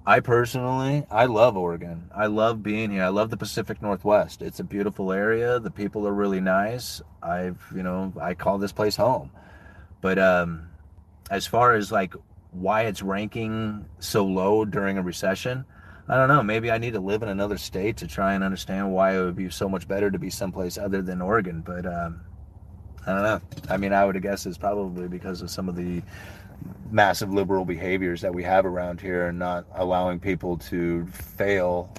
I 0.06 0.20
personally, 0.20 1.06
I 1.10 1.26
love 1.26 1.56
Oregon. 1.56 2.10
I 2.14 2.26
love 2.26 2.62
being 2.62 2.92
here. 2.92 3.04
I 3.04 3.08
love 3.08 3.30
the 3.30 3.38
Pacific 3.38 3.82
Northwest. 3.82 4.42
It's 4.42 4.60
a 4.60 4.64
beautiful 4.64 5.14
area. 5.14 5.60
The 5.60 5.72
people 5.72 6.06
are 6.06 6.14
really 6.14 6.42
nice. 6.42 7.02
I've, 7.22 7.64
you 7.74 7.84
know, 7.84 8.12
I 8.20 8.34
call 8.34 8.58
this 8.58 8.74
place 8.74 8.98
home. 8.98 9.32
But 10.02 10.20
um, 10.20 10.68
as 11.32 11.48
far 11.48 11.76
as 11.76 11.90
like 11.90 12.14
why 12.52 12.84
it's 12.84 13.02
ranking 13.02 13.86
so 14.00 14.26
low 14.26 14.66
during 14.66 14.98
a 14.98 15.02
recession, 15.02 15.64
I 16.10 16.16
don't 16.16 16.28
know. 16.28 16.44
Maybe 16.44 16.70
I 16.70 16.80
need 16.80 16.94
to 16.94 17.00
live 17.00 17.24
in 17.24 17.30
another 17.30 17.58
state 17.58 17.96
to 17.98 18.08
try 18.08 18.34
and 18.34 18.44
understand 18.44 18.92
why 18.92 19.18
it 19.18 19.24
would 19.24 19.38
be 19.38 19.50
so 19.50 19.70
much 19.70 19.88
better 19.88 20.12
to 20.12 20.20
be 20.20 20.30
someplace 20.30 20.78
other 20.78 21.02
than 21.02 21.22
Oregon. 21.22 21.62
But 21.62 21.86
um, 21.86 22.20
I 23.08 23.14
don't 23.14 23.24
know. 23.24 23.42
I 23.70 23.78
mean, 23.78 23.94
I 23.94 24.04
would 24.04 24.22
guess 24.22 24.46
it's 24.46 24.58
probably 24.58 25.08
because 25.08 25.42
of 25.42 25.50
some 25.50 25.70
of 25.70 25.78
the 25.78 26.02
massive 26.92 27.34
liberal 27.34 27.66
behaviors 27.66 28.22
that 28.22 28.34
we 28.34 28.44
have 28.44 28.66
around 28.66 29.02
here 29.02 29.28
and 29.28 29.40
not 29.40 29.66
allowing 29.76 30.20
people 30.20 30.58
to 30.58 31.06
fail 31.08 31.92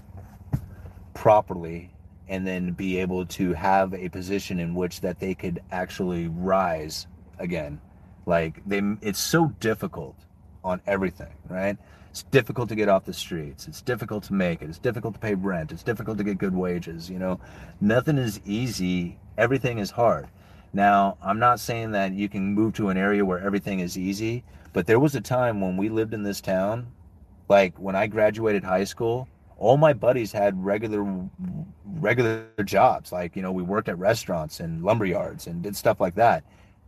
properly 1.14 1.90
and 2.28 2.46
then 2.46 2.72
be 2.72 2.98
able 2.98 3.26
to 3.26 3.52
have 3.52 3.92
a 3.94 4.08
position 4.08 4.60
in 4.60 4.74
which 4.74 5.00
that 5.00 5.18
they 5.18 5.34
could 5.34 5.60
actually 5.72 6.28
rise 6.28 7.06
again. 7.38 7.80
Like 8.24 8.62
they 8.66 8.80
it's 9.02 9.18
so 9.18 9.48
difficult 9.60 10.16
on 10.62 10.80
everything 10.86 11.34
right? 11.48 11.76
It's 12.10 12.22
difficult 12.22 12.68
to 12.68 12.76
get 12.76 12.88
off 12.88 13.04
the 13.04 13.12
streets. 13.12 13.66
It's 13.66 13.82
difficult 13.82 14.22
to 14.24 14.32
make 14.32 14.62
it. 14.62 14.68
It's 14.68 14.78
difficult 14.78 15.14
to 15.14 15.20
pay 15.20 15.34
rent. 15.34 15.72
It's 15.72 15.82
difficult 15.82 16.16
to 16.18 16.24
get 16.24 16.38
good 16.38 16.54
wages 16.54 17.10
you 17.10 17.18
know? 17.18 17.40
Nothing 17.80 18.16
is 18.16 18.40
easy. 18.44 19.18
Everything 19.36 19.78
is 19.78 19.90
hard 19.90 20.28
now 20.74 21.16
i'm 21.22 21.38
not 21.38 21.58
saying 21.58 21.90
that 21.92 22.12
you 22.12 22.28
can 22.28 22.52
move 22.52 22.74
to 22.74 22.88
an 22.88 22.96
area 22.96 23.24
where 23.24 23.40
everything 23.40 23.80
is 23.80 23.96
easy 23.96 24.44
but 24.72 24.86
there 24.86 25.00
was 25.00 25.14
a 25.14 25.20
time 25.20 25.60
when 25.60 25.76
we 25.76 25.88
lived 25.88 26.12
in 26.12 26.22
this 26.22 26.40
town 26.40 26.86
like 27.48 27.76
when 27.78 27.96
i 27.96 28.06
graduated 28.06 28.62
high 28.62 28.84
school 28.84 29.28
all 29.58 29.76
my 29.76 29.92
buddies 29.92 30.32
had 30.32 30.62
regular 30.62 31.28
regular 31.86 32.46
jobs. 32.64 33.12
Like 33.12 33.36
you 33.36 33.42
know 33.42 33.52
we 33.52 33.62
worked 33.62 33.88
at 33.88 33.98
restaurants 33.98 34.60
and 34.60 34.82
lumber 34.82 35.06
yards 35.06 35.46
and 35.46 35.62
did 35.62 35.76
stuff 35.76 36.00
like 36.00 36.14
that. 36.16 36.44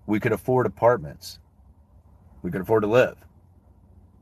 We 0.07 0.21
could 0.21 0.33
afford 0.33 0.67
apartments. 0.67 1.39
We 2.43 2.51
could 2.51 2.61
afford 2.61 2.83
to 2.83 2.89
live. 2.89 3.17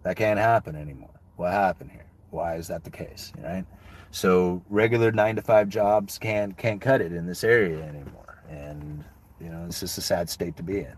That 0.03 0.17
can't 0.17 0.39
happen 0.39 0.77
anymore. 0.77 1.21
What 1.37 1.53
happened 1.53 1.91
here? 1.91 2.07
Why 2.31 2.57
is 2.57 2.69
that 2.69 2.85
the 2.85 2.91
case 2.91 3.33
right? 3.43 3.65
So 4.11 4.63
regular 4.69 5.11
nine 5.11 5.37
to 5.37 5.43
five 5.43 5.69
jobs 5.69 6.19
can't 6.19 6.57
can't 6.57 6.81
cut 6.81 7.01
it 7.01 7.13
in 7.13 7.27
this 7.27 7.45
area 7.45 7.83
anymore. 7.83 8.43
And 8.49 9.05
you 9.45 9.51
know 9.51 9.65
it's 9.67 9.81
just 9.81 9.99
a 9.99 10.01
sad 10.01 10.29
state 10.29 10.57
to 10.57 10.63
be 10.63 10.79
in 10.79 10.97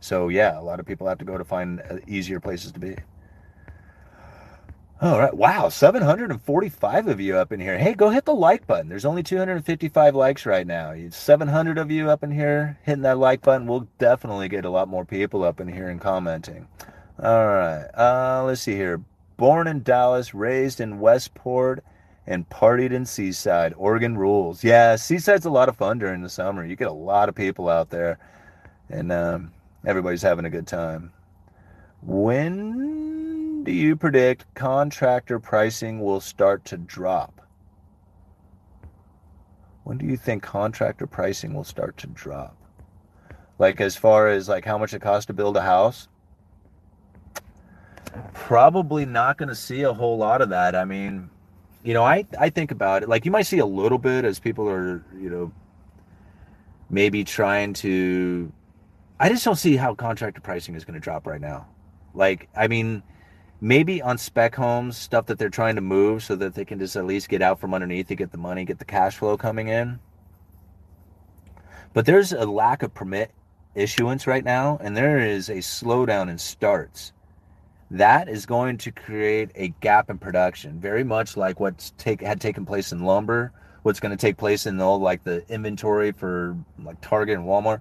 so 0.00 0.28
yeah 0.28 0.58
a 0.58 0.62
lot 0.62 0.78
of 0.78 0.86
people 0.86 1.06
have 1.06 1.18
to 1.18 1.24
go 1.24 1.36
to 1.36 1.44
find 1.44 1.80
uh, 1.90 1.96
easier 2.06 2.40
places 2.40 2.72
to 2.72 2.78
be 2.78 2.96
all 5.00 5.16
right. 5.16 5.32
Wow. 5.32 5.68
745 5.68 7.06
of 7.06 7.20
you 7.20 7.36
up 7.36 7.52
in 7.52 7.60
here. 7.60 7.78
Hey, 7.78 7.94
go 7.94 8.10
hit 8.10 8.24
the 8.24 8.34
like 8.34 8.66
button. 8.66 8.88
There's 8.88 9.04
only 9.04 9.22
255 9.22 10.16
likes 10.16 10.44
right 10.44 10.66
now. 10.66 10.92
700 11.08 11.78
of 11.78 11.90
you 11.92 12.10
up 12.10 12.24
in 12.24 12.32
here 12.32 12.80
hitting 12.82 13.02
that 13.02 13.18
like 13.18 13.42
button. 13.42 13.68
We'll 13.68 13.86
definitely 13.98 14.48
get 14.48 14.64
a 14.64 14.70
lot 14.70 14.88
more 14.88 15.04
people 15.04 15.44
up 15.44 15.60
in 15.60 15.68
here 15.68 15.88
and 15.88 16.00
commenting. 16.00 16.66
All 17.22 17.46
right. 17.46 17.86
Uh, 17.94 18.42
let's 18.44 18.62
see 18.62 18.74
here. 18.74 19.00
Born 19.36 19.68
in 19.68 19.84
Dallas, 19.84 20.34
raised 20.34 20.80
in 20.80 20.98
Westport, 20.98 21.84
and 22.28 22.46
partied 22.50 22.92
in 22.92 23.06
Seaside. 23.06 23.72
Oregon 23.78 24.16
rules. 24.16 24.62
Yeah, 24.62 24.96
Seaside's 24.96 25.46
a 25.46 25.50
lot 25.50 25.70
of 25.70 25.76
fun 25.76 25.98
during 25.98 26.20
the 26.20 26.28
summer. 26.28 26.64
You 26.64 26.76
get 26.76 26.88
a 26.88 26.92
lot 26.92 27.30
of 27.30 27.34
people 27.34 27.70
out 27.70 27.88
there, 27.88 28.18
and 28.90 29.10
um, 29.10 29.50
everybody's 29.86 30.20
having 30.20 30.44
a 30.44 30.50
good 30.50 30.66
time. 30.66 31.10
When 32.02 33.64
do 33.64 33.72
you 33.72 33.96
predict 33.96 34.44
contractor 34.54 35.40
pricing 35.40 36.00
will 36.00 36.20
start 36.20 36.66
to 36.66 36.76
drop? 36.76 37.40
When 39.84 39.96
do 39.96 40.04
you 40.04 40.18
think 40.18 40.42
contractor 40.42 41.06
pricing 41.06 41.54
will 41.54 41.64
start 41.64 41.96
to 41.96 42.08
drop? 42.08 42.56
Like 43.58 43.80
as 43.80 43.96
far 43.96 44.28
as 44.28 44.50
like 44.50 44.66
how 44.66 44.76
much 44.76 44.92
it 44.92 45.00
costs 45.00 45.26
to 45.28 45.32
build 45.32 45.56
a 45.56 45.62
house? 45.62 46.08
Probably 48.34 49.06
not 49.06 49.38
going 49.38 49.48
to 49.48 49.54
see 49.54 49.82
a 49.82 49.94
whole 49.94 50.18
lot 50.18 50.42
of 50.42 50.50
that. 50.50 50.74
I 50.76 50.84
mean, 50.84 51.30
you 51.82 51.94
know, 51.94 52.04
I 52.04 52.26
I 52.38 52.50
think 52.50 52.70
about 52.70 53.02
it 53.02 53.08
like 53.08 53.24
you 53.24 53.30
might 53.30 53.42
see 53.42 53.58
a 53.58 53.66
little 53.66 53.98
bit 53.98 54.24
as 54.24 54.38
people 54.38 54.68
are, 54.68 55.04
you 55.16 55.30
know, 55.30 55.52
maybe 56.90 57.24
trying 57.24 57.72
to 57.74 58.52
I 59.20 59.28
just 59.28 59.44
don't 59.44 59.56
see 59.56 59.76
how 59.76 59.94
contractor 59.94 60.40
pricing 60.40 60.74
is 60.76 60.84
going 60.84 60.94
to 60.94 61.00
drop 61.00 61.26
right 61.26 61.40
now. 61.40 61.66
Like, 62.14 62.48
I 62.56 62.68
mean, 62.68 63.02
maybe 63.60 64.00
on 64.00 64.16
spec 64.16 64.54
homes, 64.54 64.96
stuff 64.96 65.26
that 65.26 65.38
they're 65.38 65.50
trying 65.50 65.74
to 65.74 65.80
move 65.80 66.22
so 66.22 66.36
that 66.36 66.54
they 66.54 66.64
can 66.64 66.78
just 66.78 66.94
at 66.94 67.04
least 67.04 67.28
get 67.28 67.42
out 67.42 67.58
from 67.58 67.74
underneath 67.74 68.06
to 68.08 68.14
get 68.14 68.30
the 68.30 68.38
money, 68.38 68.64
get 68.64 68.78
the 68.78 68.84
cash 68.84 69.16
flow 69.16 69.36
coming 69.36 69.68
in. 69.68 69.98
But 71.94 72.06
there's 72.06 72.32
a 72.32 72.46
lack 72.46 72.84
of 72.84 72.94
permit 72.94 73.32
issuance 73.74 74.26
right 74.26 74.44
now, 74.44 74.78
and 74.80 74.96
there 74.96 75.18
is 75.18 75.48
a 75.48 75.56
slowdown 75.56 76.30
in 76.30 76.38
starts. 76.38 77.12
That 77.90 78.28
is 78.28 78.44
going 78.44 78.78
to 78.78 78.92
create 78.92 79.50
a 79.54 79.68
gap 79.80 80.10
in 80.10 80.18
production, 80.18 80.78
very 80.78 81.04
much 81.04 81.36
like 81.36 81.58
what's 81.58 81.92
take 81.96 82.20
had 82.20 82.40
taken 82.40 82.66
place 82.66 82.92
in 82.92 83.04
lumber, 83.04 83.52
what's 83.82 84.00
going 84.00 84.16
to 84.16 84.20
take 84.20 84.36
place 84.36 84.66
in 84.66 84.80
all 84.80 84.98
like 84.98 85.24
the 85.24 85.42
inventory 85.48 86.12
for 86.12 86.56
like 86.78 87.00
Target 87.00 87.38
and 87.38 87.46
Walmart. 87.46 87.80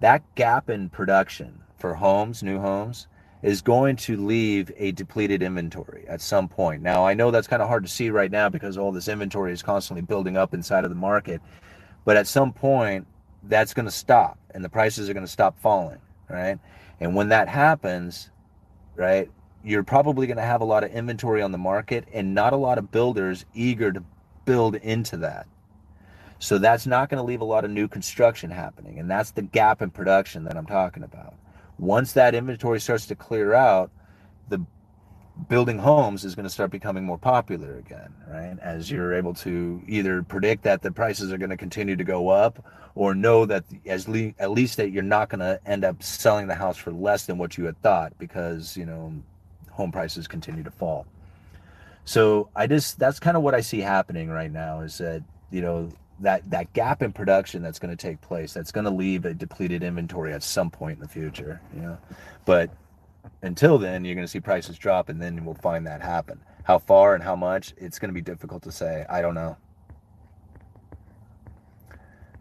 That 0.00 0.22
gap 0.36 0.70
in 0.70 0.88
production 0.88 1.60
for 1.76 1.94
homes, 1.94 2.42
new 2.42 2.60
homes, 2.60 3.08
is 3.42 3.60
going 3.60 3.96
to 3.96 4.16
leave 4.16 4.70
a 4.76 4.92
depleted 4.92 5.42
inventory 5.42 6.04
at 6.06 6.20
some 6.20 6.48
point. 6.48 6.80
Now, 6.80 7.04
I 7.04 7.14
know 7.14 7.32
that's 7.32 7.48
kind 7.48 7.60
of 7.60 7.68
hard 7.68 7.82
to 7.82 7.90
see 7.90 8.10
right 8.10 8.30
now 8.30 8.48
because 8.48 8.78
all 8.78 8.92
this 8.92 9.08
inventory 9.08 9.52
is 9.52 9.62
constantly 9.62 10.02
building 10.02 10.36
up 10.36 10.54
inside 10.54 10.84
of 10.84 10.90
the 10.90 10.96
market, 10.96 11.40
but 12.04 12.16
at 12.16 12.28
some 12.28 12.52
point, 12.52 13.08
that's 13.44 13.74
going 13.74 13.86
to 13.86 13.92
stop 13.92 14.38
and 14.54 14.64
the 14.64 14.68
prices 14.68 15.10
are 15.10 15.14
going 15.14 15.26
to 15.26 15.32
stop 15.32 15.58
falling, 15.58 15.98
right? 16.28 16.58
And 17.00 17.16
when 17.16 17.30
that 17.30 17.48
happens, 17.48 18.30
right, 18.96 19.30
you're 19.64 19.84
probably 19.84 20.26
going 20.26 20.36
to 20.36 20.42
have 20.42 20.60
a 20.60 20.64
lot 20.64 20.84
of 20.84 20.90
inventory 20.90 21.42
on 21.42 21.52
the 21.52 21.58
market 21.58 22.06
and 22.12 22.34
not 22.34 22.52
a 22.52 22.56
lot 22.56 22.78
of 22.78 22.90
builders 22.90 23.44
eager 23.54 23.92
to 23.92 24.02
build 24.44 24.74
into 24.76 25.16
that. 25.18 25.46
So 26.38 26.58
that's 26.58 26.86
not 26.86 27.08
going 27.08 27.18
to 27.18 27.24
leave 27.24 27.40
a 27.40 27.44
lot 27.44 27.64
of 27.64 27.70
new 27.70 27.86
construction 27.86 28.50
happening. 28.50 28.98
And 28.98 29.08
that's 29.08 29.30
the 29.30 29.42
gap 29.42 29.80
in 29.80 29.90
production 29.90 30.44
that 30.44 30.56
I'm 30.56 30.66
talking 30.66 31.04
about 31.04 31.34
once 31.82 32.12
that 32.12 32.34
inventory 32.34 32.80
starts 32.80 33.06
to 33.06 33.14
clear 33.16 33.54
out, 33.54 33.90
the 34.48 34.64
building 35.48 35.78
homes 35.78 36.24
is 36.24 36.34
going 36.34 36.44
to 36.44 36.50
start 36.50 36.70
becoming 36.70 37.04
more 37.04 37.18
popular 37.18 37.76
again, 37.76 38.12
right? 38.28 38.56
As 38.60 38.90
you're 38.90 39.14
able 39.14 39.34
to 39.34 39.82
either 39.86 40.22
predict 40.22 40.62
that 40.64 40.82
the 40.82 40.92
prices 40.92 41.32
are 41.32 41.38
going 41.38 41.50
to 41.50 41.56
continue 41.56 41.96
to 41.96 42.04
go 42.04 42.28
up 42.28 42.64
or 42.94 43.14
know 43.14 43.46
that 43.46 43.64
as 43.86 44.08
le- 44.08 44.34
at 44.38 44.50
least 44.50 44.76
that 44.76 44.90
you're 44.90 45.02
not 45.02 45.28
going 45.28 45.40
to 45.40 45.58
end 45.66 45.84
up 45.84 46.02
selling 46.02 46.46
the 46.46 46.54
house 46.54 46.76
for 46.76 46.92
less 46.92 47.26
than 47.26 47.38
what 47.38 47.56
you 47.56 47.64
had 47.64 47.80
thought 47.82 48.12
because, 48.18 48.76
you 48.76 48.84
know, 48.84 49.12
home 49.70 49.90
prices 49.90 50.28
continue 50.28 50.62
to 50.62 50.70
fall. 50.70 51.06
So 52.04 52.48
I 52.54 52.66
just 52.66 52.98
that's 52.98 53.18
kind 53.20 53.36
of 53.36 53.42
what 53.42 53.54
I 53.54 53.60
see 53.60 53.80
happening 53.80 54.28
right 54.28 54.50
now 54.50 54.80
is 54.80 54.98
that, 54.98 55.22
you 55.50 55.62
know, 55.62 55.90
that 56.20 56.48
that 56.50 56.72
gap 56.72 57.02
in 57.02 57.12
production 57.12 57.62
that's 57.62 57.78
going 57.78 57.94
to 57.94 57.96
take 57.96 58.20
place 58.20 58.52
that's 58.52 58.70
going 58.70 58.84
to 58.84 58.90
leave 58.90 59.24
a 59.24 59.34
depleted 59.34 59.82
inventory 59.82 60.32
at 60.32 60.42
some 60.42 60.70
point 60.70 60.96
in 60.96 61.02
the 61.02 61.08
future 61.08 61.60
you 61.74 61.80
know 61.80 61.98
but 62.44 62.70
until 63.42 63.78
then 63.78 64.04
you're 64.04 64.14
going 64.14 64.26
to 64.26 64.30
see 64.30 64.40
prices 64.40 64.78
drop 64.78 65.08
and 65.08 65.20
then 65.20 65.44
we'll 65.44 65.54
find 65.54 65.86
that 65.86 66.00
happen. 66.00 66.40
How 66.64 66.78
far 66.78 67.14
and 67.14 67.22
how 67.22 67.36
much 67.36 67.74
it's 67.76 67.98
going 67.98 68.08
to 68.08 68.14
be 68.14 68.20
difficult 68.20 68.62
to 68.64 68.72
say. 68.72 69.04
I 69.08 69.20
don't 69.20 69.34
know. 69.34 69.56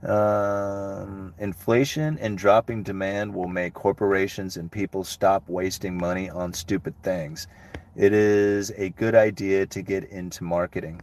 Um, 0.03 1.35
inflation 1.37 2.17
and 2.19 2.37
dropping 2.37 2.81
demand 2.81 3.33
will 3.33 3.47
make 3.47 3.73
corporations 3.73 4.57
and 4.57 4.71
people 4.71 5.03
stop 5.03 5.43
wasting 5.47 5.95
money 5.97 6.29
on 6.29 6.53
stupid 6.53 6.95
things. 7.03 7.47
It 7.95 8.13
is 8.13 8.71
a 8.77 8.89
good 8.89 9.15
idea 9.15 9.65
to 9.67 9.81
get 9.81 10.05
into 10.05 10.43
marketing. 10.43 11.01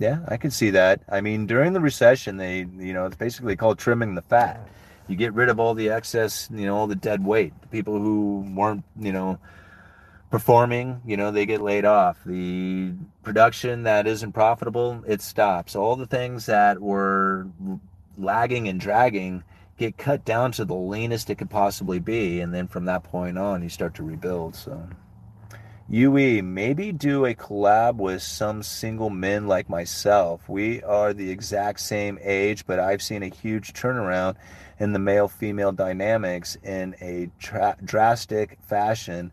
Yeah, 0.00 0.20
I 0.28 0.36
can 0.36 0.50
see 0.50 0.70
that. 0.70 1.02
I 1.08 1.20
mean, 1.20 1.46
during 1.46 1.72
the 1.72 1.80
recession, 1.80 2.36
they, 2.36 2.58
you 2.78 2.92
know, 2.92 3.06
it's 3.06 3.16
basically 3.16 3.56
called 3.56 3.78
trimming 3.78 4.14
the 4.14 4.22
fat. 4.22 4.68
You 5.08 5.16
get 5.16 5.32
rid 5.32 5.48
of 5.48 5.58
all 5.58 5.74
the 5.74 5.90
excess, 5.90 6.48
you 6.52 6.66
know, 6.66 6.76
all 6.76 6.86
the 6.86 6.94
dead 6.94 7.24
weight. 7.24 7.58
The 7.62 7.68
people 7.68 7.98
who 7.98 8.46
weren't, 8.54 8.84
you 8.98 9.12
know, 9.12 9.38
performing, 10.30 11.00
you 11.06 11.16
know, 11.16 11.30
they 11.30 11.46
get 11.46 11.62
laid 11.62 11.84
off. 11.84 12.18
The 12.24 12.92
production 13.22 13.84
that 13.84 14.06
isn't 14.06 14.32
profitable, 14.32 15.02
it 15.06 15.22
stops. 15.22 15.74
All 15.74 15.96
the 15.96 16.06
things 16.06 16.46
that 16.46 16.80
were 16.80 17.46
lagging 18.18 18.68
and 18.68 18.78
dragging 18.78 19.42
get 19.78 19.96
cut 19.96 20.24
down 20.24 20.52
to 20.52 20.64
the 20.64 20.74
leanest 20.74 21.30
it 21.30 21.36
could 21.36 21.50
possibly 21.50 22.00
be. 22.00 22.40
And 22.40 22.52
then 22.52 22.68
from 22.68 22.84
that 22.84 23.04
point 23.04 23.38
on, 23.38 23.62
you 23.62 23.68
start 23.70 23.94
to 23.94 24.02
rebuild. 24.02 24.54
So. 24.54 24.88
UE, 25.90 26.42
maybe 26.42 26.92
do 26.92 27.24
a 27.24 27.34
collab 27.34 27.96
with 27.96 28.22
some 28.22 28.62
single 28.62 29.08
men 29.08 29.46
like 29.46 29.70
myself. 29.70 30.46
We 30.46 30.82
are 30.82 31.14
the 31.14 31.30
exact 31.30 31.80
same 31.80 32.18
age, 32.20 32.66
but 32.66 32.78
I've 32.78 33.02
seen 33.02 33.22
a 33.22 33.28
huge 33.28 33.72
turnaround 33.72 34.36
in 34.80 34.92
the 34.92 34.98
male 34.98 35.28
female 35.28 35.72
dynamics 35.72 36.56
in 36.62 36.94
a 37.00 37.30
tra- 37.38 37.76
drastic 37.84 38.58
fashion 38.62 39.30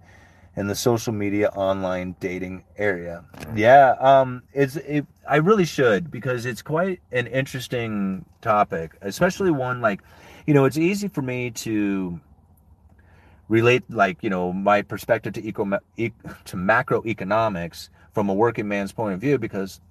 in 0.55 0.67
the 0.67 0.75
social 0.75 1.13
media 1.13 1.49
online 1.49 2.15
dating 2.19 2.63
area. 2.77 3.25
Yeah, 3.55 3.95
um 3.99 4.43
it's 4.53 4.77
it, 4.77 5.05
I 5.27 5.37
really 5.37 5.65
should 5.65 6.09
because 6.09 6.45
it's 6.45 6.61
quite 6.61 7.01
an 7.11 7.27
interesting 7.27 8.25
topic, 8.41 8.95
especially 9.01 9.51
one 9.51 9.81
like 9.81 10.01
you 10.47 10.53
know, 10.53 10.65
it's 10.65 10.77
easy 10.77 11.07
for 11.07 11.21
me 11.21 11.51
to 11.51 12.19
relate 13.47 13.83
like 13.89 14.23
you 14.23 14.29
know 14.29 14.51
my 14.51 14.81
perspective 14.81 15.33
to 15.33 15.47
eco 15.47 15.63
to 15.65 16.55
macroeconomics 16.57 17.89
from 18.13 18.29
a 18.29 18.33
working 18.33 18.67
man's 18.67 18.91
point 18.91 19.13
of 19.13 19.21
view 19.21 19.37
because 19.37 19.81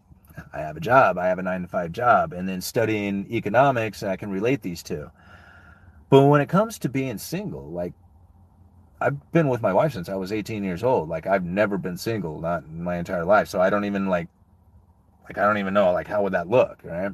I 0.52 0.60
have 0.60 0.76
a 0.76 0.80
job, 0.80 1.18
I 1.18 1.26
have 1.26 1.38
a 1.38 1.42
nine 1.42 1.62
to 1.62 1.68
five 1.68 1.92
job, 1.92 2.32
and 2.32 2.48
then 2.48 2.60
studying 2.60 3.26
economics, 3.30 4.02
I 4.02 4.16
can 4.16 4.30
relate 4.30 4.62
these 4.62 4.82
two. 4.82 5.10
But 6.10 6.26
when 6.26 6.40
it 6.40 6.48
comes 6.48 6.78
to 6.80 6.88
being 6.88 7.18
single, 7.18 7.70
like 7.70 7.92
I've 9.00 9.32
been 9.32 9.48
with 9.48 9.62
my 9.62 9.72
wife 9.72 9.92
since 9.92 10.08
I 10.08 10.14
was 10.14 10.32
18 10.32 10.64
years 10.64 10.82
old. 10.82 11.08
Like 11.08 11.26
I've 11.26 11.44
never 11.44 11.76
been 11.76 11.96
single, 11.96 12.40
not 12.40 12.64
in 12.64 12.82
my 12.82 12.96
entire 12.96 13.24
life. 13.24 13.48
So 13.48 13.60
I 13.60 13.70
don't 13.70 13.84
even 13.84 14.08
like, 14.08 14.28
like 15.24 15.38
I 15.38 15.44
don't 15.44 15.58
even 15.58 15.74
know 15.74 15.92
like 15.92 16.06
how 16.06 16.22
would 16.22 16.32
that 16.32 16.48
look, 16.48 16.78
right? 16.84 17.12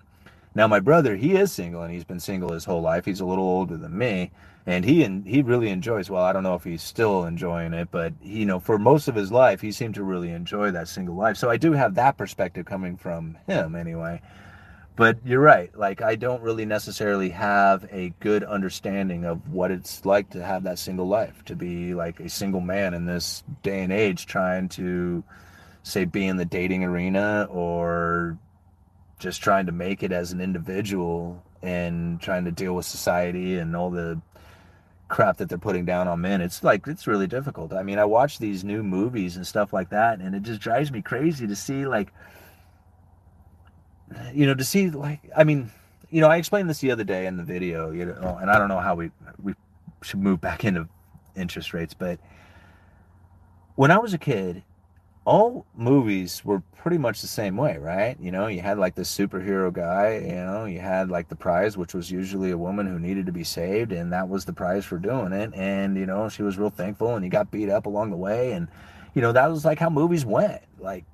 Now 0.55 0.67
my 0.67 0.81
brother, 0.81 1.17
he 1.17 1.37
is 1.37 1.53
single 1.53 1.83
and 1.83 1.93
he's 1.93 2.05
been 2.05 2.21
single 2.21 2.53
his 2.53 2.65
whole 2.65 2.83
life. 2.83 3.05
He's 3.05 3.21
a 3.21 3.25
little 3.25 3.45
older 3.45 3.77
than 3.77 3.97
me, 3.97 4.33
and 4.67 4.85
he 4.85 5.05
and 5.05 5.25
he 5.27 5.43
really 5.43 5.69
enjoys. 5.69 6.11
Well, 6.11 6.25
I 6.25 6.33
don't 6.33 6.43
know 6.43 6.57
if 6.57 6.65
he's 6.65 6.83
still 6.83 7.25
enjoying 7.25 7.73
it, 7.73 7.89
but 7.93 8.13
you 8.23 8.47
know, 8.47 8.59
for 8.59 8.79
most 8.79 9.07
of 9.07 9.15
his 9.15 9.31
life, 9.31 9.61
he 9.61 9.71
seemed 9.71 9.95
to 9.95 10.03
really 10.03 10.31
enjoy 10.31 10.73
that 10.73 10.89
single 10.89 11.15
life. 11.15 11.37
So 11.37 11.49
I 11.49 11.57
do 11.57 11.73
have 11.73 11.95
that 11.95 12.17
perspective 12.17 12.67
coming 12.67 12.97
from 12.97 13.39
him, 13.47 13.77
anyway. 13.77 14.21
But 15.01 15.17
you're 15.25 15.41
right. 15.41 15.75
Like 15.75 16.03
I 16.03 16.15
don't 16.15 16.43
really 16.43 16.67
necessarily 16.67 17.31
have 17.31 17.89
a 17.91 18.13
good 18.21 18.45
understanding 18.45 19.25
of 19.25 19.49
what 19.51 19.71
it's 19.71 20.05
like 20.05 20.29
to 20.33 20.45
have 20.45 20.65
that 20.65 20.79
single 20.79 21.09
life, 21.09 21.43
to 21.47 21.57
be 21.57 21.95
like 21.95 22.21
a 22.21 22.29
single 22.29 22.61
man 22.61 22.93
in 22.93 23.07
this 23.07 23.43
day 23.63 23.83
and 23.83 23.95
age, 23.95 24.27
trying 24.27 24.69
to 24.69 25.25
say 25.85 26.05
be 26.05 26.27
in 26.27 26.37
the 26.37 26.45
dating 26.45 26.85
arena 26.85 27.49
or 27.51 28.37
just 29.19 29.41
trying 29.41 29.65
to 29.65 29.73
make 29.73 30.03
it 30.03 30.13
as 30.13 30.33
an 30.33 30.41
individual 30.43 31.43
and 31.63 32.21
trying 32.21 32.45
to 32.45 32.53
deal 32.53 32.75
with 32.75 32.85
society 32.85 33.57
and 33.57 33.75
all 33.75 33.89
the 33.89 34.21
crap 35.09 35.39
that 35.39 35.49
they're 35.49 35.57
putting 35.57 35.87
down 35.87 36.09
on 36.09 36.21
men. 36.21 36.43
It's 36.43 36.63
like 36.63 36.87
it's 36.87 37.07
really 37.07 37.27
difficult. 37.27 37.73
I 37.73 37.83
mean, 37.83 37.99
I 37.99 38.05
watch 38.05 38.39
these 38.39 38.65
new 38.65 38.83
movies 38.83 39.37
and 39.37 39.47
stuff 39.47 39.73
like 39.73 39.89
that, 39.89 40.19
and 40.19 40.35
it 40.35 40.43
just 40.43 40.61
drives 40.61 40.93
me 40.93 41.01
crazy 41.01 41.47
to 41.47 41.57
see 41.57 41.87
like 41.87 42.13
you 44.33 44.47
know, 44.47 44.55
to 44.55 44.65
see 44.65 44.91
like, 44.91 45.21
I 45.37 45.45
mean, 45.45 45.71
you 46.11 46.21
know, 46.21 46.29
I 46.29 46.37
explained 46.37 46.69
this 46.69 46.81
the 46.81 46.91
other 46.91 47.05
day 47.05 47.27
in 47.27 47.37
the 47.37 47.45
video, 47.45 47.91
you 47.91 48.05
know, 48.07 48.39
and 48.41 48.51
I 48.51 48.59
don't 48.59 48.69
know 48.69 48.81
how 48.81 48.95
we 48.95 49.11
we 49.43 49.55
should 50.03 50.21
move 50.21 50.41
back 50.41 50.65
into 50.65 50.89
interest 51.37 51.73
rates, 51.73 51.95
but 51.95 52.19
when 53.77 53.91
I 53.91 53.99
was 53.99 54.13
a 54.13 54.19
kid, 54.19 54.63
all 55.25 55.67
movies 55.77 56.45
were 56.45 56.61
pretty 56.77 56.99
much 56.99 57.21
the 57.21 57.27
same 57.27 57.57
way, 57.57 57.77
right? 57.77 58.17
You 58.21 58.33
know, 58.33 58.47
you 58.47 58.61
had 58.63 58.79
like 58.79 58.95
the 58.95 59.03
superhero 59.03 59.73
guy, 59.73 60.17
you 60.17 60.35
know, 60.35 60.65
you 60.65 60.81
had 60.81 61.11
like 61.11 61.29
the 61.29 61.37
prize, 61.37 61.77
which 61.77 61.95
was 61.95 62.11
usually 62.11 62.51
a 62.51 62.59
woman 62.59 62.87
who 62.87 62.99
needed 62.99 63.27
to 63.27 63.33
be 63.33 63.45
saved, 63.45 63.93
and 63.93 64.13
that 64.13 64.29
was 64.29 64.45
the 64.45 64.53
prize 64.53 64.85
for 64.85 64.99
doing 64.99 65.33
it. 65.33 65.53
And, 65.55 65.97
you 65.97 66.07
know, 66.07 66.29
she 66.29 66.43
was 66.43 66.59
real 66.59 66.71
thankful, 66.71 67.15
and 67.15 67.25
he 67.25 67.31
got 67.31 67.51
beat 67.51 67.69
up 67.69 67.87
along 67.87 68.11
the 68.11 68.17
way. 68.17 68.53
And, 68.53 68.69
you 69.15 69.21
know, 69.21 69.33
that 69.33 69.51
was 69.51 69.65
like 69.65 69.79
how 69.79 69.91
movies 69.91 70.25
went. 70.25 70.63
Like, 70.79 71.05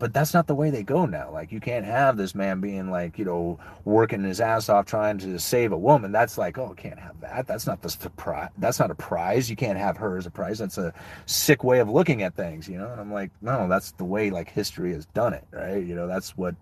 but 0.00 0.14
that's 0.14 0.32
not 0.32 0.46
the 0.46 0.54
way 0.54 0.70
they 0.70 0.82
go 0.82 1.04
now. 1.04 1.30
Like 1.30 1.52
you 1.52 1.60
can't 1.60 1.84
have 1.84 2.16
this 2.16 2.34
man 2.34 2.60
being 2.60 2.90
like, 2.90 3.18
you 3.18 3.26
know, 3.26 3.60
working 3.84 4.24
his 4.24 4.40
ass 4.40 4.70
off 4.70 4.86
trying 4.86 5.18
to 5.18 5.38
save 5.38 5.72
a 5.72 5.78
woman. 5.78 6.10
That's 6.10 6.38
like, 6.38 6.56
oh, 6.56 6.72
can't 6.74 6.98
have 6.98 7.20
that. 7.20 7.46
That's 7.46 7.66
not 7.66 7.82
the 7.82 8.10
prize. 8.16 8.48
That's 8.56 8.80
not 8.80 8.90
a 8.90 8.94
prize. 8.94 9.50
You 9.50 9.56
can't 9.56 9.78
have 9.78 9.98
her 9.98 10.16
as 10.16 10.24
a 10.24 10.30
prize. 10.30 10.58
That's 10.58 10.78
a 10.78 10.94
sick 11.26 11.62
way 11.62 11.80
of 11.80 11.90
looking 11.90 12.22
at 12.22 12.34
things, 12.34 12.66
you 12.66 12.78
know. 12.78 12.90
And 12.90 12.98
I'm 12.98 13.12
like, 13.12 13.30
no, 13.42 13.68
that's 13.68 13.92
the 13.92 14.06
way 14.06 14.30
like 14.30 14.50
history 14.50 14.94
has 14.94 15.04
done 15.04 15.34
it, 15.34 15.44
right? 15.50 15.84
You 15.84 15.94
know, 15.94 16.06
that's 16.06 16.34
what 16.34 16.54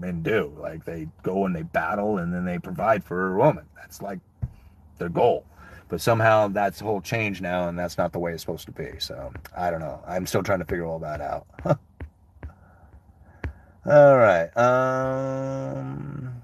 men 0.00 0.22
do. 0.22 0.50
Like 0.58 0.86
they 0.86 1.08
go 1.22 1.44
and 1.44 1.54
they 1.54 1.64
battle 1.64 2.16
and 2.16 2.32
then 2.32 2.46
they 2.46 2.58
provide 2.58 3.04
for 3.04 3.34
a 3.34 3.36
woman. 3.36 3.66
That's 3.76 4.00
like 4.00 4.20
their 4.96 5.10
goal. 5.10 5.44
But 5.90 6.00
somehow 6.00 6.48
that's 6.48 6.80
whole 6.80 7.02
change 7.02 7.42
now, 7.42 7.68
and 7.68 7.78
that's 7.78 7.98
not 7.98 8.12
the 8.12 8.18
way 8.18 8.32
it's 8.32 8.42
supposed 8.42 8.66
to 8.66 8.72
be. 8.72 8.92
So 8.98 9.30
I 9.54 9.70
don't 9.70 9.80
know. 9.80 10.02
I'm 10.06 10.26
still 10.26 10.42
trying 10.42 10.60
to 10.60 10.64
figure 10.64 10.86
all 10.86 10.98
that 11.00 11.20
out. 11.20 11.46
All 13.86 14.18
right. 14.18 14.54
Um, 14.56 16.42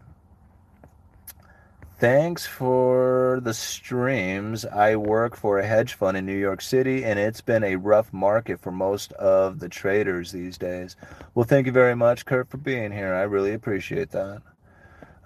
thanks 1.99 2.47
for 2.47 3.41
the 3.43 3.53
streams. 3.53 4.65
I 4.65 4.97
work 4.97 5.37
for 5.37 5.59
a 5.59 5.67
hedge 5.67 5.95
fund 5.95 6.17
in 6.17 6.27
New 6.27 6.39
York 6.39 6.63
City, 6.63 7.05
and 7.05 7.19
it's 7.19 7.41
been 7.41 7.65
a 7.65 7.77
rough 7.77 8.13
market 8.13 8.61
for 8.61 8.71
most 8.71 9.13
of 9.15 9.59
the 9.59 9.69
traders 9.69 10.33
these 10.33 10.57
days. 10.57 10.97
Well, 11.35 11.45
thank 11.45 11.67
you 11.67 11.73
very 11.73 11.97
much, 11.97 12.25
Kurt, 12.25 12.49
for 12.49 12.57
being 12.57 12.93
here. 12.93 13.13
I 13.15 13.23
really 13.23 13.53
appreciate 13.53 14.11
that. 14.13 14.43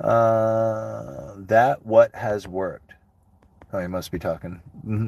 Uh, 0.00 1.34
that 1.36 1.84
what 1.84 2.14
has 2.14 2.48
worked. 2.48 2.87
Oh, 3.72 3.78
he 3.80 3.86
must 3.86 4.10
be 4.10 4.18
talking. 4.18 4.60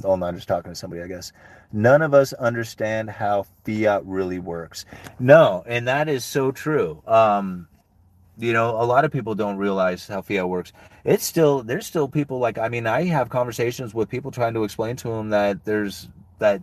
Oh, 0.04 0.16
not 0.16 0.34
just 0.34 0.48
talking 0.48 0.70
to 0.70 0.74
somebody, 0.74 1.02
I 1.02 1.06
guess. 1.06 1.32
None 1.72 2.02
of 2.02 2.12
us 2.12 2.32
understand 2.34 3.08
how 3.08 3.46
fiat 3.64 4.04
really 4.04 4.38
works. 4.38 4.84
No, 5.18 5.64
and 5.66 5.88
that 5.88 6.08
is 6.08 6.24
so 6.24 6.52
true. 6.52 7.02
Um, 7.06 7.68
you 8.36 8.52
know, 8.52 8.70
a 8.70 8.84
lot 8.84 9.04
of 9.04 9.12
people 9.12 9.34
don't 9.34 9.56
realize 9.56 10.06
how 10.06 10.20
fiat 10.20 10.48
works. 10.48 10.72
It's 11.04 11.24
still 11.24 11.62
there's 11.62 11.86
still 11.86 12.08
people 12.08 12.38
like 12.38 12.58
I 12.58 12.68
mean, 12.68 12.86
I 12.86 13.04
have 13.04 13.30
conversations 13.30 13.94
with 13.94 14.10
people 14.10 14.30
trying 14.30 14.54
to 14.54 14.64
explain 14.64 14.96
to 14.96 15.08
them 15.08 15.30
that 15.30 15.64
there's 15.64 16.08
that 16.38 16.60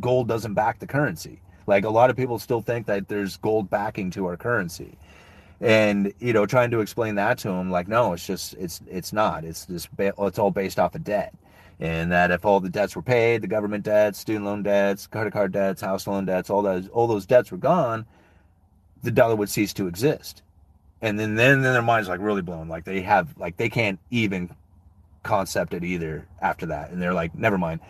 gold 0.00 0.28
doesn't 0.28 0.54
back 0.54 0.78
the 0.78 0.86
currency. 0.86 1.40
Like 1.66 1.84
a 1.84 1.90
lot 1.90 2.10
of 2.10 2.16
people 2.16 2.38
still 2.38 2.60
think 2.60 2.86
that 2.86 3.08
there's 3.08 3.38
gold 3.38 3.70
backing 3.70 4.10
to 4.12 4.26
our 4.26 4.36
currency 4.36 4.98
and 5.60 6.12
you 6.18 6.32
know 6.32 6.46
trying 6.46 6.70
to 6.70 6.80
explain 6.80 7.14
that 7.14 7.38
to 7.38 7.48
him 7.48 7.70
like 7.70 7.88
no 7.88 8.12
it's 8.12 8.26
just 8.26 8.54
it's 8.54 8.80
it's 8.88 9.12
not. 9.12 9.44
It's 9.44 9.66
just 9.66 9.88
it's 9.98 10.38
all 10.38 10.50
based 10.50 10.78
off 10.78 10.94
of 10.94 11.04
debt. 11.04 11.34
And 11.80 12.12
that 12.12 12.30
if 12.30 12.44
all 12.44 12.60
the 12.60 12.68
debts 12.68 12.94
were 12.94 13.02
paid 13.02 13.42
the 13.42 13.48
government 13.48 13.84
debts 13.84 14.18
student 14.18 14.44
loan 14.44 14.62
debts 14.62 15.06
credit 15.06 15.32
card 15.32 15.52
debts 15.52 15.80
house 15.80 16.06
loan 16.06 16.24
debts 16.24 16.48
all 16.48 16.62
those 16.62 16.88
all 16.88 17.06
those 17.06 17.26
debts 17.26 17.50
were 17.50 17.58
gone 17.58 18.06
the 19.02 19.10
dollar 19.10 19.36
would 19.36 19.50
cease 19.50 19.72
to 19.74 19.86
exist. 19.86 20.42
And 21.02 21.18
then 21.18 21.34
then, 21.34 21.62
then 21.62 21.72
their 21.74 21.82
mind's 21.82 22.08
like 22.08 22.20
really 22.20 22.42
blown. 22.42 22.68
Like 22.68 22.84
they 22.84 23.02
have 23.02 23.36
like 23.38 23.56
they 23.56 23.68
can't 23.68 23.98
even 24.10 24.50
concept 25.22 25.74
it 25.74 25.84
either 25.84 26.26
after 26.40 26.66
that. 26.66 26.90
And 26.90 27.00
they're 27.00 27.14
like 27.14 27.34
never 27.34 27.58
mind. 27.58 27.80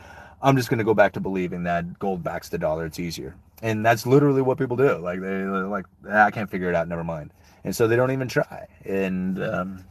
I'm 0.43 0.57
just 0.57 0.69
going 0.69 0.79
to 0.79 0.85
go 0.85 0.93
back 0.93 1.15
to 1.15 1.21
believing 1.21 1.63
that 1.63 1.99
gold 1.99 2.23
backs 2.23 2.51
the 2.51 2.59
dollar. 2.59 2.85
It's 2.85 3.01
easier. 3.01 3.35
And 3.63 3.87
that's 3.87 4.05
literally 4.07 4.43
what 4.43 4.59
people 4.59 4.77
do. 4.77 4.97
Like 4.99 5.21
they 5.21 5.45
like 5.45 5.87
ah, 6.09 6.25
i 6.25 6.31
can't 6.31 6.51
figure 6.51 6.69
it 6.69 6.75
out. 6.75 6.89
Never 6.89 7.05
mind 7.05 7.31
and 7.65 7.75
so 7.75 7.89
they 7.89 7.97
don't 7.97 8.11
even 8.11 8.29
try. 8.29 8.67
And 8.85 9.43
um, 9.43 9.85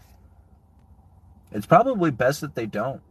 it's 1.51 1.65
probably 1.65 2.11
best 2.11 2.41
that 2.41 2.55
they 2.55 2.67
don't. 2.67 3.01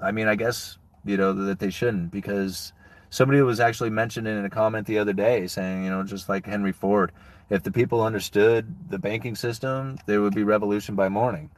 I 0.00 0.12
mean, 0.12 0.28
I 0.28 0.34
guess 0.34 0.78
you 1.04 1.16
know 1.16 1.32
that 1.32 1.58
they 1.58 1.70
shouldn't 1.70 2.10
because 2.10 2.72
somebody 3.08 3.40
was 3.40 3.60
actually 3.60 3.90
mentioned 3.90 4.28
in 4.28 4.44
a 4.44 4.50
comment 4.50 4.86
the 4.86 4.98
other 4.98 5.12
day 5.12 5.46
saying, 5.46 5.84
you 5.84 5.90
know, 5.90 6.02
just 6.02 6.28
like 6.28 6.46
Henry 6.46 6.72
Ford, 6.72 7.12
if 7.48 7.62
the 7.62 7.72
people 7.72 8.02
understood 8.02 8.90
the 8.90 8.98
banking 8.98 9.34
system, 9.34 9.98
there 10.06 10.20
would 10.20 10.34
be 10.34 10.44
revolution 10.44 10.94
by 10.94 11.08
morning. 11.08 11.50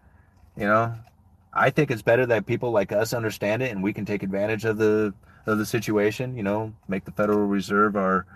You 0.56 0.66
know, 0.66 0.94
I 1.52 1.70
think 1.70 1.90
it's 1.90 2.02
better 2.02 2.26
that 2.26 2.46
people 2.46 2.70
like 2.70 2.92
us 2.92 3.12
understand 3.12 3.62
it 3.62 3.70
and 3.70 3.82
we 3.82 3.92
can 3.92 4.04
take 4.04 4.22
advantage 4.22 4.64
of 4.64 4.78
the 4.78 5.14
of 5.46 5.58
the 5.58 5.66
situation. 5.66 6.36
You 6.36 6.44
know, 6.44 6.72
make 6.88 7.04
the 7.04 7.12
Federal 7.12 7.46
Reserve 7.46 7.96
our 7.96 8.26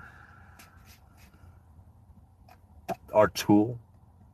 our 3.13 3.29
tool 3.29 3.79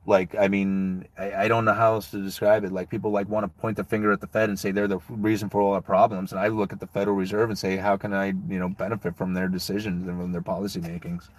like 0.06 0.34
i 0.34 0.48
mean 0.48 1.06
I, 1.16 1.44
I, 1.44 1.48
don't 1.48 1.64
know 1.64 1.74
how 1.74 1.94
else 1.94 2.10
to 2.10 2.20
describe 2.20 2.64
it. 2.64 2.72
Like 2.72 2.90
people 2.90 3.10
like 3.12 3.28
want 3.28 3.44
to 3.44 3.60
point 3.60 3.76
the 3.76 3.84
finger 3.84 4.10
at 4.10 4.20
the 4.20 4.26
fed 4.26 4.48
and 4.48 4.58
say 4.58 4.72
they're 4.72 4.88
the 4.88 4.98
reason 5.08 5.48
for 5.48 5.60
all 5.60 5.74
our 5.74 5.80
problems 5.80 6.32
and 6.32 6.40
i 6.40 6.48
look 6.48 6.72
at 6.72 6.80
the 6.80 6.86
federal 6.88 7.16
reserve 7.16 7.50
and 7.50 7.58
say 7.58 7.76
how 7.76 7.96
can 7.96 8.12
i 8.12 8.26
you 8.26 8.58
know 8.58 8.68
benefit 8.68 9.16
from 9.16 9.34
their 9.34 9.48
decisions 9.48 10.06
and 10.06 10.18
from 10.18 10.32
their 10.32 10.42
policy 10.42 10.80
makings 10.80 11.30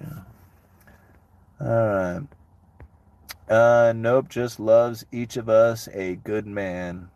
yeah. 0.00 0.18
All 1.60 1.86
right. 1.86 2.22
Uh 3.48 3.92
nope 3.94 4.28
just 4.28 4.58
loves 4.58 5.04
each 5.12 5.36
of 5.36 5.48
us 5.48 5.88
a 5.92 6.16
good 6.16 6.46
man. 6.46 7.08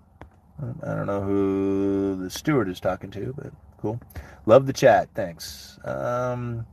I 0.83 0.95
don't 0.95 1.07
know 1.07 1.21
who 1.21 2.17
the 2.17 2.31
steward 2.31 2.69
is 2.69 2.81
talking 2.81 3.11
to 3.13 3.35
but 3.37 3.53
cool. 3.79 4.01
Love 4.45 4.67
the 4.67 4.73
chat. 4.73 5.09
Thanks. 5.15 5.79
Um 5.85 6.67